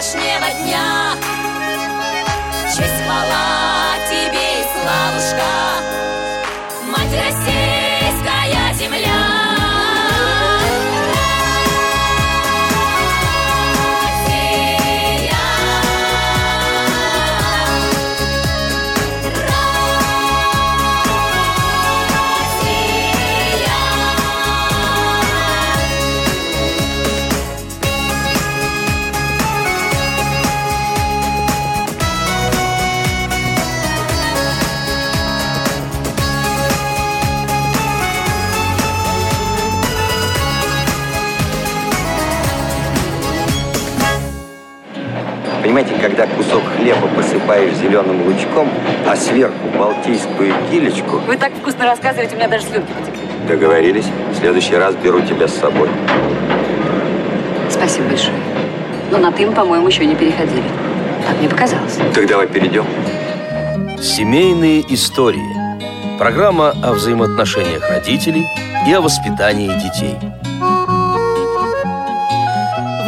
завтрашнего 0.00 0.48
дня. 0.64 1.29
Когда 46.00 46.26
кусок 46.26 46.62
хлеба 46.76 47.06
посыпаешь 47.08 47.74
зеленым 47.74 48.26
лучком, 48.26 48.68
а 49.06 49.14
сверху 49.16 49.68
балтийскую 49.78 50.54
килечку... 50.70 51.18
Вы 51.26 51.36
так 51.36 51.52
вкусно 51.54 51.84
рассказываете, 51.84 52.34
у 52.34 52.38
меня 52.38 52.48
даже 52.48 52.64
слюнки 52.64 52.92
потекли. 52.92 53.20
Договорились. 53.46 54.06
В 54.32 54.36
следующий 54.38 54.76
раз 54.76 54.94
беру 54.96 55.20
тебя 55.20 55.48
с 55.48 55.54
собой. 55.54 55.88
Спасибо 57.68 58.08
большое. 58.08 58.36
Но 59.10 59.18
на 59.18 59.32
«ты» 59.32 59.50
по-моему, 59.50 59.86
еще 59.88 60.06
не 60.06 60.14
переходили. 60.14 60.64
Так 61.26 61.38
мне 61.38 61.48
показалось. 61.48 61.98
Так 62.14 62.26
давай 62.26 62.46
перейдем. 62.46 62.84
Семейные 64.00 64.82
истории. 64.94 66.18
Программа 66.18 66.74
о 66.82 66.92
взаимоотношениях 66.92 67.88
родителей 67.88 68.46
и 68.86 68.92
о 68.92 69.00
воспитании 69.00 69.68
детей. 69.68 70.16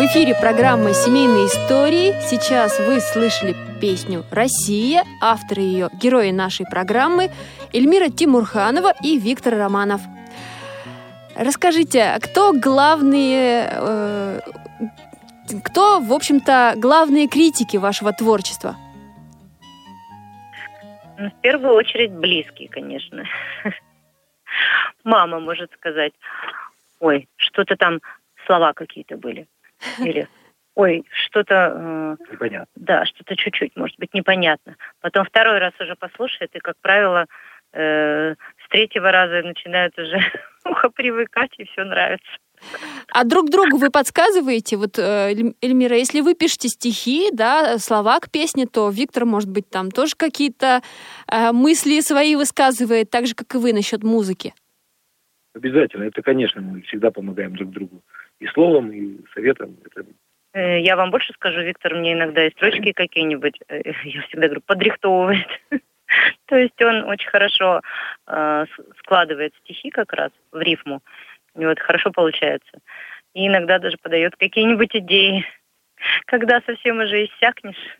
В 0.03 0.07
эфире 0.07 0.35
программы 0.35 0.95
«Семейные 0.95 1.47
истории». 1.47 2.11
Сейчас 2.29 2.77
вы 2.81 2.99
слышали 2.99 3.55
песню 3.81 4.25
«Россия». 4.33 5.05
Авторы 5.21 5.61
ее– 5.61 5.91
герои 5.93 6.33
нашей 6.33 6.67
программы 6.67 7.31
Эльмира 7.73 8.09
Тимурханова 8.09 8.95
и 9.01 9.17
Виктор 9.17 9.55
Романов. 9.55 10.01
Расскажите, 11.37 12.19
кто 12.21 12.53
главные, 12.53 13.69
э, 13.71 14.41
кто, 15.65 16.01
в 16.01 16.13
общем-то, 16.13 16.75
главные 16.79 17.29
критики 17.29 17.77
вашего 17.77 18.13
творчества? 18.13 18.75
Ну, 21.17 21.31
в 21.31 21.41
первую 21.43 21.75
очередь 21.77 22.11
близкие, 22.11 22.69
конечно. 22.69 23.23
Мама 25.05 25.39
может 25.39 25.71
сказать, 25.75 26.13
ой, 26.99 27.29
что-то 27.37 27.77
там 27.77 28.01
слова 28.45 28.73
какие-то 28.73 29.17
были. 29.17 29.47
Или 29.99 30.29
ой, 30.75 31.05
что-то... 31.27 32.17
Э, 32.21 32.33
непонятно. 32.33 32.73
Да, 32.77 33.05
что-то 33.05 33.37
чуть-чуть, 33.37 33.77
может 33.77 33.99
быть, 33.99 34.15
непонятно. 34.15 34.77
Потом 35.01 35.25
второй 35.25 35.59
раз 35.59 35.73
уже 35.81 35.97
послушает, 35.97 36.55
и, 36.55 36.61
как 36.61 36.77
правило, 36.81 37.27
э, 37.73 38.35
с 38.35 38.69
третьего 38.71 39.11
раза 39.13 39.43
начинают 39.47 39.99
уже 39.99 40.19
ухо 40.65 40.91
привыкать, 40.91 41.51
и 41.59 41.65
все 41.65 41.85
нравится. 41.85 42.31
А 43.13 43.25
друг 43.25 43.51
другу 43.51 43.77
вы 43.77 43.91
подсказываете? 43.91 44.77
Вот, 44.77 44.99
э, 44.99 45.33
Эль- 45.33 45.55
Эльмира, 45.61 45.97
если 45.97 46.21
вы 46.21 46.35
пишете 46.35 46.69
стихи, 46.69 47.31
да, 47.33 47.79
слова 47.79 48.21
к 48.21 48.31
песне, 48.31 48.67
то 48.67 48.89
Виктор, 48.91 49.25
может 49.25 49.51
быть, 49.51 49.69
там 49.69 49.91
тоже 49.91 50.15
какие-то 50.17 50.81
э, 51.31 51.53
мысли 51.53 52.01
свои 52.01 52.37
высказывает, 52.37 53.11
так 53.11 53.27
же, 53.27 53.35
как 53.35 53.55
и 53.55 53.59
вы 53.59 53.73
насчет 53.73 54.03
музыки. 54.03 54.55
Обязательно. 55.55 56.05
Это, 56.05 56.23
конечно, 56.23 56.63
мы 56.63 56.81
всегда 56.83 57.11
помогаем 57.11 57.55
друг 57.55 57.71
другу. 57.71 58.03
И 58.43 58.47
словом, 58.49 58.91
и 58.91 59.19
советом. 59.35 59.77
Это 59.85 60.05
Э, 60.55 60.81
Я 60.81 60.97
вам 60.97 61.11
больше 61.11 61.33
скажу, 61.33 61.61
Виктор 61.61 61.95
мне 61.95 62.13
иногда 62.13 62.47
и 62.47 62.51
строчки 62.51 62.93
какие-нибудь, 62.93 63.59
э, 63.69 63.83
я 64.05 64.23
всегда 64.23 64.47
говорю, 64.47 64.63
подрихтовывает. 64.67 65.47
То 66.47 66.57
есть 66.57 66.81
он 66.83 67.05
очень 67.05 67.29
хорошо 67.29 67.81
э, 68.27 68.65
складывает 68.99 69.55
стихи 69.65 69.91
как 69.91 70.13
раз 70.13 70.31
в 70.51 70.61
рифму. 70.61 71.01
И 71.59 71.65
вот 71.65 71.79
хорошо 71.81 72.11
получается. 72.11 72.79
И 73.35 73.47
иногда 73.47 73.79
даже 73.79 73.97
подает 73.97 74.37
какие-нибудь 74.37 74.95
идеи, 74.95 75.47
когда 76.27 76.61
совсем 76.67 76.99
уже 76.99 77.25
иссякнешь. 77.25 77.99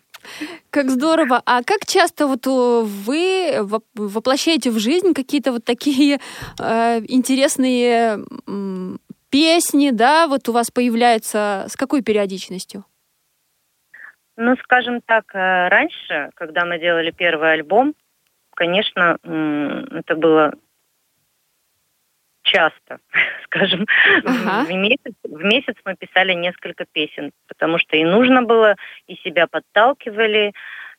Как 0.69 0.89
здорово. 0.89 1.41
А 1.45 1.63
как 1.63 1.85
часто 1.85 2.27
вот 2.27 2.45
вы 2.45 3.55
воп- 3.59 3.83
воплощаете 3.95 4.71
в 4.71 4.79
жизнь 4.79 5.13
какие-то 5.13 5.51
вот 5.51 5.65
такие 5.65 6.19
э, 6.59 6.99
интересные 7.07 8.19
песни, 9.33 9.89
да, 9.89 10.27
вот 10.27 10.47
у 10.47 10.51
вас 10.51 10.69
появляются 10.69 11.65
с 11.67 11.75
какой 11.75 12.03
периодичностью? 12.03 12.85
Ну, 14.37 14.55
скажем 14.63 15.01
так, 15.01 15.25
э, 15.33 15.67
раньше, 15.69 16.29
когда 16.35 16.65
мы 16.65 16.79
делали 16.79 17.09
первый 17.09 17.53
альбом, 17.53 17.95
конечно, 18.55 19.17
это 19.23 20.15
было 20.15 20.53
часто, 22.43 22.99
скажем. 23.45 23.87
Ага. 24.23 24.65
В, 24.65 24.71
месяц, 24.71 25.15
в 25.23 25.43
месяц 25.43 25.75
мы 25.83 25.95
писали 25.95 26.33
несколько 26.33 26.85
песен, 26.85 27.31
потому 27.47 27.79
что 27.79 27.97
и 27.97 28.03
нужно 28.03 28.43
было, 28.43 28.75
и 29.07 29.15
себя 29.15 29.47
подталкивали, 29.47 30.53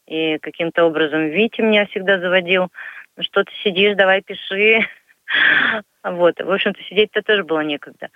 и 0.06 0.38
каким-то 0.38 0.86
образом 0.86 1.28
Витя 1.28 1.60
меня 1.60 1.86
всегда 1.86 2.18
заводил. 2.18 2.68
Ну 3.16 3.22
что 3.22 3.44
ты 3.44 3.52
сидишь, 3.62 3.96
давай 3.96 4.22
пиши. 4.22 4.88
Вот, 6.04 6.38
в 6.38 6.50
общем-то, 6.50 6.80
сидеть-то 6.82 7.22
тоже 7.22 7.44
было 7.44 7.60
некогда. 7.60 8.10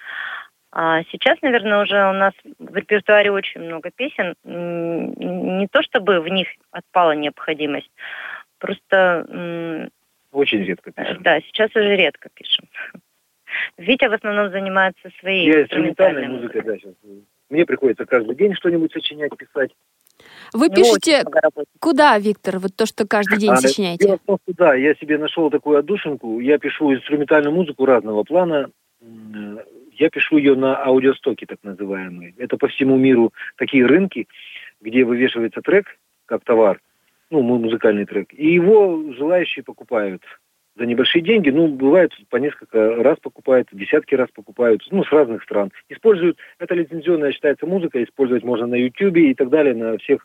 А 0.70 1.02
сейчас, 1.04 1.40
наверное, 1.40 1.82
уже 1.82 1.96
у 1.96 2.12
нас 2.12 2.34
в 2.58 2.76
репертуаре 2.76 3.30
очень 3.30 3.62
много 3.62 3.90
песен. 3.90 4.34
Не 4.44 5.66
то 5.68 5.82
чтобы 5.82 6.20
в 6.20 6.28
них 6.28 6.48
отпала 6.70 7.12
необходимость, 7.12 7.90
просто 8.58 9.88
очень 10.30 10.64
редко 10.64 10.92
пишем. 10.92 11.22
да, 11.22 11.40
сейчас 11.40 11.74
уже 11.74 11.96
редко 11.96 12.28
пишем. 12.34 12.68
Витя 13.78 14.08
в 14.08 14.12
основном 14.12 14.50
занимается 14.50 15.08
своей 15.20 15.50
Я 15.50 15.62
инструментальной 15.62 16.26
инструментальной 16.26 16.28
музыкой, 16.28 16.62
да, 16.62 16.76
сейчас. 16.76 16.94
Мне 17.48 17.64
приходится 17.64 18.04
каждый 18.04 18.36
день 18.36 18.54
что-нибудь 18.54 18.92
сочинять, 18.92 19.34
писать. 19.36 19.70
Вы 20.52 20.66
очень 20.66 20.82
пишете 20.82 21.24
куда, 21.80 22.18
Виктор, 22.18 22.58
вот 22.58 22.74
то, 22.76 22.86
что 22.86 23.06
каждый 23.06 23.38
день 23.38 23.50
А, 23.50 23.56
сочиняете? 23.56 24.04
Дело 24.06 24.18
в 24.18 24.26
том, 24.26 24.38
что 24.42 24.54
да, 24.56 24.74
я 24.74 24.94
себе 24.94 25.18
нашел 25.18 25.50
такую 25.50 25.78
отдушинку. 25.78 26.40
Я 26.40 26.58
пишу 26.58 26.92
инструментальную 26.94 27.54
музыку 27.54 27.84
разного 27.84 28.22
плана. 28.24 28.70
Я 29.92 30.10
пишу 30.10 30.36
ее 30.38 30.54
на 30.54 30.76
аудиостоке, 30.84 31.46
так 31.46 31.58
называемые. 31.62 32.34
Это 32.38 32.56
по 32.56 32.68
всему 32.68 32.96
миру 32.96 33.32
такие 33.56 33.84
рынки, 33.84 34.28
где 34.80 35.04
вывешивается 35.04 35.60
трек 35.60 35.86
как 36.26 36.44
товар, 36.44 36.80
ну, 37.30 37.42
му- 37.42 37.58
музыкальный 37.58 38.04
трек, 38.04 38.32
и 38.32 38.52
его 38.52 39.12
желающие 39.16 39.64
покупают 39.64 40.22
за 40.78 40.86
небольшие 40.86 41.22
деньги. 41.22 41.50
Ну, 41.50 41.68
бывает, 41.68 42.12
по 42.30 42.36
несколько 42.36 42.96
раз 43.02 43.18
покупают, 43.20 43.68
десятки 43.72 44.14
раз 44.14 44.28
покупают, 44.34 44.82
ну, 44.90 45.04
с 45.04 45.10
разных 45.12 45.42
стран. 45.42 45.72
Используют, 45.88 46.38
это 46.58 46.74
лицензионная 46.74 47.32
считается 47.32 47.66
музыка, 47.66 48.02
использовать 48.02 48.44
можно 48.44 48.66
на 48.66 48.76
YouTube 48.76 49.16
и 49.16 49.34
так 49.34 49.48
далее, 49.50 49.74
на 49.74 49.98
всех 49.98 50.24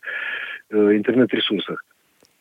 э, 0.70 0.96
интернет-ресурсах. 0.96 1.84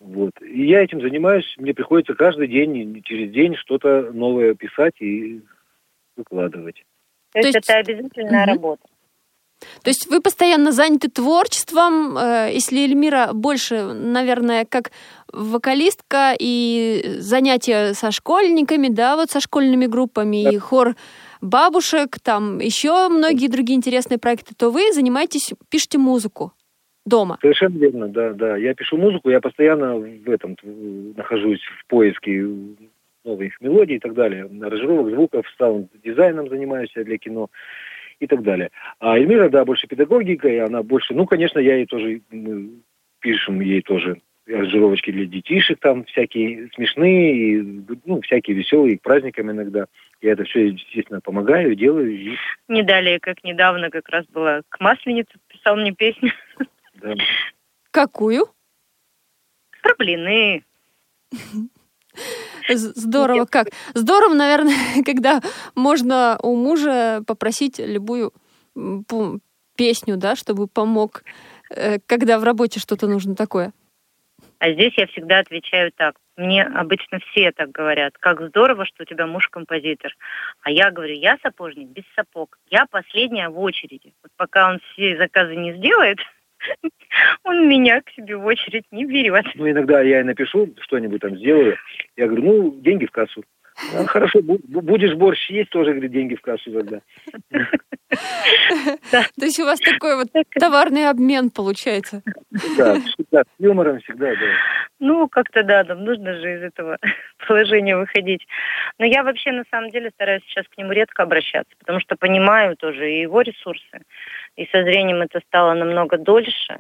Вот. 0.01 0.33
И 0.42 0.66
я 0.66 0.83
этим 0.83 1.01
занимаюсь, 1.01 1.55
мне 1.59 1.75
приходится 1.75 2.14
каждый 2.14 2.48
день, 2.48 3.03
через 3.05 3.31
день 3.31 3.55
что-то 3.57 4.11
новое 4.12 4.55
писать 4.55 5.01
и 5.01 5.40
выкладывать. 6.16 6.85
То 7.33 7.38
есть, 7.38 7.55
есть- 7.55 7.70
это 7.70 7.79
обязательная 7.79 8.42
Мгм. 8.42 8.53
работа. 8.53 8.83
То 9.83 9.90
есть 9.90 10.09
вы 10.09 10.20
постоянно 10.20 10.72
заняты 10.72 11.09
творчеством, 11.09 12.16
э, 12.16 12.51
если 12.53 12.81
Эльмира 12.81 13.31
больше, 13.33 13.92
наверное, 13.92 14.64
как 14.64 14.90
вокалистка 15.33 16.35
и 16.38 17.16
занятия 17.18 17.94
со 17.94 18.11
школьниками, 18.11 18.88
да, 18.88 19.16
вот 19.16 19.31
со 19.31 19.40
школьными 19.40 19.87
группами, 19.87 20.53
и 20.53 20.59
хор 20.59 20.94
бабушек, 21.40 22.18
там 22.22 22.59
еще 22.59 23.09
многие 23.09 23.48
другие 23.48 23.77
интересные 23.77 24.18
проекты, 24.18 24.55
то 24.55 24.70
вы 24.70 24.92
занимаетесь, 24.92 25.53
пишете 25.70 25.98
музыку 25.98 26.53
дома. 27.05 27.38
Совершенно 27.40 27.79
верно, 27.79 28.09
да, 28.09 28.33
да. 28.33 28.57
Я 28.57 28.75
пишу 28.75 28.96
музыку, 28.96 29.31
я 29.31 29.40
постоянно 29.40 29.96
в 29.96 30.31
этом 30.31 30.57
э, 30.62 31.12
нахожусь 31.16 31.61
в 31.81 31.87
поиске 31.88 32.46
новых 33.25 33.61
мелодий 33.61 33.96
и 33.96 34.01
так 34.01 34.14
далее. 34.14 34.44
Аранжировок, 34.44 35.11
звуков, 35.11 35.46
саунд-дизайном 35.59 36.48
занимаюсь 36.48 36.90
я 36.94 37.05
для 37.05 37.18
кино 37.18 37.48
и 38.25 38.27
так 38.27 38.43
далее. 38.43 38.71
А 38.99 39.17
Эльмира, 39.19 39.49
да, 39.49 39.65
больше 39.65 39.87
педагогикой, 39.87 40.61
она 40.61 40.83
больше, 40.83 41.15
ну, 41.15 41.27
конечно, 41.27 41.59
я 41.59 41.77
ей 41.77 41.87
тоже, 41.87 42.21
мы 42.31 42.71
пишем 43.21 43.61
ей 43.61 43.83
тоже 43.83 44.21
аранжировочки 44.49 45.13
для 45.13 45.27
детишек, 45.27 45.79
там 45.79 46.05
всякие 46.05 46.69
смешные, 46.75 47.37
и, 47.37 47.63
ну, 48.05 48.21
всякие 48.23 48.57
веселые, 48.57 48.99
к 48.99 49.03
праздникам 49.03 49.51
иногда. 49.51 49.87
Я 50.21 50.33
это 50.33 50.45
все, 50.45 50.69
естественно, 50.69 51.21
помогаю, 51.21 51.77
делаю. 51.77 52.13
И, 52.13 52.37
Не 52.69 52.83
далее, 52.83 53.21
как 53.21 53.45
недавно 53.45 53.91
как 53.91 54.09
раз 54.09 54.27
была 54.27 54.63
к 54.69 54.81
Масленице, 54.81 55.33
писал 55.49 55.77
мне 55.77 55.93
песню 55.93 56.33
да. 56.95 57.15
Какую? 57.91 58.47
про 59.83 59.95
блины. 59.97 60.65
Здорово, 62.68 63.46
как? 63.46 63.68
Здорово, 63.94 64.35
наверное, 64.35 64.77
когда 65.05 65.40
можно 65.75 66.38
у 66.42 66.57
мужа 66.57 67.22
попросить 67.27 67.79
любую 67.79 68.33
песню, 69.77 70.16
да, 70.16 70.37
чтобы 70.37 70.66
помог, 70.66 71.22
э, 71.70 71.98
когда 72.07 72.38
в 72.38 72.44
работе 72.44 72.81
что-то 72.81 73.07
нужно 73.07 73.35
такое. 73.35 73.72
А 74.59 74.72
здесь 74.72 74.92
я 74.96 75.07
всегда 75.09 75.40
отвечаю 75.40 75.90
так. 75.90 76.14
Мне 76.37 76.62
обычно 76.62 77.18
все 77.18 77.53
так 77.53 77.72
говорят. 77.72 78.16
Как 78.18 78.40
здорово, 78.40 78.87
что 78.87 79.03
у 79.03 79.07
тебя 79.07 79.27
муж 79.27 79.48
композитор. 79.48 80.14
А 80.62 80.70
я 80.70 80.90
говорю, 80.90 81.14
я 81.14 81.37
сапожник 81.42 81.88
без 81.88 82.05
сапог. 82.14 82.59
Я 82.70 82.87
последняя 82.87 83.48
в 83.48 83.59
очереди. 83.59 84.14
Вот 84.22 84.31
пока 84.37 84.70
он 84.70 84.81
все 84.92 85.16
заказы 85.18 85.57
не 85.57 85.75
сделает, 85.75 86.18
он 87.44 87.68
меня 87.68 88.01
к 88.01 88.11
себе 88.11 88.37
в 88.37 88.44
очередь 88.44 88.85
не 88.90 89.05
берет. 89.05 89.46
Ну, 89.55 89.70
иногда 89.70 90.03
я 90.03 90.20
и 90.20 90.25
напишу, 90.25 90.75
что-нибудь 90.81 91.20
там 91.20 91.37
сделаю. 91.37 91.77
Я 92.16 92.27
говорю, 92.27 92.42
ну, 92.44 92.81
деньги 92.81 93.07
в 93.07 93.11
кассу. 93.11 93.44
«А, 93.95 94.05
хорошо, 94.05 94.41
бу- 94.41 94.61
бу- 94.69 94.83
будешь 94.83 95.15
борщ 95.15 95.51
есть, 95.51 95.71
тоже, 95.71 95.93
говорит, 95.93 96.13
деньги 96.13 96.35
в 96.35 96.41
кассу 96.43 96.71
тогда. 96.73 97.01
То 99.11 99.45
есть 99.45 99.59
у 99.61 99.65
вас 99.65 99.81
такой 99.81 100.17
вот 100.17 100.29
товарный 100.59 101.09
обмен 101.09 101.51
получается. 101.51 102.23
Да, 102.77 103.01
всегда 103.01 103.43
с 103.43 103.47
юмором, 103.59 104.01
всегда, 104.01 104.31
да. 104.35 104.47
Ну, 105.01 105.27
как-то 105.29 105.63
да, 105.63 105.85
нам 105.85 106.05
нужно 106.05 106.35
же 106.35 106.57
из 106.59 106.63
этого 106.63 106.99
положения 107.49 107.97
выходить. 107.97 108.47
Но 108.99 109.07
я 109.07 109.23
вообще 109.23 109.53
на 109.53 109.65
самом 109.71 109.91
деле 109.91 110.11
стараюсь 110.15 110.43
сейчас 110.45 110.67
к 110.69 110.77
нему 110.79 110.93
редко 110.93 111.23
обращаться, 111.23 111.75
потому 111.79 112.01
что 112.01 112.17
понимаю 112.17 112.77
тоже 112.77 113.11
и 113.11 113.23
его 113.23 113.41
ресурсы. 113.41 114.03
И 114.57 114.67
со 114.67 114.83
зрением 114.85 115.23
это 115.23 115.41
стало 115.49 115.75
намного 115.75 116.19
дольше. 116.19 116.79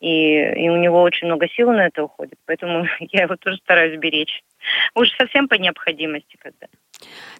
И, 0.00 0.34
и 0.38 0.68
у 0.68 0.76
него 0.76 1.02
очень 1.02 1.26
много 1.26 1.48
сил 1.48 1.72
на 1.72 1.86
это 1.86 2.04
уходит, 2.04 2.38
поэтому 2.46 2.86
я 3.00 3.22
его 3.22 3.36
тоже 3.36 3.56
стараюсь 3.58 3.98
беречь. 3.98 4.42
Уж 4.94 5.10
совсем 5.18 5.48
по 5.48 5.54
необходимости 5.54 6.36
когда. 6.38 6.68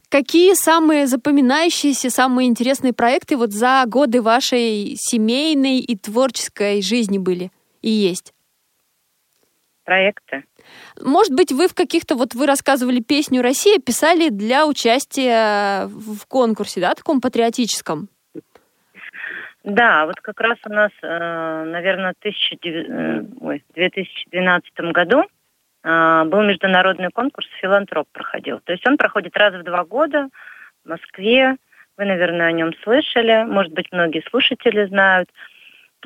Какие 0.09 0.55
самые 0.55 1.07
запоминающиеся, 1.07 2.11
самые 2.11 2.49
интересные 2.49 2.92
проекты 2.92 3.37
вот 3.37 3.53
за 3.53 3.85
годы 3.87 4.23
вашей 4.23 4.94
семейной 4.96 5.81
и 5.81 5.96
творческой 5.96 6.81
жизни 6.83 7.19
были 7.19 7.50
и 7.83 7.90
есть? 7.90 8.33
Проекты. 9.85 10.44
Может 11.00 11.35
быть, 11.35 11.52
вы 11.52 11.69
в 11.69 11.75
каких-то, 11.75 12.15
вот 12.15 12.35
вы 12.35 12.46
рассказывали 12.46 13.00
песню 13.00 13.42
«Россия», 13.42 13.79
писали 13.79 14.29
для 14.29 14.67
участия 14.67 15.87
в 15.87 16.27
конкурсе, 16.27 16.81
да, 16.81 16.94
таком 16.94 17.21
патриотическом? 17.21 18.09
Да, 19.69 20.06
вот 20.06 20.19
как 20.23 20.40
раз 20.40 20.56
у 20.64 20.73
нас, 20.73 20.90
э, 21.02 21.64
наверное, 21.64 22.14
в 22.14 22.23
2012 23.75 24.92
году 24.92 25.25
э, 25.85 26.25
был 26.25 26.42
международный 26.42 27.10
конкурс 27.10 27.46
«Филантроп» 27.60 28.08
проходил. 28.10 28.60
То 28.60 28.73
есть 28.73 28.87
он 28.87 28.96
проходит 28.96 29.37
раз 29.37 29.52
в 29.52 29.64
два 29.64 29.85
года 29.85 30.31
в 30.87 30.88
Москве. 30.88 31.56
Вы, 31.98 32.06
наверное, 32.06 32.46
о 32.46 32.52
нем 32.52 32.73
слышали, 32.83 33.44
может 33.44 33.75
быть, 33.75 33.92
многие 33.92 34.23
слушатели 34.31 34.87
знают. 34.87 35.29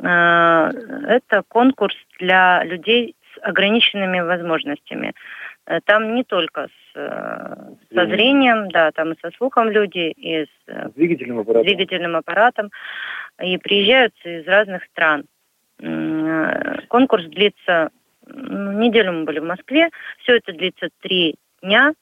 Э, 0.02 0.70
Это 1.06 1.44
конкурс 1.46 1.94
для 2.18 2.64
людей 2.64 3.14
с 3.32 3.38
ограниченными 3.46 4.18
возможностями. 4.22 5.12
Э, 5.66 5.78
там 5.84 6.16
не 6.16 6.24
только 6.24 6.62
э, 6.62 6.68
со 6.94 8.06
зрением, 8.06 8.68
да, 8.70 8.90
там 8.92 9.12
и 9.12 9.16
со 9.20 9.30
слухом 9.36 9.70
люди, 9.70 10.12
и 10.16 10.44
с 10.44 10.48
э, 10.66 10.88
Двигательным 10.96 11.40
аппаратом. 11.40 11.66
двигательным 11.66 12.16
аппаратом. 12.16 12.70
И 13.42 13.56
приезжают 13.58 14.14
из 14.24 14.46
разных 14.46 14.84
стран. 14.84 15.24
Э, 15.80 16.76
Конкурс 16.88 17.24
длится, 17.26 17.90
ну, 18.26 18.72
неделю 18.72 19.12
мы 19.12 19.24
были 19.24 19.38
в 19.40 19.44
Москве, 19.44 19.90
все 20.18 20.36
это 20.36 20.52
длится 20.52 20.88
три 21.00 21.36
дня. 21.62 21.92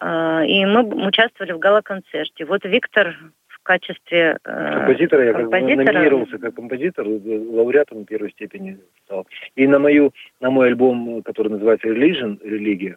Э, 0.00 0.44
И 0.46 0.64
мы 0.64 0.82
участвовали 1.06 1.52
в 1.52 1.58
гала-концерте. 1.58 2.44
Вот 2.44 2.64
Виктор 2.64 3.16
в 3.48 3.58
качестве 3.64 4.38
э, 4.44 4.72
Композитора 4.78 5.24
я 5.24 5.32
как 5.34 5.42
композитора. 5.50 5.84
номинировался 5.92 6.38
как 6.38 6.54
композитор, 6.54 7.06
э, 7.06 7.38
лауреатом 7.50 8.04
первой 8.04 8.30
степени 8.32 8.78
стал. 9.04 9.26
И 9.54 9.66
на 9.68 9.78
мою, 9.78 10.12
на 10.40 10.50
мой 10.50 10.66
альбом, 10.68 11.18
э, 11.18 11.22
который 11.22 11.48
называется 11.52 11.86
Religion, 11.88 12.38
религия, 12.42 12.96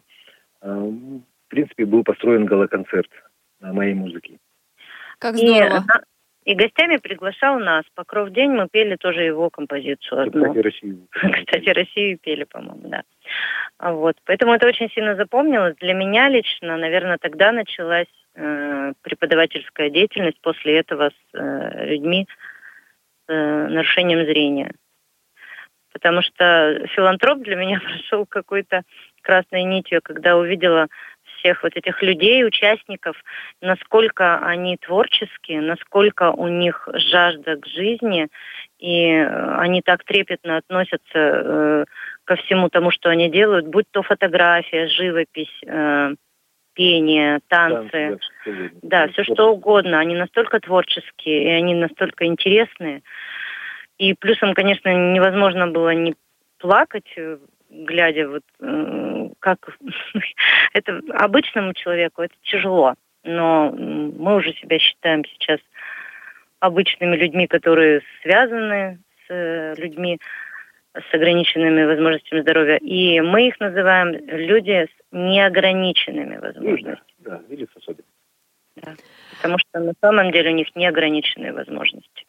в 0.60 1.48
принципе, 1.48 1.84
был 1.84 2.02
построен 2.04 2.44
галоконцерт 2.46 3.10
на 3.60 3.72
моей 3.72 3.94
музыке. 3.94 4.38
Как 5.18 5.34
И, 5.34 5.38
здорово. 5.38 5.84
на- 5.86 6.02
и 6.44 6.54
гостями 6.54 6.96
приглашал 6.98 7.58
нас. 7.58 7.84
Покров 7.94 8.30
день 8.30 8.50
мы 8.52 8.68
пели 8.68 8.94
тоже 8.96 9.22
его 9.22 9.50
композицию 9.50 10.22
одну. 10.22 10.44
Кстати, 10.44 10.58
Россию. 10.58 11.08
Кстати, 11.10 11.68
Россию 11.70 12.18
пели, 12.18 12.44
по-моему, 12.44 12.88
да. 12.88 13.02
А 13.78 13.92
Вот. 13.92 14.16
Поэтому 14.24 14.52
это 14.54 14.68
очень 14.68 14.88
сильно 14.90 15.16
запомнилось. 15.16 15.74
Для 15.80 15.92
меня 15.92 16.28
лично, 16.28 16.76
наверное, 16.76 17.18
тогда 17.18 17.50
началась 17.50 18.06
э, 18.36 18.92
преподавательская 19.02 19.90
деятельность 19.90 20.40
после 20.40 20.78
этого 20.78 21.10
с 21.10 21.34
э, 21.38 21.86
людьми 21.86 22.28
с 23.26 23.32
э, 23.32 23.66
нарушением 23.68 24.24
зрения. 24.24 24.72
Потому 25.92 26.22
что 26.22 26.86
филантроп 26.94 27.40
для 27.40 27.56
меня 27.56 27.80
прошел 27.84 28.24
какой-то 28.24 28.82
красной 29.26 29.64
нитью, 29.64 30.00
когда 30.02 30.36
увидела 30.36 30.86
всех 31.38 31.64
вот 31.64 31.76
этих 31.76 32.00
людей, 32.00 32.46
участников, 32.46 33.16
насколько 33.60 34.38
они 34.38 34.76
творческие, 34.76 35.60
насколько 35.60 36.30
у 36.30 36.46
них 36.46 36.88
жажда 36.94 37.56
к 37.56 37.66
жизни, 37.66 38.28
и 38.78 39.10
э, 39.10 39.56
они 39.58 39.82
так 39.82 40.04
трепетно 40.04 40.58
относятся 40.58 41.02
э, 41.14 41.84
ко 42.24 42.36
всему 42.36 42.68
тому, 42.68 42.90
что 42.92 43.10
они 43.10 43.28
делают, 43.28 43.66
будь 43.66 43.86
то 43.90 44.02
фотография, 44.02 44.86
живопись, 44.86 45.60
э, 45.66 46.14
пение, 46.74 47.40
танцы. 47.48 48.18
Да, 48.82 49.08
все 49.08 49.24
что 49.24 49.50
угодно. 49.52 49.98
Они 49.98 50.14
настолько 50.14 50.60
творческие, 50.60 51.44
и 51.44 51.48
они 51.48 51.74
настолько 51.74 52.26
интересные. 52.26 53.02
И 53.98 54.14
плюсом, 54.14 54.54
конечно, 54.54 54.88
невозможно 55.12 55.66
было 55.66 55.94
не 55.94 56.14
плакать, 56.58 57.10
э, 57.16 57.38
глядя 57.70 58.28
вот 58.28 58.42
э, 58.60 59.28
как 59.40 59.76
это 60.72 61.00
обычному 61.14 61.74
человеку 61.74 62.22
это 62.22 62.34
тяжело, 62.42 62.94
но 63.24 63.70
мы 63.72 64.36
уже 64.36 64.52
себя 64.54 64.78
считаем 64.78 65.24
сейчас 65.24 65.60
обычными 66.60 67.16
людьми, 67.16 67.46
которые 67.46 68.02
связаны 68.22 68.98
с 69.26 69.30
э, 69.30 69.74
людьми 69.76 70.18
с 70.94 71.14
ограниченными 71.14 71.84
возможностями 71.84 72.40
здоровья, 72.40 72.76
и 72.76 73.20
мы 73.20 73.48
их 73.48 73.60
называем 73.60 74.12
люди 74.28 74.86
с 74.86 74.90
неограниченными 75.12 76.38
возможностями. 76.38 76.98
Да, 77.18 77.42
или 77.50 77.66
с 77.66 77.76
особенностями. 77.76 78.16
Потому 79.36 79.58
что 79.58 79.80
на 79.80 79.92
самом 80.00 80.32
деле 80.32 80.50
у 80.50 80.54
них 80.54 80.74
неограниченные 80.74 81.52
возможности. 81.52 82.24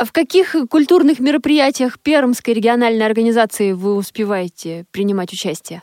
А 0.00 0.06
в 0.06 0.12
каких 0.12 0.56
культурных 0.70 1.20
мероприятиях 1.20 2.00
Пермской 2.00 2.54
региональной 2.54 3.04
организации 3.04 3.72
вы 3.72 3.94
успеваете 3.96 4.86
принимать 4.94 5.30
участие? 5.30 5.82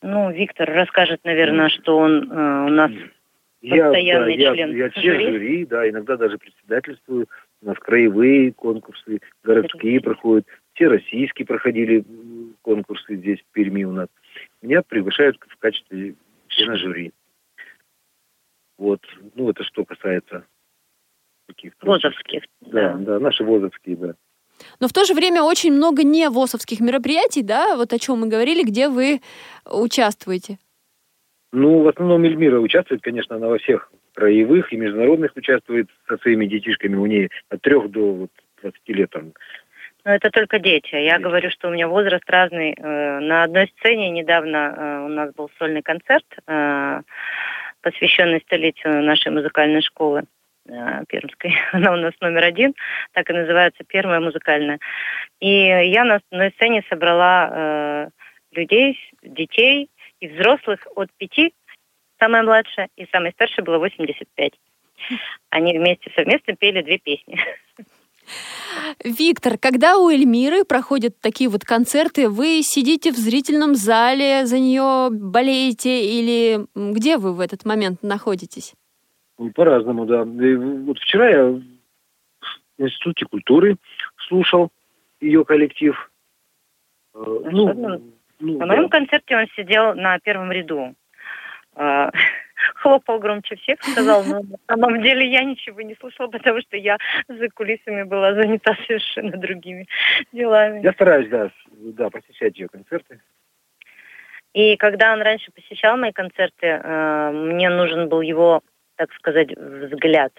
Ну, 0.00 0.30
Виктор 0.30 0.70
расскажет, 0.70 1.24
наверное, 1.24 1.70
что 1.70 1.98
он 1.98 2.30
э, 2.30 2.66
у 2.66 2.68
нас 2.68 2.92
Я, 3.62 3.86
Постоянный 3.86 4.36
да, 4.36 4.42
я, 4.42 4.54
член 4.54 4.76
я 4.76 4.90
член 4.90 5.02
жюри. 5.02 5.32
жюри, 5.32 5.66
да, 5.66 5.88
иногда 5.88 6.16
даже 6.16 6.38
председательствую. 6.38 7.26
У 7.62 7.66
нас 7.66 7.76
краевые 7.78 8.52
конкурсы, 8.52 9.18
городские 9.42 10.00
проходят, 10.00 10.46
все 10.74 10.86
российские 10.86 11.46
проходили 11.46 12.04
конкурсы 12.62 13.16
здесь, 13.16 13.40
в 13.40 13.52
Перми 13.52 13.82
у 13.82 13.90
нас. 13.90 14.06
Меня 14.62 14.82
приглашают 14.82 15.36
в 15.48 15.56
качестве 15.56 16.14
члена 16.46 16.76
жюри. 16.76 17.10
Вот, 18.78 19.00
ну 19.34 19.50
это 19.50 19.64
что 19.64 19.84
касается 19.84 20.44
каких-то... 21.46 21.75
Возовских. 21.86 22.42
Да, 22.60 22.94
да, 22.94 23.18
наши 23.18 23.44
возовские, 23.44 23.96
да. 23.96 24.14
Но 24.80 24.88
в 24.88 24.92
то 24.92 25.04
же 25.04 25.14
время 25.14 25.42
очень 25.42 25.72
много 25.72 26.02
не 26.02 26.28
ВОСовских 26.28 26.80
мероприятий, 26.80 27.42
да, 27.42 27.76
вот 27.76 27.92
о 27.92 27.98
чем 27.98 28.20
мы 28.20 28.28
говорили, 28.28 28.62
где 28.62 28.88
вы 28.88 29.20
участвуете. 29.64 30.58
Ну, 31.52 31.82
в 31.82 31.88
основном 31.88 32.24
Эльмира 32.24 32.58
участвует, 32.60 33.02
конечно, 33.02 33.36
она 33.36 33.48
во 33.48 33.58
всех 33.58 33.90
краевых 34.14 34.72
и 34.72 34.76
международных 34.76 35.36
участвует 35.36 35.88
со 36.08 36.16
своими 36.18 36.46
детишками. 36.46 36.96
У 36.96 37.06
нее 37.06 37.28
от 37.48 37.60
трех 37.62 37.90
до 37.90 38.12
вот, 38.12 38.30
20 38.62 38.80
лет 38.88 39.10
там. 39.10 39.32
Но 40.04 40.12
это 40.12 40.30
только 40.30 40.58
дети. 40.58 40.94
Я 40.94 41.18
говорю, 41.18 41.50
что 41.50 41.68
у 41.68 41.70
меня 41.72 41.88
возраст 41.88 42.24
разный. 42.28 42.74
Э, 42.76 43.20
На 43.20 43.42
одной 43.42 43.72
сцене 43.78 44.10
недавно 44.10 44.56
э, 44.56 45.04
у 45.04 45.08
нас 45.08 45.34
был 45.34 45.50
сольный 45.58 45.82
концерт, 45.82 46.24
э, 46.46 47.00
посвященный 47.82 48.40
столетию 48.40 49.02
нашей 49.02 49.32
музыкальной 49.32 49.82
школы 49.82 50.24
Пермской. 51.08 51.54
Она 51.72 51.92
у 51.92 51.96
нас 51.96 52.12
номер 52.20 52.44
один, 52.44 52.74
так 53.12 53.28
и 53.30 53.32
называется, 53.32 53.84
первая 53.84 54.20
музыкальная. 54.20 54.78
И 55.40 55.48
я 55.48 56.04
на 56.04 56.20
одной 56.30 56.50
сцене 56.52 56.84
собрала 56.88 57.50
э, 57.50 58.08
людей, 58.52 58.98
детей 59.22 59.88
и 60.20 60.28
взрослых 60.28 60.86
от 60.94 61.08
пяти, 61.16 61.54
самая 62.18 62.42
младшая, 62.42 62.88
и 62.96 63.06
самая 63.12 63.32
старшая 63.32 63.64
была 63.64 63.78
85. 63.78 64.52
Они 65.50 65.78
вместе 65.78 66.10
совместно 66.14 66.56
пели 66.56 66.82
две 66.82 66.98
песни. 66.98 67.38
Виктор, 69.04 69.56
когда 69.58 69.98
у 69.98 70.08
Эльмиры 70.08 70.64
проходят 70.64 71.20
такие 71.20 71.48
вот 71.48 71.64
концерты, 71.64 72.28
вы 72.28 72.62
сидите 72.62 73.12
в 73.12 73.16
зрительном 73.16 73.74
зале, 73.74 74.46
за 74.46 74.58
нее 74.58 75.10
болеете 75.10 76.04
или 76.04 76.66
где 76.74 77.18
вы 77.18 77.34
в 77.34 77.40
этот 77.40 77.64
момент 77.64 78.02
находитесь? 78.02 78.74
Ну, 79.38 79.50
По-разному, 79.52 80.06
да. 80.06 80.22
И 80.22 80.54
вот 80.54 80.98
вчера 80.98 81.28
я 81.28 81.44
в 81.46 81.62
Институте 82.78 83.26
культуры 83.26 83.76
слушал 84.28 84.70
ее 85.20 85.44
коллектив. 85.44 86.10
Э, 87.14 87.18
Ну, 87.18 87.68
Особенно 87.68 88.00
ну, 88.38 88.58
На 88.58 88.66
да. 88.66 88.76
моем 88.76 88.88
концерте 88.88 89.36
он 89.36 89.46
сидел 89.56 89.94
на 89.94 90.18
первом 90.18 90.52
ряду. 90.52 90.94
А, 91.74 92.10
Хлопал 92.76 93.18
громче 93.18 93.56
всех, 93.56 93.82
сказал, 93.82 94.24
но 94.24 94.40
на 94.42 94.56
самом 94.66 95.02
деле 95.02 95.30
я 95.30 95.44
ничего 95.44 95.82
не 95.82 95.94
слышала, 95.96 96.28
потому 96.28 96.60
что 96.62 96.76
я 96.78 96.96
за 97.28 97.48
кулисами 97.50 98.02
была 98.04 98.32
занята 98.34 98.74
совершенно 98.86 99.36
другими 99.36 99.86
делами. 100.32 100.82
Я 100.82 100.92
стараюсь, 100.92 101.28
да, 101.28 101.50
да, 101.70 102.08
посещать 102.08 102.58
ее 102.58 102.68
концерты. 102.68 103.20
И 104.54 104.76
когда 104.76 105.12
он 105.12 105.20
раньше 105.20 105.50
посещал 105.52 105.98
мои 105.98 106.12
концерты, 106.12 106.66
э, 106.66 107.30
мне 107.30 107.68
нужен 107.68 108.08
был 108.08 108.22
его, 108.22 108.62
так 108.96 109.12
сказать, 109.14 109.56
взгляд 109.56 110.32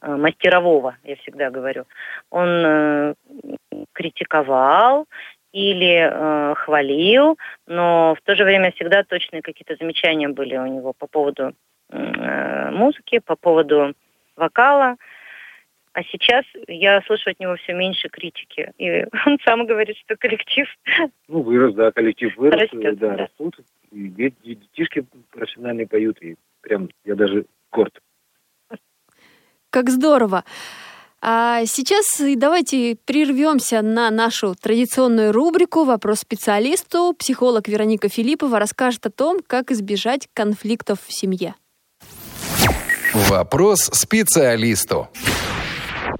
э, 0.00 0.14
мастерового, 0.16 0.96
я 1.04 1.16
всегда 1.16 1.50
говорю. 1.50 1.84
Он 2.30 2.48
э, 2.48 3.14
критиковал 3.92 5.06
или 5.52 6.08
э, 6.10 6.54
хвалил, 6.56 7.38
но 7.66 8.14
в 8.18 8.22
то 8.24 8.34
же 8.36 8.44
время 8.44 8.72
всегда 8.72 9.04
точные 9.04 9.42
какие-то 9.42 9.76
замечания 9.76 10.28
были 10.28 10.56
у 10.56 10.66
него 10.66 10.92
по 10.92 11.06
поводу 11.06 11.54
э, 11.90 12.70
музыки, 12.70 13.20
по 13.20 13.36
поводу 13.36 13.94
вокала. 14.36 14.96
А 15.92 16.02
сейчас 16.02 16.44
я 16.66 17.00
слышу 17.02 17.30
от 17.30 17.38
него 17.38 17.54
все 17.54 17.72
меньше 17.72 18.08
критики. 18.08 18.72
И 18.78 19.06
он 19.26 19.38
сам 19.44 19.64
говорит, 19.64 19.96
что 19.98 20.16
коллектив 20.16 20.66
Ну, 21.28 21.42
вырос, 21.42 21.74
да, 21.74 21.92
коллектив 21.92 22.36
вырос, 22.36 22.60
Растет, 22.62 22.84
э, 22.84 22.96
да, 22.96 23.10
да. 23.10 23.16
растут. 23.16 23.56
И 23.92 24.08
де- 24.08 24.32
де- 24.42 24.54
детишки 24.56 25.04
профессиональные 25.30 25.86
поют, 25.86 26.20
и 26.20 26.34
прям 26.62 26.88
я 27.04 27.14
даже 27.14 27.46
горд. 27.74 28.00
Как 29.70 29.90
здорово! 29.90 30.44
А 31.26 31.64
сейчас 31.64 32.20
и 32.20 32.36
давайте 32.36 32.96
прервемся 33.06 33.80
на 33.80 34.10
нашу 34.10 34.54
традиционную 34.54 35.32
рубрику 35.32 35.84
«Вопрос 35.84 36.20
специалисту». 36.20 37.14
Психолог 37.18 37.66
Вероника 37.66 38.08
Филиппова 38.10 38.58
расскажет 38.58 39.06
о 39.06 39.10
том, 39.10 39.40
как 39.46 39.70
избежать 39.70 40.28
конфликтов 40.34 40.98
в 41.06 41.12
семье. 41.12 41.54
Вопрос 43.14 43.80
специалисту. 43.92 45.08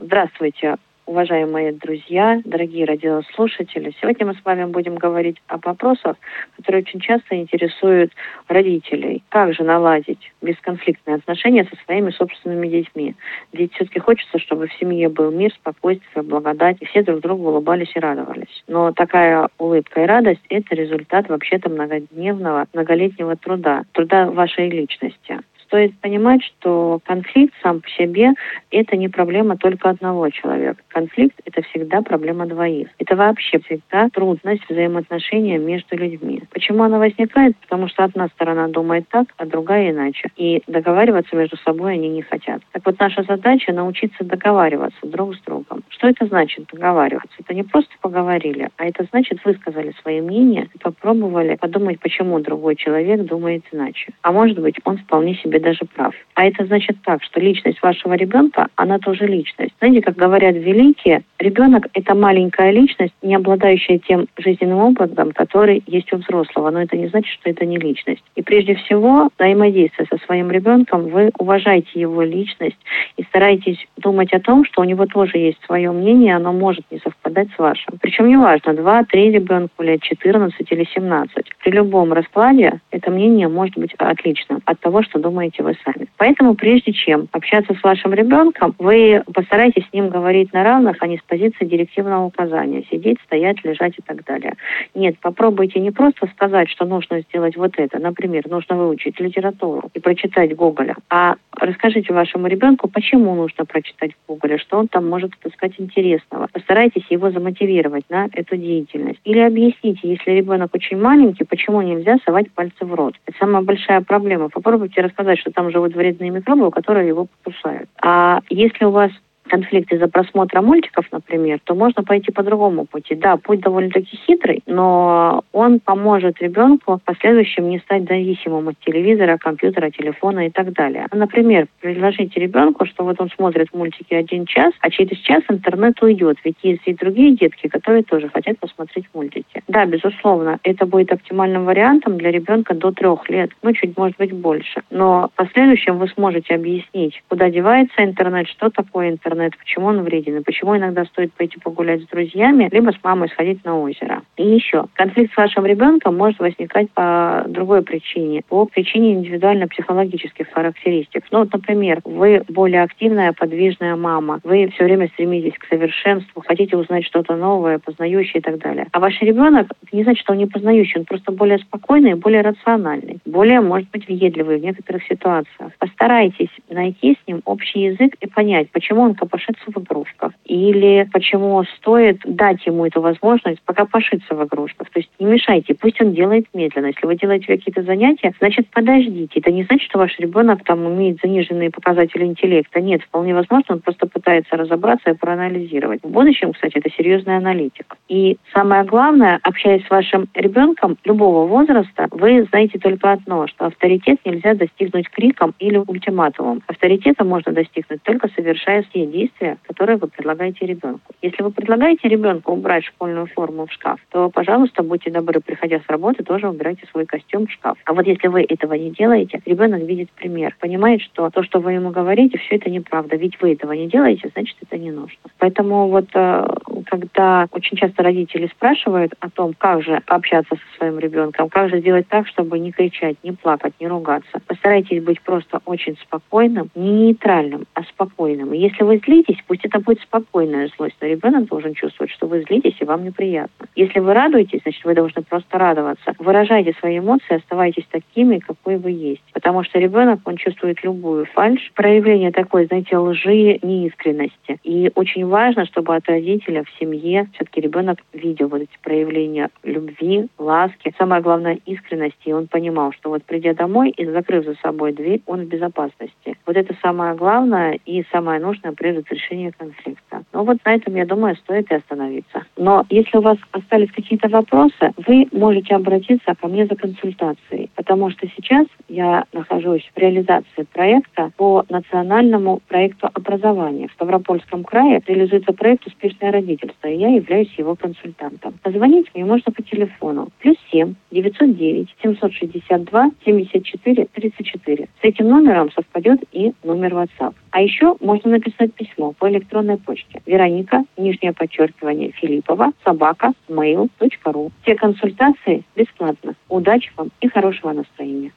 Здравствуйте. 0.00 0.76
Уважаемые 1.06 1.72
друзья, 1.72 2.40
дорогие 2.44 2.86
радиослушатели. 2.86 3.94
Сегодня 4.00 4.26
мы 4.26 4.34
с 4.34 4.44
вами 4.44 4.64
будем 4.64 4.96
говорить 4.96 5.36
о 5.48 5.58
вопросах, 5.58 6.16
которые 6.56 6.82
очень 6.82 7.00
часто 7.00 7.36
интересуют 7.36 8.12
родителей. 8.48 9.22
Как 9.28 9.54
же 9.54 9.64
наладить 9.64 10.32
бесконфликтные 10.42 11.16
отношения 11.16 11.64
со 11.64 11.76
своими 11.84 12.10
собственными 12.10 12.68
детьми? 12.68 13.14
Ведь 13.52 13.72
все-таки 13.74 14.00
хочется, 14.00 14.38
чтобы 14.38 14.68
в 14.68 14.74
семье 14.74 15.08
был 15.08 15.30
мир, 15.30 15.52
спокойствие, 15.52 16.22
благодать, 16.22 16.78
и 16.80 16.86
все 16.86 17.02
друг 17.02 17.20
другу 17.20 17.48
улыбались 17.48 17.92
и 17.94 18.00
радовались. 18.00 18.64
Но 18.66 18.92
такая 18.92 19.48
улыбка 19.58 20.02
и 20.02 20.06
радость– 20.06 20.42
это 20.48 20.74
результат 20.74 21.28
вообще-то 21.28 21.68
многодневного, 21.70 22.66
многолетнего 22.72 23.36
труда, 23.36 23.84
труда 23.92 24.30
вашей 24.30 24.68
личности 24.70 25.38
стоит 25.74 25.98
понимать, 25.98 26.40
что 26.44 27.00
конфликт 27.04 27.52
сам 27.60 27.80
по 27.80 27.88
себе– 27.88 28.30
это 28.70 28.96
не 28.96 29.08
проблема 29.08 29.56
только 29.56 29.90
одного 29.90 30.30
человека. 30.30 30.83
Конфликт– 30.94 31.40
это 31.44 31.60
всегда 31.62 32.02
проблема 32.02 32.46
двоих. 32.46 32.86
Это 33.00 33.16
вообще 33.16 33.58
всегда 33.58 34.08
трудность 34.10 34.62
взаимоотношения 34.70 35.58
между 35.58 35.96
людьми. 35.96 36.44
Почему 36.52 36.84
она 36.84 36.98
возникает? 37.00 37.56
Потому 37.56 37.88
что 37.88 38.04
одна 38.04 38.28
сторона 38.28 38.68
думает 38.68 39.08
так, 39.08 39.26
а 39.36 39.44
другая 39.44 39.90
иначе. 39.90 40.28
И 40.36 40.62
договариваться 40.68 41.34
между 41.34 41.56
собой 41.56 41.94
они 41.94 42.08
не 42.08 42.22
хотят. 42.22 42.62
Так 42.70 42.86
вот, 42.86 42.96
наша 43.00 43.24
задача– 43.24 43.72
научиться 43.74 44.22
договариваться 44.22 45.00
друг 45.02 45.34
с 45.34 45.40
другом. 45.40 45.82
Что 45.88 46.06
это 46.06 46.26
значит 46.26 46.66
договариваться? 46.72 47.34
Это 47.40 47.54
не 47.54 47.64
просто 47.64 47.92
поговорили, 48.00 48.68
а 48.76 48.86
это 48.86 49.04
значит 49.10 49.44
высказали 49.44 49.92
свои 50.00 50.20
мнения 50.20 50.68
и 50.72 50.78
попробовали 50.78 51.56
подумать, 51.56 51.98
почему 51.98 52.38
другой 52.38 52.76
человек 52.76 53.20
думает 53.22 53.64
иначе. 53.72 54.12
А 54.22 54.30
может 54.30 54.60
быть, 54.60 54.76
он 54.84 54.98
вполне 54.98 55.34
себе 55.34 55.58
даже 55.58 55.86
прав. 55.92 56.14
А 56.34 56.44
это 56.44 56.64
значит 56.66 56.98
так, 57.04 57.24
что 57.24 57.40
личность 57.40 57.82
вашего 57.82 58.14
ребенка, 58.14 58.68
она 58.76 59.00
тоже 59.00 59.26
личность. 59.26 59.74
Знаете, 59.80 60.00
как 60.00 60.14
говорят 60.14 60.54
великие, 60.84 61.22
ребенок– 61.38 61.88
это 61.94 62.14
маленькая 62.14 62.70
личность, 62.70 63.14
не 63.22 63.34
обладающая 63.34 63.98
тем 63.98 64.26
жизненным 64.36 64.78
опытом, 64.78 65.32
который 65.32 65.82
есть 65.86 66.12
у 66.12 66.16
взрослого. 66.16 66.70
Но 66.70 66.82
это 66.82 66.96
не 66.96 67.08
значит, 67.08 67.32
что 67.34 67.50
это 67.50 67.64
не 67.64 67.78
личность. 67.78 68.22
И 68.34 68.42
прежде 68.42 68.74
всего, 68.74 69.28
взаимодействуя 69.38 70.06
со 70.10 70.18
своим 70.24 70.50
ребенком, 70.50 71.08
вы 71.08 71.30
уважаете 71.38 72.00
его 72.00 72.22
личность 72.22 72.78
и 73.16 73.22
стараетесь 73.24 73.78
думать 73.96 74.32
о 74.32 74.40
том, 74.40 74.64
что 74.64 74.82
у 74.82 74.84
него 74.84 75.06
тоже 75.06 75.38
есть 75.38 75.58
свое 75.64 75.90
мнение, 75.90 76.36
оно 76.36 76.52
может 76.52 76.84
не 76.90 76.98
совпадать 76.98 77.48
с 77.54 77.58
вашим. 77.58 77.94
Причем 78.00 78.28
неважно, 78.28 78.74
2, 78.74 79.04
3 79.04 79.30
ребенка 79.30 79.70
или 79.80 79.98
14 80.00 80.66
или 80.70 80.86
17. 80.94 81.44
При 81.62 81.70
любом 81.70 82.12
раскладе 82.12 82.80
это 82.90 83.10
мнение 83.10 83.48
может 83.48 83.76
быть 83.76 83.94
отличным 83.98 84.60
от 84.64 84.80
того, 84.80 85.02
что 85.02 85.18
думаете 85.18 85.62
вы 85.62 85.76
сами. 85.84 86.06
Поэтому 86.16 86.54
прежде 86.54 86.92
чем 86.92 87.28
общаться 87.32 87.74
с 87.74 87.82
вашим 87.82 88.12
ребенком, 88.12 88.74
вы 88.78 89.22
постарайтесь 89.32 89.84
с 89.88 89.92
ним 89.92 90.08
говорить 90.08 90.52
на 90.52 90.62
равных, 90.74 90.96
а 91.00 91.06
не 91.06 91.18
с 91.18 91.22
позиции 91.22 91.64
директивного 91.64 92.24
указания. 92.24 92.84
Сидеть, 92.90 93.18
стоять, 93.24 93.64
лежать 93.64 93.94
и 93.98 94.02
так 94.02 94.24
далее. 94.24 94.54
Нет, 94.94 95.16
попробуйте 95.20 95.80
не 95.80 95.90
просто 95.90 96.26
сказать, 96.28 96.68
что 96.68 96.84
нужно 96.84 97.20
сделать 97.20 97.56
вот 97.56 97.72
это. 97.76 97.98
Например, 97.98 98.42
нужно 98.48 98.76
выучить 98.76 99.20
литературу 99.20 99.90
и 99.94 100.00
прочитать 100.00 100.54
Гоголя, 100.56 100.96
а 101.10 101.36
расскажите 101.52 102.12
вашему 102.12 102.46
ребенку, 102.46 102.88
почему 102.88 103.34
нужно 103.34 103.64
прочитать 103.64 104.12
Гоголя, 104.28 104.58
что 104.58 104.78
он 104.78 104.88
там 104.88 105.08
может 105.08 105.32
отыскать 105.40 105.74
интересного. 105.78 106.48
Постарайтесь 106.52 107.04
его 107.10 107.30
замотивировать 107.30 108.04
на 108.10 108.28
эту 108.32 108.56
деятельность. 108.56 109.20
Или 109.24 109.40
объясните, 109.40 110.00
если 110.02 110.32
ребенок 110.32 110.74
очень 110.74 111.00
маленький, 111.00 111.44
почему 111.44 111.82
нельзя 111.82 112.16
совать 112.24 112.50
пальцы 112.52 112.84
в 112.84 112.94
рот. 112.94 113.14
Это 113.26 113.36
самая 113.38 113.62
большая 113.62 114.00
проблема. 114.00 114.48
Попробуйте 114.48 115.00
рассказать, 115.00 115.38
что 115.38 115.50
там 115.50 115.70
живут 115.70 115.94
вредные 115.94 116.30
микробы, 116.30 116.70
которые 116.70 117.08
его 117.08 117.26
покусают. 117.26 117.88
А 118.02 118.40
если 118.48 118.84
у 118.84 118.90
вас 118.90 119.10
конфликт 119.48 119.92
из-за 119.92 120.08
просмотра 120.08 120.60
мультиков, 120.60 121.06
например, 121.12 121.60
то 121.64 121.74
можно 121.74 122.02
пойти 122.02 122.32
по 122.32 122.42
другому 122.42 122.86
пути. 122.86 123.14
Да, 123.14 123.36
путь 123.36 123.60
довольно-таки 123.60 124.16
хитрый, 124.26 124.62
но 124.66 125.44
он 125.52 125.80
поможет 125.80 126.40
ребенку 126.40 126.96
в 126.96 127.02
последующем 127.04 127.68
не 127.68 127.78
стать 127.78 128.08
зависимым 128.08 128.68
от 128.68 128.78
телевизора, 128.80 129.38
компьютера, 129.38 129.90
телефона 129.90 130.46
и 130.46 130.50
так 130.50 130.72
далее. 130.72 131.06
Например, 131.12 131.66
предложите 131.80 132.40
ребенку, 132.40 132.86
что 132.86 133.04
вот 133.04 133.20
он 133.20 133.28
смотрит 133.30 133.68
мультики 133.72 134.14
один 134.14 134.46
час, 134.46 134.72
а 134.80 134.90
через 134.90 135.18
час 135.18 135.42
интернет 135.48 136.02
уйдет, 136.02 136.38
ведь 136.44 136.56
есть 136.62 136.82
и 136.86 136.94
другие 136.94 137.36
детки, 137.36 137.68
которые 137.68 138.02
тоже 138.02 138.28
хотят 138.28 138.58
посмотреть 138.58 139.06
мультики. 139.14 139.62
Да, 139.68 139.86
безусловно, 139.86 140.58
это 140.62 140.86
будет 140.86 141.12
оптимальным 141.12 141.64
вариантом 141.64 142.18
для 142.18 142.30
ребенка 142.30 142.74
до 142.74 142.92
трех 142.92 143.28
лет, 143.28 143.50
ну, 143.62 143.72
чуть, 143.72 143.96
может 143.96 144.16
быть, 144.16 144.32
больше. 144.32 144.82
Но 144.90 145.28
в 145.34 145.36
последующем 145.36 145.98
вы 145.98 146.08
сможете 146.08 146.54
объяснить, 146.54 147.22
куда 147.28 147.50
девается 147.50 148.04
интернет, 148.04 148.48
что 148.48 148.70
такое 148.70 149.10
интернет, 149.10 149.33
интернет, 149.34 149.58
почему 149.58 149.86
он 149.86 150.02
вреден, 150.02 150.38
и 150.38 150.42
почему 150.42 150.76
иногда 150.76 151.04
стоит 151.04 151.32
пойти 151.32 151.58
погулять 151.58 152.02
с 152.02 152.06
друзьями, 152.06 152.68
либо 152.72 152.90
с 152.90 153.04
мамой 153.04 153.28
сходить 153.28 153.64
на 153.64 153.78
озеро. 153.78 154.22
И 154.36 154.46
еще, 154.46 154.86
конфликт 154.94 155.32
с 155.34 155.36
вашим 155.36 155.66
ребенком 155.66 156.16
может 156.16 156.38
возникать 156.38 156.90
по 156.92 157.44
другой 157.48 157.82
причине, 157.82 158.42
по 158.48 158.66
причине 158.66 159.14
индивидуально-психологических 159.14 160.50
характеристик. 160.52 161.24
Ну, 161.30 161.40
вот, 161.40 161.52
например, 161.52 162.00
вы 162.04 162.42
более 162.48 162.82
активная, 162.82 163.32
подвижная 163.32 163.96
мама, 163.96 164.40
вы 164.44 164.70
все 164.74 164.84
время 164.84 165.08
стремитесь 165.08 165.58
к 165.58 165.66
совершенству, 165.66 166.42
хотите 166.46 166.76
узнать 166.76 167.04
что-то 167.04 167.36
новое, 167.36 167.78
познающее 167.78 168.40
и 168.40 168.40
так 168.40 168.58
далее. 168.58 168.86
А 168.92 169.00
ваш 169.00 169.20
ребенок, 169.20 169.68
это 169.82 169.96
не 169.96 170.04
значит, 170.04 170.22
что 170.22 170.32
он 170.32 170.38
не 170.38 170.46
познающий, 170.46 171.00
он 171.00 171.06
просто 171.06 171.32
более 171.32 171.58
спокойный, 171.58 172.14
более 172.14 172.42
рациональный, 172.42 173.18
более, 173.24 173.60
может 173.60 173.90
быть, 173.90 174.06
въедливый 174.08 174.58
в 174.58 174.64
некоторых 174.64 175.02
ситуациях. 175.04 175.72
Постарайтесь 175.78 176.50
найти 176.70 177.16
с 177.22 177.28
ним 177.28 177.42
общий 177.44 177.80
язык 177.80 178.14
и 178.20 178.26
понять, 178.26 178.70
почему 178.70 179.02
он 179.02 179.14
покопошиться 179.24 179.64
в 179.66 179.82
игрушках. 179.82 180.32
Или 180.44 181.08
почему 181.12 181.64
стоит 181.76 182.20
дать 182.24 182.64
ему 182.66 182.86
эту 182.86 183.00
возможность 183.00 183.60
покопошиться 183.62 184.34
в 184.34 184.44
игрушках. 184.44 184.90
То 184.90 185.00
есть 185.00 185.10
не 185.18 185.26
мешайте, 185.26 185.74
пусть 185.74 186.00
он 186.00 186.12
делает 186.12 186.46
медленно. 186.54 186.86
Если 186.86 187.06
вы 187.06 187.16
делаете 187.16 187.46
какие-то 187.46 187.82
занятия, 187.82 188.32
значит 188.38 188.68
подождите. 188.70 189.40
Это 189.40 189.50
не 189.50 189.64
значит, 189.64 189.88
что 189.88 189.98
ваш 189.98 190.18
ребенок 190.18 190.62
там 190.64 190.86
имеет 190.88 191.18
заниженные 191.22 191.70
показатели 191.70 192.24
интеллекта. 192.24 192.80
Нет, 192.80 193.02
вполне 193.02 193.34
возможно, 193.34 193.74
он 193.74 193.80
просто 193.80 194.06
пытается 194.06 194.56
разобраться 194.56 195.10
и 195.10 195.14
проанализировать. 195.14 196.02
В 196.02 196.10
будущем, 196.10 196.52
кстати, 196.52 196.78
это 196.78 196.90
серьезный 196.90 197.36
аналитик. 197.36 197.96
И 198.08 198.36
самое 198.52 198.84
главное, 198.84 199.40
общаясь 199.42 199.86
с 199.86 199.90
вашим 199.90 200.28
ребенком 200.34 200.96
любого 201.04 201.46
возраста, 201.46 202.08
вы 202.10 202.44
знаете 202.50 202.78
только 202.78 203.12
одно, 203.12 203.46
что 203.46 203.66
авторитет 203.66 204.18
нельзя 204.24 204.54
достигнуть 204.54 205.08
криком 205.08 205.54
или 205.58 205.78
ультиматумом. 205.78 206.62
Авторитета 206.66 207.24
можно 207.24 207.52
достигнуть 207.52 208.02
только 208.02 208.28
совершая 208.28 208.84
все 208.90 209.04
действия, 209.14 209.58
которые 209.62 209.96
вы 209.96 210.08
предлагаете 210.08 210.66
ребенку. 210.66 211.14
Если 211.22 211.42
вы 211.42 211.50
предлагаете 211.50 212.08
ребенку 212.08 212.52
убрать 212.52 212.84
школьную 212.84 213.26
форму 213.26 213.66
в 213.66 213.72
шкаф, 213.72 214.00
то, 214.10 214.28
пожалуйста, 214.30 214.82
будьте 214.82 215.10
добры, 215.10 215.40
приходя 215.40 215.78
с 215.80 215.88
работы, 215.88 216.24
тоже 216.24 216.48
убирайте 216.48 216.86
свой 216.90 217.06
костюм 217.06 217.46
в 217.46 217.52
шкаф. 217.52 217.78
А 217.84 217.92
вот 217.92 218.06
если 218.06 218.28
вы 218.28 218.42
этого 218.42 218.74
не 218.74 218.90
делаете, 218.90 219.40
ребенок 219.46 219.82
видит 219.82 220.10
пример, 220.10 220.56
понимает, 220.58 221.00
что 221.02 221.30
то, 221.30 221.42
что 221.42 221.60
вы 221.60 221.72
ему 221.72 221.90
говорите, 221.90 222.38
все 222.38 222.56
это 222.56 222.70
неправда. 222.70 223.16
Ведь 223.16 223.40
вы 223.40 223.52
этого 223.52 223.72
не 223.72 223.88
делаете, 223.88 224.30
значит, 224.34 224.56
это 224.62 224.76
не 224.78 224.90
нужно. 224.90 225.18
Поэтому 225.38 225.88
вот 225.88 226.08
э, 226.14 226.46
когда 226.84 227.46
очень 227.50 227.76
часто 227.76 228.02
родители 228.02 228.48
спрашивают 228.48 229.14
о 229.20 229.30
том, 229.30 229.54
как 229.56 229.82
же 229.82 230.00
общаться 230.06 230.54
со 230.56 230.78
своим 230.78 230.98
ребенком, 230.98 231.48
как 231.48 231.70
же 231.70 231.80
сделать 231.80 232.08
так, 232.08 232.26
чтобы 232.28 232.58
не 232.58 232.72
кричать, 232.72 233.16
не 233.22 233.32
плакать, 233.32 233.74
не 233.80 233.88
ругаться, 233.88 234.40
постарайтесь 234.46 235.02
быть 235.02 235.20
просто 235.20 235.60
очень 235.64 235.96
спокойным, 236.02 236.70
не 236.74 236.90
нейтральным, 236.90 237.66
а 237.74 237.82
спокойным. 237.84 238.52
И 238.52 238.58
если 238.58 238.84
вы 238.84 238.98
злитесь, 239.04 239.38
пусть 239.46 239.64
это 239.64 239.80
будет 239.80 240.00
спокойная 240.00 240.70
злость, 240.76 240.96
но 241.00 241.08
ребенок 241.08 241.46
должен 241.46 241.74
чувствовать, 241.74 242.12
что 242.12 242.26
вы 242.26 242.42
злитесь 242.42 242.76
и 242.80 242.84
вам 242.84 243.04
неприятно. 243.04 243.66
Если 243.74 244.00
вы 244.00 244.14
радуетесь, 244.14 244.60
значит, 244.62 244.84
вы 244.84 244.94
должны 244.94 245.22
просто 245.22 245.58
радоваться. 245.58 246.14
Выражайте 246.18 246.74
свои 246.78 246.98
эмоции, 246.98 247.36
оставайтесь 247.36 247.86
такими, 247.90 248.38
какой 248.38 248.76
вы 248.76 248.90
есть. 248.90 249.22
Потому 249.32 249.64
что 249.64 249.78
ребенок, 249.78 250.20
он 250.24 250.36
чувствует 250.36 250.82
любую 250.84 251.26
фальшь, 251.26 251.72
проявление 251.74 252.32
такой, 252.32 252.66
знаете, 252.66 252.96
лжи, 252.96 253.58
неискренности. 253.62 254.58
И 254.62 254.90
очень 254.94 255.26
важно, 255.26 255.66
чтобы 255.66 255.94
от 255.94 256.08
родителя 256.08 256.64
семье 256.78 257.28
все-таки 257.34 257.60
ребенок 257.60 257.98
видел 258.12 258.48
вот 258.48 258.62
эти 258.62 258.78
проявления 258.82 259.50
любви, 259.62 260.28
ласки, 260.38 260.94
самое 260.98 261.22
главное, 261.22 261.58
искренности. 261.66 262.28
И 262.28 262.32
он 262.32 262.46
понимал, 262.46 262.92
что 262.92 263.10
вот 263.10 263.24
придя 263.24 263.54
домой 263.54 263.90
и 263.90 264.04
закрыв 264.06 264.44
за 264.44 264.54
собой 264.62 264.92
дверь, 264.92 265.22
он 265.26 265.42
в 265.42 265.48
безопасности. 265.48 266.36
Вот 266.46 266.56
это 266.56 266.74
самое 266.82 267.14
главное 267.14 267.78
и 267.84 268.04
самое 268.10 268.40
нужное 268.40 268.72
при 268.72 268.96
разрешении 268.96 269.50
конфликта. 269.50 270.24
Ну 270.32 270.44
вот 270.44 270.58
на 270.64 270.74
этом, 270.74 270.94
я 270.94 271.06
думаю, 271.06 271.36
стоит 271.36 271.70
и 271.70 271.74
остановиться. 271.74 272.44
Но 272.56 272.84
если 272.90 273.18
у 273.18 273.22
вас 273.22 273.38
остались 273.52 273.92
какие-то 273.92 274.28
вопросы, 274.28 274.92
вы 275.06 275.28
можете 275.32 275.74
обратиться 275.74 276.34
ко 276.34 276.48
мне 276.48 276.66
за 276.66 276.76
консультацией 276.76 277.70
потому 277.84 278.10
что 278.10 278.26
сейчас 278.34 278.66
я 278.88 279.24
нахожусь 279.32 279.88
в 279.94 279.98
реализации 279.98 280.62
проекта 280.72 281.30
по 281.36 281.64
национальному 281.68 282.60
проекту 282.66 283.10
образования. 283.12 283.88
В 283.88 283.92
Ставропольском 283.92 284.64
крае 284.64 285.02
реализуется 285.06 285.52
проект 285.52 285.86
«Успешное 285.86 286.32
родительство», 286.32 286.63
и 286.82 286.96
я 286.96 287.08
являюсь 287.08 287.52
его 287.58 287.74
консультантом. 287.76 288.58
Позвонить 288.62 289.12
мне 289.14 289.24
можно 289.24 289.52
по 289.52 289.62
телефону 289.62 290.28
плюс 290.38 290.56
семь 290.70 290.94
девятьсот 291.10 291.56
девять 291.56 291.88
семьсот 292.02 292.32
шестьдесят 292.32 292.84
два 292.84 293.10
семьдесят 293.24 293.64
четыре 293.64 294.06
тридцать 294.06 294.46
четыре. 294.46 294.88
С 295.00 295.04
этим 295.04 295.28
номером 295.28 295.70
совпадет 295.72 296.20
и 296.32 296.52
номер 296.62 296.94
WhatsApp. 296.94 297.34
А 297.50 297.60
еще 297.60 297.96
можно 298.00 298.30
написать 298.30 298.74
письмо 298.74 299.12
по 299.12 299.28
электронной 299.28 299.78
почте. 299.78 300.22
Вероника, 300.26 300.84
нижнее 300.96 301.32
подчеркивание, 301.32 302.12
Филиппова, 302.12 302.72
собака, 302.84 303.32
mail.ru. 303.48 304.52
Все 304.62 304.74
консультации 304.74 305.64
бесплатно. 305.74 306.34
Удачи 306.48 306.92
вам 306.96 307.10
и 307.20 307.28
хорошего 307.28 307.72
настроения. 307.72 308.32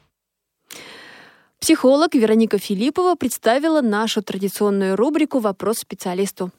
Психолог 1.59 2.13
Вероника 2.13 2.59
Филиппова 2.59 3.15
представила 3.15 3.82
нашу 3.82 4.21
традиционную 4.21 4.95
рубрику 4.95 5.39
«Вопрос 5.39 5.78
специалисту». 5.80 6.51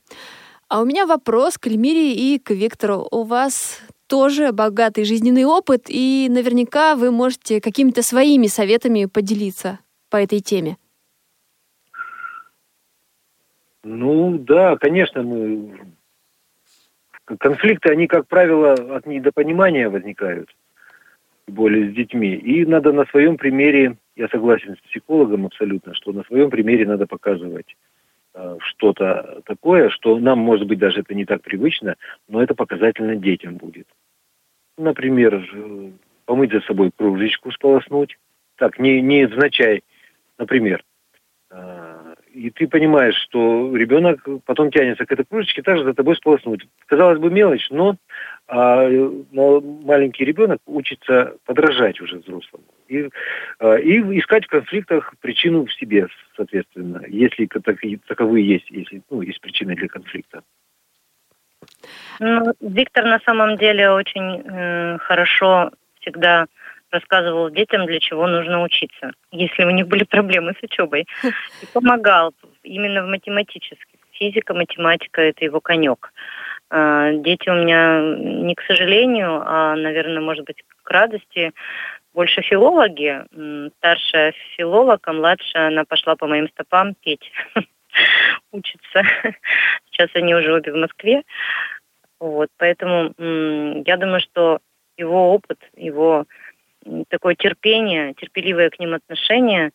А 0.69 0.83
у 0.83 0.85
меня 0.85 1.07
вопрос 1.07 1.57
к 1.57 1.67
Эльмире 1.67 2.13
и 2.13 2.39
к 2.39 2.51
Виктору. 2.51 3.09
У 3.11 3.23
вас 3.23 3.81
тоже 4.07 4.53
богатый 4.53 5.05
жизненный 5.05 5.47
опыт, 5.47 5.87
и 5.89 6.29
наверняка 6.31 6.95
вы 6.95 7.11
можете 7.11 7.63
какими-то 7.63 8.03
своими 8.03 8.49
советами 8.49 9.07
поделиться 9.07 9.79
по 10.11 10.19
этой 10.19 10.41
теме. 10.41 10.77
Ну 13.83 14.37
да, 14.37 14.77
конечно, 14.77 15.23
мы 15.23 15.95
конфликты, 17.25 17.91
они, 17.91 18.07
как 18.07 18.27
правило, 18.27 18.75
от 18.75 19.07
недопонимания 19.07 19.89
возникают, 19.89 20.55
более 21.47 21.91
с 21.91 21.95
детьми. 21.95 22.35
И 22.35 22.67
надо 22.67 22.93
на 22.93 23.07
своем 23.07 23.39
примере, 23.39 23.97
я 24.17 24.29
согласен 24.29 24.77
с 24.77 24.89
психологом 24.91 25.47
абсолютно, 25.47 25.95
что 25.95 26.13
на 26.13 26.25
своем 26.25 26.51
примере 26.51 26.87
надо 26.87 27.07
показывать 27.07 27.75
что-то 28.61 29.43
такое, 29.45 29.91
что 29.91 30.19
нам, 30.19 30.39
может 30.39 30.67
быть, 30.67 30.79
даже 30.79 31.01
это 31.01 31.15
не 31.15 31.25
так 31.25 31.43
привычно, 31.43 31.97
но 32.29 32.43
это 32.43 32.55
показательно 32.55 33.17
детям 33.17 33.57
будет. 33.57 33.87
Например, 34.77 35.45
помыть 36.25 36.53
за 36.53 36.61
собой 36.61 36.91
кружечку, 36.97 37.51
сполоснуть. 37.51 38.19
Так, 38.57 38.79
не, 38.79 39.01
не 39.01 39.23
означай, 39.23 39.83
например, 40.37 40.85
э, 41.51 42.15
и 42.33 42.51
ты 42.51 42.69
понимаешь, 42.69 43.17
что 43.17 43.75
ребенок 43.75 44.27
потом 44.45 44.71
тянется 44.71 45.07
к 45.07 45.13
этой 45.13 45.25
кружечке, 45.25 45.63
также 45.63 45.85
за 45.85 45.95
тобой 45.95 46.17
сполоснуть. 46.17 46.67
Казалось 46.87 47.19
бы, 47.19 47.31
мелочь, 47.31 47.69
но 47.71 47.97
а, 48.49 48.89
маленький 49.31 50.25
ребенок 50.25 50.61
учится 50.67 51.37
подражать 51.45 52.01
уже 52.01 52.17
взрослому. 52.19 52.65
И, 52.89 53.09
а, 53.59 53.75
и 53.75 54.01
искать 54.19 54.47
в 54.47 54.49
конфликтах 54.49 55.15
причину 55.21 55.67
в 55.67 55.73
себе, 55.75 56.09
соответственно, 56.35 57.03
если 57.09 57.47
таковые 58.07 58.47
есть, 58.47 58.71
если 58.71 59.03
ну, 59.11 59.21
есть 59.21 59.41
причины 59.41 59.75
для 59.75 59.89
конфликта. 59.89 60.43
Ну, 62.21 62.55
Виктор 62.61 63.05
на 63.05 63.21
самом 63.21 63.59
деле 63.59 63.91
очень 63.91 64.43
э, 64.45 64.99
хорошо 64.99 65.71
всегда 66.01 66.47
рассказывал 66.91 67.51
детям, 67.51 67.87
для 67.87 68.01
чего 68.01 68.27
нужно 68.27 68.63
учиться, 68.63 69.13
если 69.31 69.65
у 69.65 69.71
них 69.71 69.87
были 69.89 70.05
проблемы 70.05 70.55
с 70.59 70.63
учебой. 70.63 71.07
И 71.63 71.67
помогал 71.73 72.33
именно 72.63 73.05
в 73.05 73.09
математических. 73.09 73.99
Физика, 74.13 74.55
математика– 74.55 75.21
это 75.23 75.45
его 75.45 75.61
конек. 75.61 76.13
Дети 76.71 77.49
у 77.49 77.55
меня 77.55 78.01
не 78.01 78.55
к 78.55 78.63
сожалению, 78.63 79.43
а, 79.45 79.75
наверное, 79.75 80.21
может 80.21 80.45
быть, 80.45 80.63
к 80.83 80.91
радости, 80.91 81.53
больше 82.13 82.43
филологи. 82.43 83.25
Старшая 83.79 84.35
филолог, 84.57 85.07
а 85.07 85.13
младшая, 85.13 85.69
она 85.69 85.85
пошла 85.85 86.17
по 86.17 86.27
моим 86.27 86.49
стопам 86.49 86.95
петь, 86.95 87.31
учиться. 88.53 89.03
Сейчас 89.91 90.11
они 90.15 90.35
уже 90.35 90.53
обе 90.53 90.73
в 90.73 90.77
Москве. 90.77 91.23
Вот, 92.21 92.49
поэтому 92.57 93.15
я 93.87 93.97
думаю, 93.97 94.21
что 94.21 94.59
его 94.97 95.33
опыт, 95.33 95.59
его 95.77 96.27
такое 97.09 97.35
терпение, 97.35 98.15
терпеливое 98.15 98.71
к 98.71 98.79
ним 98.79 98.95
отношение 98.95 99.71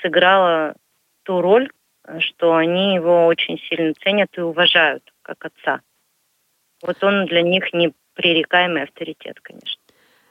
сыграло 0.00 0.74
ту 1.24 1.40
роль, 1.40 1.70
что 2.20 2.54
они 2.54 2.94
его 2.94 3.26
очень 3.26 3.58
сильно 3.58 3.92
ценят 3.94 4.30
и 4.38 4.40
уважают 4.40 5.02
как 5.22 5.44
отца. 5.44 5.80
Вот 6.82 7.02
он 7.02 7.26
для 7.26 7.42
них 7.42 7.72
непререкаемый 7.72 8.82
авторитет, 8.82 9.40
конечно. 9.40 9.80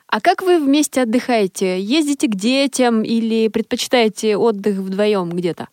А 0.07 0.21
как 0.21 0.41
вы 0.41 0.63
вместе 0.63 1.01
отдыхаете? 1.01 1.79
Ездите 1.79 2.27
к 2.27 2.35
детям 2.35 3.03
или 3.03 3.49
предпочитаете 3.49 4.37
отдых 4.37 4.77
вдвоем 4.77 5.29
где-то? 5.29 5.67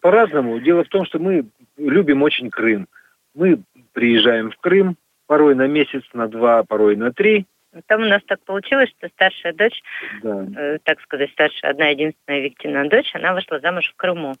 По-разному. 0.00 0.60
Дело 0.60 0.84
в 0.84 0.88
том, 0.88 1.04
что 1.06 1.18
мы 1.18 1.46
любим 1.76 2.22
очень 2.22 2.50
Крым. 2.50 2.86
Мы 3.34 3.60
приезжаем 3.92 4.52
в 4.52 4.56
Крым 4.58 4.96
порой 5.26 5.56
на 5.56 5.66
месяц, 5.66 6.02
на 6.12 6.28
два, 6.28 6.62
порой 6.62 6.96
на 6.96 7.12
три– 7.12 7.46
там 7.86 8.02
у 8.02 8.06
нас 8.06 8.22
так 8.26 8.42
получилось, 8.44 8.90
что 8.98 9.08
старшая 9.08 9.52
дочь, 9.52 9.80
да. 10.22 10.46
э, 10.56 10.78
так 10.82 11.00
сказать, 11.02 11.30
старшая, 11.30 11.70
одна 11.70 11.88
единственная 11.88 12.40
Виктина 12.40 12.88
дочь, 12.88 13.14
она 13.14 13.32
вышла 13.32 13.60
замуж 13.60 13.88
в 13.90 13.96
Крыму. 13.96 14.34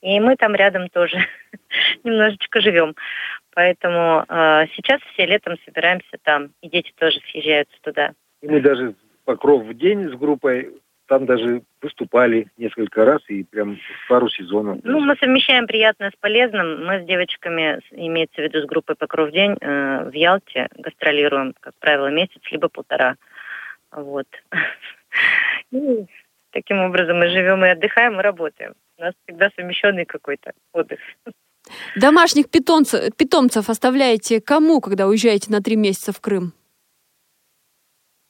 И 0.00 0.18
мы 0.18 0.36
там 0.36 0.54
рядом 0.54 0.88
тоже 0.88 1.18
немножечко 2.04 2.60
живем. 2.60 2.94
Поэтому 3.54 4.24
э, 4.28 4.66
сейчас 4.74 5.00
все 5.12 5.26
летом 5.26 5.56
собираемся 5.64 6.18
там, 6.22 6.50
и 6.62 6.68
дети 6.68 6.92
тоже 6.96 7.20
съезжаются 7.30 7.76
туда. 7.82 8.12
И 8.42 8.48
мы 8.48 8.60
даже 8.60 8.94
Покров 9.24 9.64
в 9.64 9.74
день 9.74 10.08
с 10.08 10.12
группой 10.14 10.70
там 11.10 11.26
даже 11.26 11.62
выступали 11.82 12.46
несколько 12.56 13.04
раз 13.04 13.20
и 13.28 13.42
прям 13.42 13.78
пару 14.08 14.28
сезонов. 14.28 14.78
Ну, 14.84 15.00
мы 15.00 15.16
совмещаем 15.16 15.66
приятное 15.66 16.10
с 16.10 16.20
полезным. 16.20 16.86
Мы 16.86 17.00
с 17.00 17.04
девочками, 17.04 17.80
имеется 17.90 18.40
в 18.40 18.44
виду 18.44 18.60
с 18.60 18.66
группой 18.66 18.94
«Покров 18.94 19.32
день», 19.32 19.56
э, 19.60 20.08
в 20.08 20.12
Ялте 20.12 20.68
гастролируем, 20.76 21.54
как 21.58 21.74
правило, 21.80 22.12
месяц, 22.12 22.40
либо 22.52 22.68
полтора. 22.68 23.16
Вот. 23.90 24.28
И 25.72 26.06
таким 26.52 26.78
образом 26.78 27.18
мы 27.18 27.28
живем 27.28 27.64
и 27.64 27.70
отдыхаем, 27.70 28.20
и 28.20 28.22
работаем. 28.22 28.74
У 28.96 29.02
нас 29.02 29.14
всегда 29.24 29.50
совмещенный 29.56 30.04
какой-то 30.04 30.52
отдых. 30.72 31.00
Домашних 31.96 32.50
питомцев, 32.50 33.14
питомцев 33.16 33.68
оставляете 33.68 34.40
кому, 34.40 34.80
когда 34.80 35.06
уезжаете 35.06 35.50
на 35.50 35.60
три 35.60 35.76
месяца 35.76 36.12
в 36.12 36.20
Крым? 36.20 36.52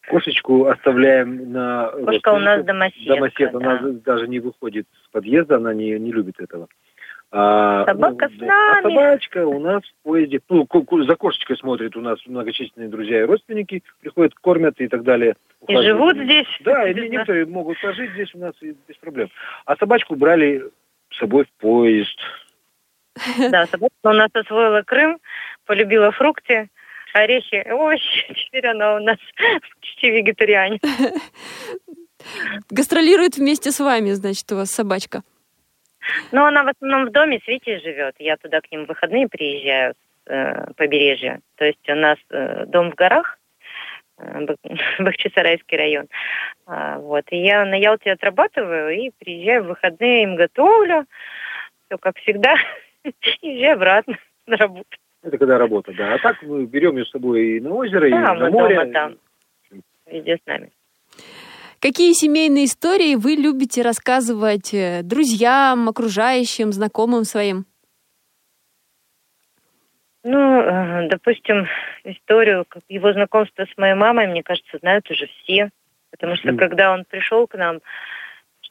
Кошечку 0.08 0.66
оставляем 0.66 1.52
на... 1.52 1.90
Кошка 2.04 2.32
у 2.32 2.38
нас 2.38 2.64
домоседка. 2.64 3.14
Домосед, 3.14 3.52
да. 3.52 3.58
она 3.58 3.80
даже 4.04 4.26
не 4.26 4.40
выходит 4.40 4.86
с 5.04 5.12
подъезда, 5.12 5.56
она 5.56 5.72
не, 5.72 5.98
не 5.98 6.10
любит 6.10 6.40
этого. 6.40 6.68
А, 7.32 7.84
Собака 7.84 8.28
ну, 8.28 8.36
с 8.36 8.40
нами. 8.40 8.78
А 8.78 8.82
собачка 8.82 9.46
у 9.46 9.60
нас 9.60 9.82
в 9.84 10.02
поезде, 10.02 10.40
ну, 10.48 10.66
за 11.06 11.14
кошечкой 11.14 11.56
смотрит 11.58 11.96
у 11.96 12.00
нас 12.00 12.18
многочисленные 12.26 12.88
друзья 12.88 13.20
и 13.20 13.24
родственники, 13.24 13.84
приходят, 14.00 14.34
кормят 14.34 14.80
и 14.80 14.88
так 14.88 15.04
далее. 15.04 15.36
И 15.68 15.76
живут 15.76 16.16
здесь. 16.16 16.48
Да, 16.64 16.88
и 16.88 17.08
некоторые 17.08 17.46
могут 17.46 17.80
пожить 17.80 18.10
здесь 18.12 18.34
у 18.34 18.38
нас 18.38 18.54
без 18.60 18.96
проблем. 18.96 19.28
А 19.64 19.76
собачку 19.76 20.16
брали 20.16 20.64
с 21.10 21.18
собой 21.18 21.44
в 21.44 21.60
поезд. 21.60 22.18
Да, 23.50 23.66
собачка 23.70 23.94
у 24.04 24.12
нас 24.12 24.30
освоила 24.34 24.82
Крым, 24.82 25.18
полюбила 25.66 26.10
фрукты, 26.12 26.68
орехи, 27.12 27.66
овощи. 27.70 28.32
Теперь 28.46 28.66
она 28.66 28.96
у 28.96 28.98
нас 29.00 29.18
почти 29.80 30.10
вегетарианец. 30.10 30.80
Гастролирует 32.70 33.36
вместе 33.36 33.70
с 33.70 33.80
вами, 33.80 34.10
значит, 34.10 34.50
у 34.52 34.56
вас 34.56 34.70
собачка. 34.70 35.22
Ну, 36.32 36.44
она 36.44 36.64
в 36.64 36.68
основном 36.68 37.06
в 37.06 37.12
доме 37.12 37.40
с 37.44 37.48
Витей 37.48 37.80
живет. 37.80 38.14
Я 38.18 38.36
туда 38.36 38.60
к 38.60 38.70
ним 38.70 38.84
в 38.84 38.88
выходные 38.88 39.28
приезжаю 39.28 39.94
с 39.94 40.30
э, 40.30 40.72
побережья. 40.76 41.40
То 41.56 41.64
есть 41.64 41.88
у 41.88 41.94
нас 41.94 42.18
э, 42.30 42.66
дом 42.66 42.90
в 42.90 42.94
горах, 42.94 43.38
э, 44.18 44.46
Бахчисарайский 44.98 45.76
район. 45.76 46.08
А, 46.66 46.98
вот. 46.98 47.24
И 47.30 47.36
я 47.36 47.64
на 47.64 47.74
Ялте 47.74 48.12
отрабатываю 48.12 48.90
и 48.90 49.10
приезжаю 49.18 49.64
в 49.64 49.68
выходные, 49.68 50.24
им 50.24 50.36
готовлю. 50.36 51.06
Все 51.86 51.98
как 51.98 52.16
всегда. 52.18 52.56
И 53.40 53.48
езжаю 53.48 53.74
обратно 53.74 54.18
на 54.46 54.56
работу. 54.56 54.88
Это 55.22 55.38
когда 55.38 55.58
работа, 55.58 55.92
да. 55.92 56.14
А 56.14 56.18
так 56.18 56.42
мы 56.42 56.64
берем 56.64 56.96
ее 56.96 57.04
с 57.04 57.10
собой 57.10 57.56
и 57.56 57.60
на 57.60 57.70
озеро, 57.70 58.00
да, 58.00 58.06
и 58.08 58.10
на 58.10 58.50
море. 58.50 58.76
Дома, 58.76 58.92
там. 58.92 59.16
Везде 60.06 60.36
с 60.36 60.46
нами. 60.46 60.70
Какие 61.80 62.12
семейные 62.12 62.64
истории 62.64 63.14
вы 63.14 63.32
любите 63.36 63.82
рассказывать 63.82 64.74
э, 64.74 65.00
друзьям, 65.02 65.88
окружающим, 65.88 66.72
знакомым 66.72 67.24
своим? 67.24 67.64
Ну, 70.22 70.60
э, 70.60 71.08
допустим, 71.08 71.66
историю 72.04 72.66
его 72.88 73.12
знакомства 73.12 73.64
с 73.64 73.78
моей 73.78 73.94
мамой, 73.94 74.26
мне 74.26 74.42
кажется, 74.42 74.78
знают 74.78 75.10
уже 75.10 75.26
все. 75.26 75.70
Потому 76.10 76.36
что, 76.36 76.50
mm. 76.50 76.58
когда 76.58 76.92
он 76.92 77.04
пришел 77.04 77.46
к 77.46 77.56
нам, 77.56 77.80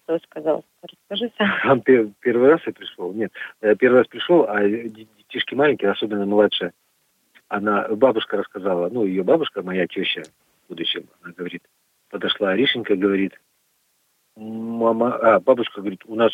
что 0.10 0.20
сказал? 0.26 0.66
Расскажи 0.82 1.32
сам. 1.38 1.82
Первый 1.82 2.49
раз 2.49 2.62
я 2.66 2.74
пришел? 2.74 3.14
Нет, 3.14 3.32
я 3.62 3.76
первый 3.76 3.99
раз 3.99 4.07
пришел, 4.07 4.45
а 4.47 4.68
детишки 4.68 5.53
маленькие, 5.53 5.91
особенно 5.91 6.26
младшая, 6.26 6.74
она, 7.47 7.88
бабушка 7.89 8.38
рассказала, 8.38 8.89
ну, 8.89 9.05
ее 9.05 9.24
бабушка, 9.24 9.62
моя 9.62 9.88
теща 9.88 10.24
в 10.66 10.70
будущем, 10.70 11.07
она 11.22 11.34
говорит, 11.34 11.64
подошла 12.10 12.51
Аришенька, 12.51 12.95
говорит, 12.95 13.39
мама, 14.36 15.16
а, 15.16 15.39
бабушка 15.39 15.82
говорит, 15.82 16.01
у 16.05 16.16
нас 16.16 16.32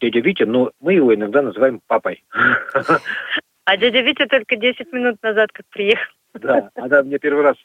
дядя 0.00 0.20
Витя, 0.20 0.44
но 0.44 0.72
мы 0.80 0.94
его 0.94 1.14
иногда 1.14 1.42
называем 1.42 1.80
папой. 1.86 2.24
А 3.66 3.78
дядя 3.78 4.02
Витя 4.02 4.26
только 4.26 4.56
10 4.56 4.92
минут 4.92 5.22
назад 5.22 5.50
как 5.52 5.66
приехал. 5.68 6.12
Да, 6.34 6.70
она 6.74 7.02
меня 7.02 7.18
первый 7.18 7.42
раз, 7.42 7.56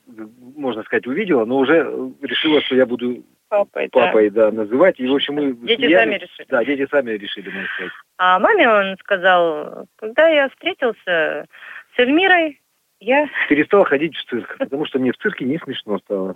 можно 0.56 0.84
сказать, 0.84 1.08
увидела, 1.08 1.46
но 1.46 1.58
уже 1.58 1.78
решила, 2.22 2.62
что 2.62 2.76
я 2.76 2.86
буду 2.86 3.24
Папой, 3.50 3.90
папой, 3.90 4.30
да, 4.30 4.52
называть. 4.52 5.00
И, 5.00 5.08
в 5.08 5.16
общем, 5.16 5.34
мы 5.34 5.54
Дети 5.54 5.82
смеялись. 5.82 5.98
сами 5.98 6.14
решили. 6.20 6.48
Да, 6.50 6.64
дети 6.64 6.88
сами 6.92 7.12
решили, 7.14 7.50
можно 7.50 7.68
сказать. 7.74 7.92
А 8.20 8.40
маме 8.40 8.70
он 8.70 8.96
сказал, 9.00 9.88
когда 9.96 10.28
я 10.28 10.50
встретился 10.50 11.48
с 11.96 12.00
Эльмирой, 12.00 12.62
я... 13.00 13.28
Перестал 13.48 13.86
ходить 13.86 14.16
в 14.16 14.24
цирк, 14.30 14.56
потому 14.60 14.86
что 14.86 15.00
мне 15.00 15.12
в 15.12 15.18
цирке 15.18 15.46
не 15.46 15.58
смешно 15.58 15.98
стало. 15.98 16.36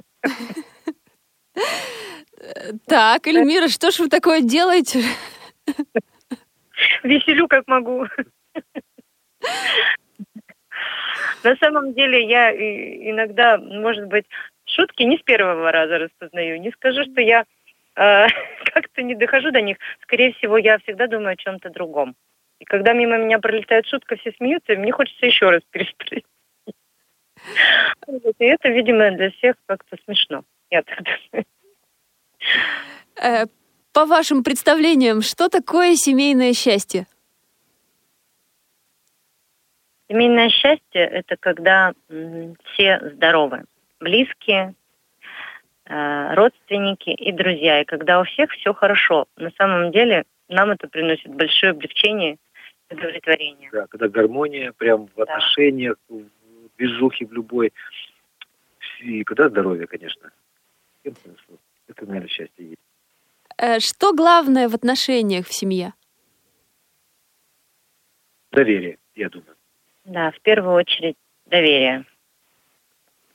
Так, 2.88 3.28
Эльмира, 3.28 3.68
что 3.68 3.92
ж 3.92 4.00
вы 4.00 4.10
такое 4.10 4.42
делаете? 4.42 5.04
веселю 7.04 7.48
как 7.48 7.68
могу. 7.68 8.08
На 11.44 11.56
самом 11.58 11.94
деле 11.94 12.28
я 12.28 12.52
иногда, 12.52 13.58
может 13.58 14.08
быть, 14.08 14.26
шутки 14.66 15.04
не 15.04 15.18
с 15.18 15.22
первого 15.22 15.72
раза 15.72 15.98
распознаю. 15.98 16.60
Не 16.60 16.72
скажу, 16.72 17.04
что 17.04 17.22
я 17.22 17.46
э, 17.96 18.28
как-то 18.74 19.02
не 19.02 19.16
дохожу 19.16 19.52
до 19.52 19.62
них. 19.62 19.78
Скорее 20.02 20.34
всего, 20.34 20.58
я 20.58 20.78
всегда 20.80 21.08
думаю 21.08 21.34
о 21.34 21.38
чем-то 21.38 21.70
другом. 21.70 22.16
И 22.60 22.66
когда 22.66 22.94
мимо 22.94 23.18
меня 23.18 23.40
пролетает 23.40 23.86
шутка, 23.88 24.16
все 24.16 24.32
смеются, 24.38 24.74
и 24.74 24.78
мне 24.78 24.92
хочется 24.92 25.26
еще 25.26 25.50
раз 25.50 25.62
переспросить. 25.70 26.26
И 28.40 28.46
это, 28.46 28.70
видимо, 28.70 29.12
для 29.12 29.32
всех 29.32 29.56
как-то 29.66 29.98
смешно. 30.06 30.44
Я 30.70 30.84
так 30.84 31.00
думаю. 31.04 31.46
Э, 33.22 33.46
По 33.92 34.06
вашим 34.06 34.44
представлениям, 34.44 35.22
что 35.22 35.50
такое 35.50 35.96
семейное 35.96 36.54
счастье? 36.54 37.06
Семейное 40.14 40.50
счастье– 40.50 40.82
это 40.94 41.38
когда 41.40 41.92
все 42.08 43.00
здоровы, 43.16 43.64
близкие, 44.00 44.76
э, 45.86 46.34
родственники 46.36 47.10
и 47.10 47.32
друзья. 47.32 47.82
И 47.82 47.86
когда 47.86 48.22
у 48.22 48.24
всех 48.24 48.52
все 48.52 48.76
хорошо. 48.76 49.26
На 49.38 49.50
самом 49.58 49.92
деле 49.92 50.26
нам 50.50 50.70
это 50.70 50.88
приносит 50.88 51.34
большое 51.34 51.72
облегчение 51.72 52.38
и 52.92 52.94
удовлетворение. 52.94 53.72
Да, 53.72 53.88
когда 53.88 54.08
гармония 54.08 54.72
прям 54.74 55.08
в 55.16 55.20
отношениях, 55.20 55.96
в 56.08 56.26
движухе 56.78 57.26
в 57.26 57.34
любой. 57.34 57.74
И 59.00 59.24
когда 59.24 59.50
здоровье, 59.50 59.88
конечно. 59.88 60.32
Это, 61.04 62.06
наверное, 62.06 62.28
счастье 62.28 62.68
есть. 62.68 62.82
Э, 63.58 63.80
Что 63.80 64.14
главное 64.14 64.70
в 64.70 64.76
отношениях 64.76 65.48
в 65.48 65.54
семье? 65.56 65.94
Доверие, 68.52 69.00
я 69.16 69.30
думаю. 69.30 69.53
Да, 70.06 70.32
в 70.32 70.40
первую 70.42 70.76
очередь 70.76 71.16
доверие. 71.46 72.06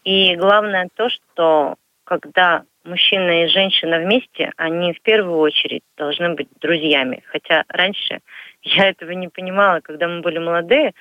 И 0.04 0.36
главное 0.36 0.88
то, 0.94 1.08
что 1.08 1.76
когда 2.04 2.64
мужчина 2.84 3.44
и 3.44 3.48
женщина 3.48 3.98
вместе, 3.98 4.52
они 4.56 4.92
в 4.92 5.00
первую 5.02 5.38
очередь 5.38 5.82
должны 5.96 6.34
быть 6.34 6.48
друзьями. 6.60 7.22
Хотя 7.26 7.64
раньше 7.68 8.20
я 8.62 8.88
этого 8.88 9.10
не 9.12 9.28
понимала, 9.28 9.80
когда 9.80 10.08
мы 10.08 10.20
были 10.20 10.38
молодые. 10.38 10.94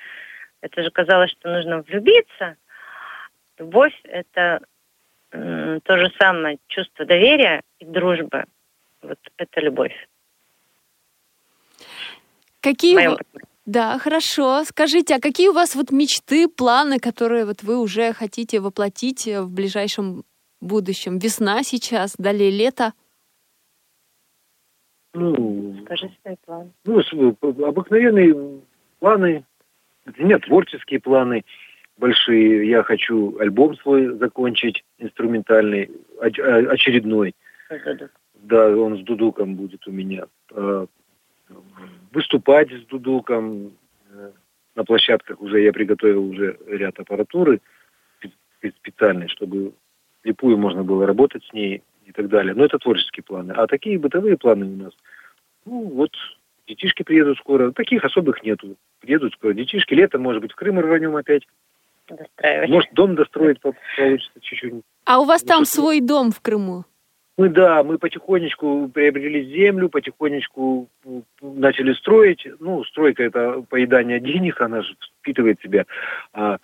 Это 0.60 0.82
же 0.82 0.90
казалось, 0.90 1.30
что 1.30 1.50
нужно 1.50 1.82
влюбиться. 1.82 2.56
Любовь– 3.58 3.94
это 4.04 4.60
то 5.30 5.98
же 5.98 6.10
самое 6.18 6.58
чувство 6.68 7.04
доверия 7.04 7.62
и 7.78 7.84
дружбы. 7.84 8.44
Вот 9.02 9.18
это 9.36 9.60
любовь. 9.60 9.94
Какие 12.60 12.96
В 12.96 13.18
Да, 13.68 13.98
хорошо. 13.98 14.64
Скажите, 14.64 15.16
а 15.16 15.20
какие 15.20 15.48
у 15.48 15.52
вас 15.52 15.74
вот 15.74 15.90
мечты, 15.92 16.48
планы, 16.48 16.98
которые 16.98 17.44
вот 17.44 17.62
вы 17.62 17.76
уже 17.78 18.14
хотите 18.14 18.60
воплотить 18.60 19.28
э, 19.28 19.42
в 19.42 19.50
ближайшем 19.50 20.24
будущем? 20.62 21.18
Весна 21.18 21.62
сейчас, 21.62 22.14
далее 22.16 22.50
лето. 22.50 22.94
Ну, 25.12 25.76
Скажи 25.84 26.10
свой 26.22 26.36
план. 26.46 26.72
ну, 26.86 27.02
с- 27.02 27.12
обыкновенные 27.42 28.60
планы. 29.00 29.44
У 30.18 30.22
меня 30.22 30.38
творческие 30.38 31.00
планы 31.00 31.44
большие. 31.98 32.70
Я 32.70 32.82
хочу 32.82 33.36
альбом 33.38 33.76
свой 33.76 34.16
закончить, 34.16 34.82
инструментальный, 34.96 35.90
а- 36.22 36.72
очередной. 36.72 37.34
Да, 38.34 38.68
он 38.70 38.96
с 38.96 39.02
дудуком 39.04 39.56
будет 39.56 39.86
у 39.86 39.90
меня. 39.92 40.24
Выступать 42.12 42.70
с 42.70 42.84
дудуком 42.86 43.72
э, 44.10 44.32
на 44.74 44.84
площадках 44.84 45.40
уже 45.40 45.60
я 45.62 45.72
приготовил 45.72 46.24
уже 46.30 46.58
ряд 46.66 46.98
аппаратуры 46.98 47.60
спе- 48.22 48.72
специальной, 48.78 49.28
чтобы 49.28 49.72
слепую 50.22 50.56
можно 50.58 50.82
было 50.84 51.06
работать 51.06 51.44
с 51.44 51.52
ней 51.52 51.82
и 52.06 52.12
так 52.12 52.28
далее. 52.28 52.54
Но 52.54 52.64
это 52.64 52.78
творческие 52.78 53.22
планы. 53.24 53.52
А 53.52 53.66
такие 53.66 53.98
бытовые 53.98 54.36
планы 54.36 54.66
у 54.66 54.76
нас, 54.76 54.92
ну 55.64 55.82
вот, 55.88 56.12
детишки 56.66 57.02
приедут 57.02 57.38
скоро. 57.38 57.72
Таких 57.72 58.04
особых 58.04 58.42
нету. 58.42 58.76
Приедут 59.00 59.32
скоро 59.34 59.52
детишки. 59.52 59.94
Летом, 59.94 60.22
может 60.22 60.42
быть, 60.42 60.52
в 60.52 60.56
Крым 60.56 60.80
рванем 60.80 61.16
опять. 61.16 61.46
Достраивать. 62.08 62.70
Может, 62.70 62.92
дом 62.94 63.14
достроить 63.16 63.60
по- 63.60 63.74
получится 63.96 64.40
чуть-чуть. 64.40 64.82
А 65.04 65.20
у 65.20 65.24
вас 65.24 65.42
там 65.42 65.60
Ну, 65.60 65.64
свой 65.66 66.00
дом 66.00 66.30
в 66.32 66.40
Крыму? 66.40 66.84
Мы, 67.38 67.50
да, 67.50 67.84
мы 67.84 67.98
потихонечку 67.98 68.90
приобрели 68.92 69.44
землю, 69.44 69.88
потихонечку 69.88 70.88
начали 71.40 71.92
строить. 71.92 72.44
Ну, 72.58 72.82
стройка– 72.82 73.22
это 73.24 73.64
поедание 73.68 74.18
денег, 74.18 74.60
она 74.60 74.82
же 74.82 74.96
впитывает 75.20 75.60
в 75.60 75.62
себя. 75.62 75.86
А, 76.32 76.58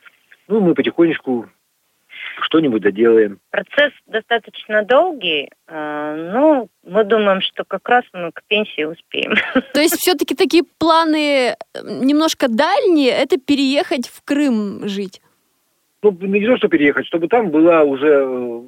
ну, 0.48 0.60
мы 0.60 0.74
потихонечку 0.74 1.48
что-нибудь 2.40 2.82
доделаем. 2.82 3.38
Процесс 3.50 3.92
достаточно 4.08 4.82
долгий, 4.82 5.48
э, 5.68 6.30
но 6.32 6.66
мы 6.82 7.04
думаем, 7.04 7.40
что 7.40 7.62
как 7.64 7.88
раз 7.88 8.02
мы 8.12 8.32
к 8.32 8.42
пенсии 8.48 8.82
успеем. 8.82 9.34
То 9.74 9.80
есть 9.80 9.96
все-таки 9.98 10.34
такие 10.34 10.64
планы 10.78 11.50
э, 11.50 11.54
немножко 11.84 12.48
дальние, 12.48 13.10
это 13.10 13.38
переехать 13.38 14.08
в 14.08 14.24
Крым 14.24 14.88
жить. 14.88 15.20
Ну, 16.02 16.10
не 16.20 16.44
то, 16.44 16.56
что 16.56 16.66
переехать, 16.66 17.06
чтобы 17.06 17.28
там 17.28 17.50
была 17.50 17.84
уже 17.84 18.08
э, 18.08 18.62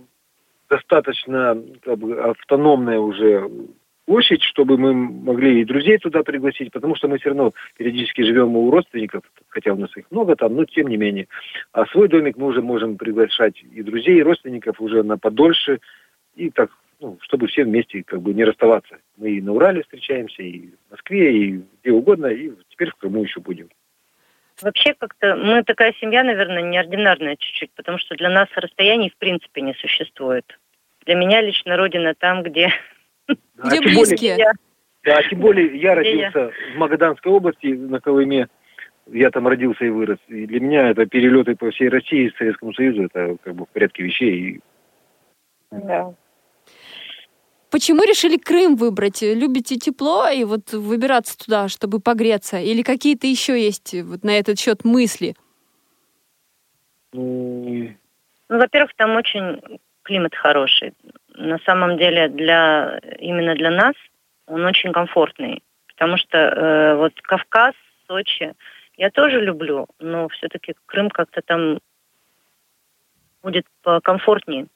достаточно 0.69 1.63
как 1.83 1.99
бы, 1.99 2.19
автономная 2.19 2.99
уже 2.99 3.51
площадь, 4.07 4.43
чтобы 4.43 4.79
мы 4.79 4.95
могли 4.95 5.61
и 5.61 5.65
друзей 5.65 5.99
туда 5.99 6.23
пригласить, 6.23 6.73
потому 6.73 6.95
что 6.95 7.09
мы 7.09 7.19
все 7.19 7.31
равно 7.31 7.53
периодически 7.77 8.23
живем 8.23 8.57
у 8.57 8.71
родственников, 8.71 9.23
хотя 9.49 9.73
у 9.73 9.77
нас 9.77 9.95
их 9.97 10.07
много 10.11 10.37
там, 10.37 10.55
но 10.55 10.65
тем 10.65 10.87
не 10.87 10.97
менее. 10.97 11.27
А 11.73 11.87
свой 11.87 12.09
домик 12.09 12.37
мы 12.37 12.47
уже 12.47 12.63
можем 12.63 12.97
приглашать 12.97 13.63
и 13.63 13.83
друзей, 13.83 14.19
и 14.19 14.23
родственников 14.23 14.81
уже 14.81 15.03
на 15.03 15.19
подольше, 15.19 15.81
и 16.37 16.51
так, 16.51 16.71
ну, 17.01 17.19
чтобы 17.21 17.49
все 17.49 17.65
вместе 17.65 18.05
как 18.05 18.23
бы 18.23 18.33
не 18.33 18.45
расставаться. 18.45 18.97
Мы 19.17 19.33
и 19.33 19.43
на 19.43 19.53
Урале 19.53 19.83
встречаемся, 19.83 20.43
и 20.43 20.69
в 20.69 20.93
Москве, 20.93 21.37
и 21.37 21.61
где 21.83 21.93
угодно, 21.93 22.27
и 22.27 22.53
теперь 22.69 22.91
в 22.91 22.97
Крыму 22.97 23.25
еще 23.25 23.41
будем. 23.41 23.69
Вообще 24.63 24.95
как-то 24.95 25.37
мы 25.37 25.63
такая 25.65 25.93
семья, 26.01 26.25
наверное, 26.25 26.63
неординарная 26.63 27.37
чуть-чуть, 27.37 27.71
потому 27.75 27.99
что 27.99 28.15
для 28.15 28.31
нас 28.31 28.49
расстояний 28.57 29.11
в 29.11 29.17
принципе 29.19 29.61
не 29.61 29.75
существует. 29.75 30.59
Для 31.05 31.15
меня 31.15 31.41
лично 31.41 31.77
родина 31.77 32.15
там, 32.15 32.43
где... 32.43 32.71
А 33.59 33.69
Где 33.69 33.81
более- 33.81 33.95
близкие? 34.07 34.37
Да, 35.05 35.23
тем 35.23 35.41
более 35.41 35.77
я 35.77 35.95
родился 35.95 36.51
в 36.75 36.79
Магаданской 36.79 37.31
области, 37.31 37.67
на 37.69 38.01
Колыме. 38.01 38.49
Я 39.07 39.31
там 39.31 39.47
родился 39.47 39.85
и 39.85 39.89
вырос. 39.91 40.19
И 40.29 40.47
для 40.47 40.61
меня 40.61 40.91
это 40.91 41.07
перелеты 41.07 41.55
по 41.55 41.71
всей 41.71 41.89
России, 41.89 42.33
Советскому 42.39 42.75
Союзу, 42.75 43.05
это 43.05 43.37
как 43.43 43.55
бы 43.55 43.65
в 43.67 43.69
порядке 43.69 44.03
вещей. 44.03 44.37
И 44.37 44.61
Да. 45.71 46.13
Почему 47.71 48.03
решили 48.05 48.37
Крым 48.37 48.77
выбрать? 48.77 49.23
Любите 49.23 49.77
тепло 49.77 50.29
и 50.29 50.45
вот 50.45 50.73
выбираться 50.73 51.37
туда, 51.37 51.69
чтобы 51.69 52.01
погреться? 52.01 52.59
Или 52.59 52.83
какие-то 52.83 53.27
еще 53.27 53.61
есть 53.61 53.95
вот 54.03 54.23
на 54.23 54.39
этот 54.39 54.59
счет 54.59 54.85
мысли? 54.85 55.35
ну, 57.13 57.91
Ну, 58.49 58.59
во-первых, 58.59 58.93
там 58.97 59.17
очень 59.17 59.61
климат 60.03 60.35
хороший. 60.35 60.95
На 61.35 61.59
самом 61.67 61.99
деле, 61.99 62.29
для 62.29 63.01
именно 63.19 63.55
для 63.55 63.71
нас 63.71 63.95
он 64.47 64.65
очень 64.65 64.93
комфортный. 64.93 65.63
Потому 65.89 66.17
что 66.17 66.39
э, 66.39 66.97
вот 66.97 67.13
Кавказ, 67.23 67.75
Сочи, 68.07 68.55
я 68.97 69.11
тоже 69.11 69.41
люблю, 69.41 69.87
но 69.99 70.29
все-таки 70.29 70.75
Крым 70.87 71.11
как-то 71.11 71.43
там 71.43 71.79
будет 73.43 73.67
покомфортнее. 73.83 74.67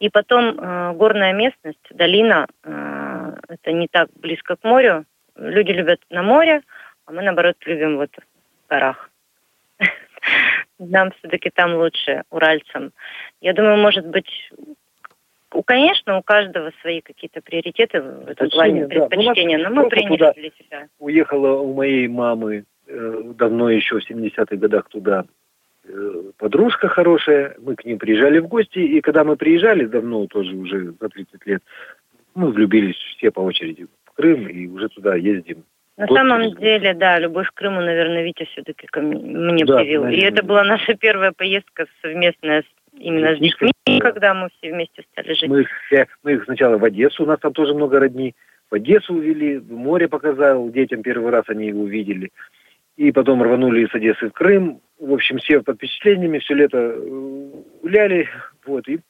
И 0.00 0.10
потом 0.10 0.58
э, 0.58 0.92
горная 0.94 1.32
местность, 1.32 1.86
долина, 1.90 2.46
э, 2.64 3.36
это 3.48 3.72
не 3.72 3.88
так 3.88 4.08
близко 4.16 4.56
к 4.56 4.64
морю. 4.64 5.04
Люди 5.36 5.72
любят 5.72 6.00
на 6.10 6.22
море, 6.22 6.62
а 7.06 7.12
мы, 7.12 7.22
наоборот, 7.22 7.56
любим 7.64 7.96
вот 7.96 8.10
в 8.16 8.68
горах. 8.68 9.10
Нам 10.78 11.12
все-таки 11.12 11.50
там 11.50 11.74
лучше, 11.74 12.22
уральцам. 12.30 12.92
Я 13.40 13.52
думаю, 13.52 13.76
может 13.78 14.06
быть, 14.06 14.50
Конечно, 15.66 16.18
у 16.18 16.22
каждого 16.22 16.72
свои 16.80 17.00
какие-то 17.00 17.40
приоритеты 17.40 18.00
в 18.02 18.28
этом 18.28 18.50
плане, 18.50 18.88
предпочтения, 18.88 19.58
да. 19.58 19.70
но 19.70 19.82
мы 19.82 19.88
приняли 19.88 20.32
для 20.34 20.50
себя. 20.50 20.88
Уехала 20.98 21.60
у 21.60 21.74
моей 21.74 22.08
мамы 22.08 22.64
э, 22.88 23.22
давно 23.36 23.70
еще 23.70 24.00
в 24.00 24.10
70-х 24.10 24.56
годах 24.56 24.88
туда 24.88 25.24
подружка 26.38 26.88
хорошая, 26.88 27.56
мы 27.58 27.76
к 27.76 27.84
ним 27.84 27.98
приезжали 27.98 28.38
в 28.38 28.48
гости, 28.48 28.78
и 28.78 29.00
когда 29.00 29.24
мы 29.24 29.36
приезжали, 29.36 29.84
давно 29.84 30.26
тоже 30.26 30.54
уже 30.54 30.94
за 31.00 31.08
30 31.08 31.46
лет, 31.46 31.62
мы 32.34 32.50
влюбились 32.50 32.96
все 33.16 33.30
по 33.30 33.40
очереди 33.40 33.86
в 34.04 34.12
Крым 34.12 34.48
и 34.48 34.66
уже 34.66 34.88
туда 34.88 35.14
ездим. 35.14 35.64
На 35.96 36.06
год 36.06 36.18
самом 36.18 36.54
деле, 36.56 36.94
да, 36.94 37.18
любовь 37.20 37.48
к 37.48 37.54
Крыму, 37.54 37.80
наверное, 37.80 38.24
Витя 38.24 38.44
все-таки 38.52 38.86
ко 38.88 39.00
мне 39.00 39.64
да, 39.64 39.78
привил. 39.78 40.04
Наверное. 40.04 40.24
И 40.24 40.32
это 40.32 40.42
была 40.42 40.64
наша 40.64 40.94
первая 40.94 41.32
поездка 41.32 41.86
совместная 42.02 42.62
с 42.62 42.66
именно 42.98 43.34
с 43.34 43.38
детьми, 43.38 43.72
когда 44.00 44.34
мы 44.34 44.48
все 44.58 44.72
вместе 44.72 45.04
стали 45.12 45.34
жить. 45.34 45.48
Мы, 45.48 45.66
все, 45.86 46.06
мы 46.22 46.34
их 46.34 46.44
сначала 46.44 46.78
в 46.78 46.84
Одессу, 46.84 47.22
у 47.22 47.26
нас 47.26 47.38
там 47.40 47.52
тоже 47.52 47.74
много 47.74 48.00
родни. 48.00 48.34
В 48.70 48.74
Одессу 48.74 49.14
увели, 49.14 49.60
море 49.68 50.08
показал, 50.08 50.68
детям 50.70 51.02
первый 51.02 51.30
раз 51.30 51.44
они 51.48 51.68
его 51.68 51.82
увидели. 51.82 52.30
И 52.96 53.10
потом 53.12 53.42
рванули 53.42 53.84
из 53.84 53.94
Одессы 53.94 54.28
в 54.28 54.32
Крым. 54.32 54.80
В 54.98 55.12
общем, 55.12 55.38
все 55.38 55.60
под 55.62 55.76
впечатлениями, 55.76 56.38
все 56.38 56.54
лето 56.54 56.78
э, 56.78 57.50
гуляли. 57.82 58.28
Вот, 58.64 58.88
и 58.88 59.00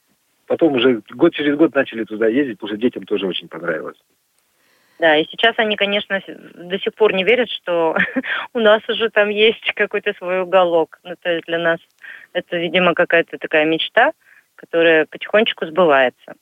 потом 0.47 0.75
уже 0.75 1.03
год 1.11 1.35
через 1.35 1.57
год 1.57 1.75
начали 1.75 2.05
туда 2.05 2.27
ездить, 2.27 2.59
потому 2.59 2.69
что 2.69 2.81
детям 2.81 3.05
тоже 3.05 3.27
очень 3.27 3.49
понравилось. 3.49 3.99
Да, 4.99 5.17
и 5.17 5.27
сейчас 5.31 5.55
они, 5.59 5.77
конечно, 5.77 6.21
до 6.27 6.79
сих 6.79 6.95
пор 6.95 7.13
не 7.13 7.25
верят, 7.25 7.51
что 7.51 7.97
у 8.55 8.59
нас 8.59 8.81
уже 8.89 9.11
там 9.11 9.29
есть 9.29 9.73
какой-то 9.75 10.15
свой 10.15 10.43
уголок. 10.43 10.99
Ну, 11.03 11.15
то 11.21 11.31
есть 11.31 11.47
для 11.47 11.59
нас 11.59 11.79
это, 12.33 12.57
видимо, 12.57 12.95
какая-то 12.95 13.39
такая 13.39 13.65
мечта, 13.65 14.13
которая 14.55 15.07
потихонечку 15.07 15.67
сбывается. 15.67 16.35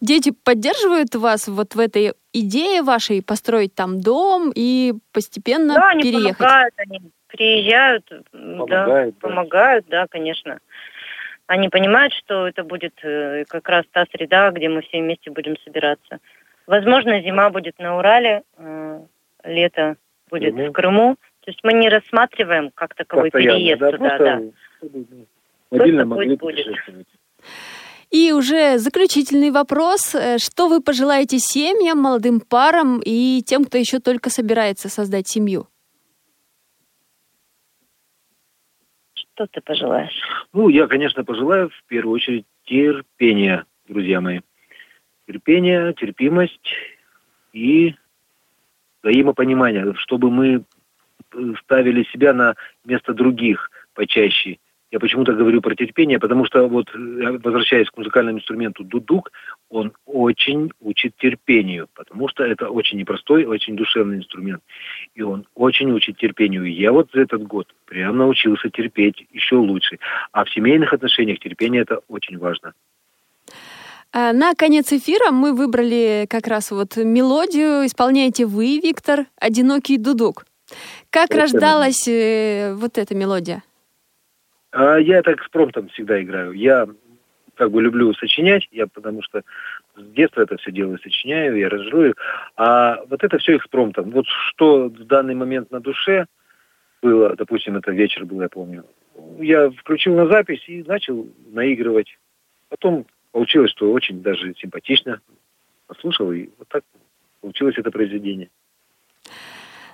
Дети 0.00 0.32
поддерживают 0.44 1.14
вас 1.14 1.48
вот 1.48 1.74
в 1.74 1.78
этой 1.78 2.12
идее 2.32 2.82
вашей 2.82 3.22
построить 3.22 3.74
там 3.74 4.00
дом 4.00 4.52
и 4.54 4.94
постепенно 5.12 5.74
да, 5.74 5.92
переехать? 5.94 6.38
Да, 6.38 6.64
они 6.66 6.70
помогают, 6.70 6.74
они 6.76 7.00
приезжают, 7.28 8.12
помогают, 8.30 9.14
да, 9.14 9.28
помогают, 9.28 9.86
да, 9.88 10.06
конечно. 10.08 10.58
Они 11.46 11.68
понимают, 11.68 12.12
что 12.14 12.48
это 12.48 12.64
будет 12.64 12.94
э, 13.02 13.44
как 13.48 13.68
раз 13.68 13.84
та 13.92 14.06
среда, 14.10 14.50
где 14.50 14.68
мы 14.68 14.82
все 14.82 15.00
вместе 15.00 15.30
будем 15.30 15.56
собираться. 15.64 16.20
Возможно, 16.66 17.20
зима 17.20 17.50
будет 17.50 17.78
на 17.78 17.98
Урале, 17.98 18.42
э, 18.56 19.00
лето 19.44 19.96
будет 20.30 20.54
Крыму. 20.54 20.70
в 20.70 20.72
Крыму. 20.72 21.16
То 21.40 21.50
есть 21.50 21.60
мы 21.62 21.74
не 21.74 21.90
рассматриваем 21.90 22.70
как 22.74 22.94
таковой 22.94 23.30
Постоянно, 23.30 23.58
переезд 23.58 23.80
да, 23.80 23.90
туда, 23.92 24.18
да. 24.18 24.40
Мобильно 25.70 26.04
могли 26.06 26.36
будет. 26.36 26.76
И 28.14 28.30
уже 28.30 28.78
заключительный 28.78 29.50
вопрос. 29.50 30.14
Э, 30.14 30.38
что 30.38 30.68
вы 30.68 30.80
пожелаете 30.80 31.40
семьям, 31.40 31.98
молодым 31.98 32.38
парам 32.38 33.00
и 33.04 33.42
тем, 33.44 33.64
кто 33.64 33.76
еще 33.76 33.98
только 33.98 34.30
собирается 34.30 34.88
создать 34.88 35.26
семью? 35.26 35.66
Что 39.14 39.48
ты 39.48 39.60
пожелаешь? 39.60 40.16
Ну, 40.52 40.68
я, 40.68 40.86
конечно, 40.86 41.24
пожелаю 41.24 41.70
в 41.70 41.84
первую 41.88 42.14
очередь 42.14 42.46
терпения, 42.64 43.64
друзья 43.88 44.20
мои 44.20 44.42
терпение, 45.26 45.92
терпимость 45.94 46.70
и 47.52 47.96
взаимопонимание, 49.02 49.92
чтобы 49.96 50.30
мы 50.30 50.64
ставили 51.64 52.04
себя 52.12 52.32
на 52.32 52.54
место 52.84 53.12
других 53.12 53.72
почаще. 53.92 54.58
Я 54.94 55.00
почему-то 55.00 55.32
говорю 55.32 55.60
про 55.60 55.74
терпение, 55.74 56.20
потому 56.20 56.44
что 56.44 56.68
вот 56.68 56.86
возвращаясь 56.94 57.90
к 57.90 57.96
музыкальному 57.98 58.38
инструменту 58.38 58.84
дудук, 58.84 59.32
он 59.68 59.92
очень 60.06 60.70
учит 60.80 61.16
терпению, 61.16 61.88
потому 61.94 62.28
что 62.28 62.44
это 62.44 62.68
очень 62.68 62.98
непростой, 62.98 63.44
очень 63.44 63.74
душевный 63.74 64.18
инструмент. 64.18 64.62
И 65.16 65.22
он 65.22 65.48
очень 65.56 65.90
учит 65.90 66.16
терпению. 66.18 66.66
И 66.66 66.70
я 66.70 66.92
вот 66.92 67.10
за 67.12 67.22
этот 67.22 67.42
год 67.42 67.74
прям 67.86 68.18
научился 68.18 68.70
терпеть 68.70 69.26
еще 69.32 69.56
лучше. 69.56 69.98
А 70.30 70.44
в 70.44 70.50
семейных 70.50 70.92
отношениях 70.92 71.40
терпение 71.40 71.82
это 71.82 71.98
очень 72.06 72.38
важно. 72.38 72.72
А, 74.12 74.32
на 74.32 74.54
конец 74.54 74.92
эфира 74.92 75.32
мы 75.32 75.54
выбрали 75.54 76.28
как 76.30 76.46
раз 76.46 76.70
вот 76.70 76.96
мелодию, 76.98 77.84
исполняете 77.84 78.46
вы, 78.46 78.78
Виктор, 78.80 79.26
«Одинокий 79.40 79.98
дудук». 79.98 80.46
Как 81.10 81.30
это 81.30 81.40
рождалась 81.40 82.06
э, 82.06 82.74
вот 82.76 82.96
эта 82.96 83.16
мелодия? 83.16 83.64
А, 84.74 84.96
я 84.98 85.22
так 85.22 85.42
с 85.42 85.48
промптом 85.48 85.88
всегда 85.88 86.20
играю. 86.20 86.52
Я 86.52 86.88
как 87.54 87.70
бы 87.70 87.80
люблю 87.80 88.12
сочинять, 88.14 88.66
я 88.72 88.88
потому 88.88 89.22
что 89.22 89.42
с 89.96 90.02
детства 90.12 90.42
это 90.42 90.56
все 90.56 90.72
делаю, 90.72 90.98
сочиняю, 90.98 91.56
я 91.56 91.68
аранжирую. 91.68 92.16
А 92.56 93.00
вот 93.08 93.22
это 93.22 93.38
все 93.38 93.56
экспромтом. 93.56 94.10
Вот 94.10 94.26
что 94.26 94.88
в 94.88 95.04
данный 95.04 95.36
момент 95.36 95.70
на 95.70 95.78
душе 95.78 96.26
было, 97.02 97.36
допустим, 97.36 97.76
это 97.76 97.92
вечер 97.92 98.24
был, 98.24 98.42
я 98.42 98.48
помню, 98.48 98.84
я 99.38 99.70
включил 99.70 100.16
на 100.16 100.26
запись 100.26 100.64
и 100.66 100.82
начал 100.82 101.28
наигрывать. 101.52 102.18
Потом 102.68 103.06
получилось, 103.30 103.70
что 103.70 103.92
очень 103.92 104.22
даже 104.22 104.54
симпатично. 104.56 105.20
Послушал, 105.86 106.32
и 106.32 106.48
вот 106.58 106.66
так 106.68 106.82
получилось 107.40 107.78
это 107.78 107.92
произведение. 107.92 108.50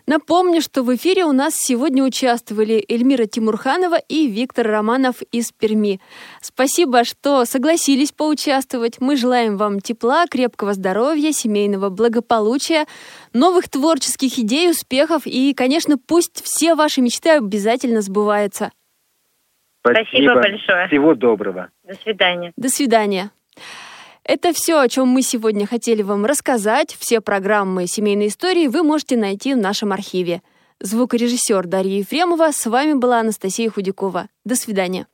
Напомню, 0.07 0.61
что 0.61 0.83
в 0.83 0.95
эфире 0.95 1.25
у 1.25 1.33
нас 1.33 1.55
сегодня 1.55 2.03
участвовали 2.03 2.85
Эльмира 2.89 3.27
Тимурханова 3.27 3.99
и 4.09 4.29
Виктор 4.29 4.67
Романов 4.67 5.23
из 5.33 5.53
Перми. 5.53 6.01
Спасибо, 6.41 7.05
что 7.05 7.45
согласились 7.45 8.13
поучаствовать. 8.13 9.01
Мы 9.01 9.17
желаем 9.17 9.57
вам 9.57 9.81
тепла, 9.81 10.27
крепкого 10.27 10.75
здоровья, 10.75 11.33
семейного 11.33 11.91
благополучия, 11.91 12.87
новых 13.33 13.69
творческих 13.69 14.39
идей, 14.39 14.71
успехов 14.71 15.23
и, 15.27 15.55
конечно, 15.55 15.97
пусть 15.99 16.43
все 16.43 16.75
ваши 16.75 17.01
мечты 17.01 17.31
обязательно 17.31 18.01
сбываются. 18.01 18.73
Спасибо, 19.81 20.05
Спасибо 20.05 20.35
большое. 20.35 20.89
Всего 20.89 21.15
доброго. 21.15 21.71
До 21.85 21.95
свидания. 21.95 22.53
До 22.57 22.69
свидания. 22.69 23.31
Это 24.25 24.53
все, 24.53 24.79
о 24.79 24.89
чем 24.89 25.09
мы 25.09 25.23
сегодня 25.23 25.66
хотели 25.66 26.03
вам 26.03 26.25
рассказать. 26.25 26.97
Все 26.99 27.21
программы 27.21 27.87
«Семейной 27.87 28.29
истории» 28.29 28.66
вы 28.66 28.83
можете 28.83 29.16
найти 29.16 29.55
в 29.55 29.59
нашем 29.59 29.93
архиве. 29.93 30.43
Звукорежиссер 30.81 31.66
Дарья 31.66 31.99
Ефремова. 31.99 32.53
С 32.53 32.66
вами 32.66 32.95
была 32.95 33.21
Анастасия 33.21 33.71
Худякова. 33.71 34.29
До 34.45 34.57
свидания. 34.57 35.07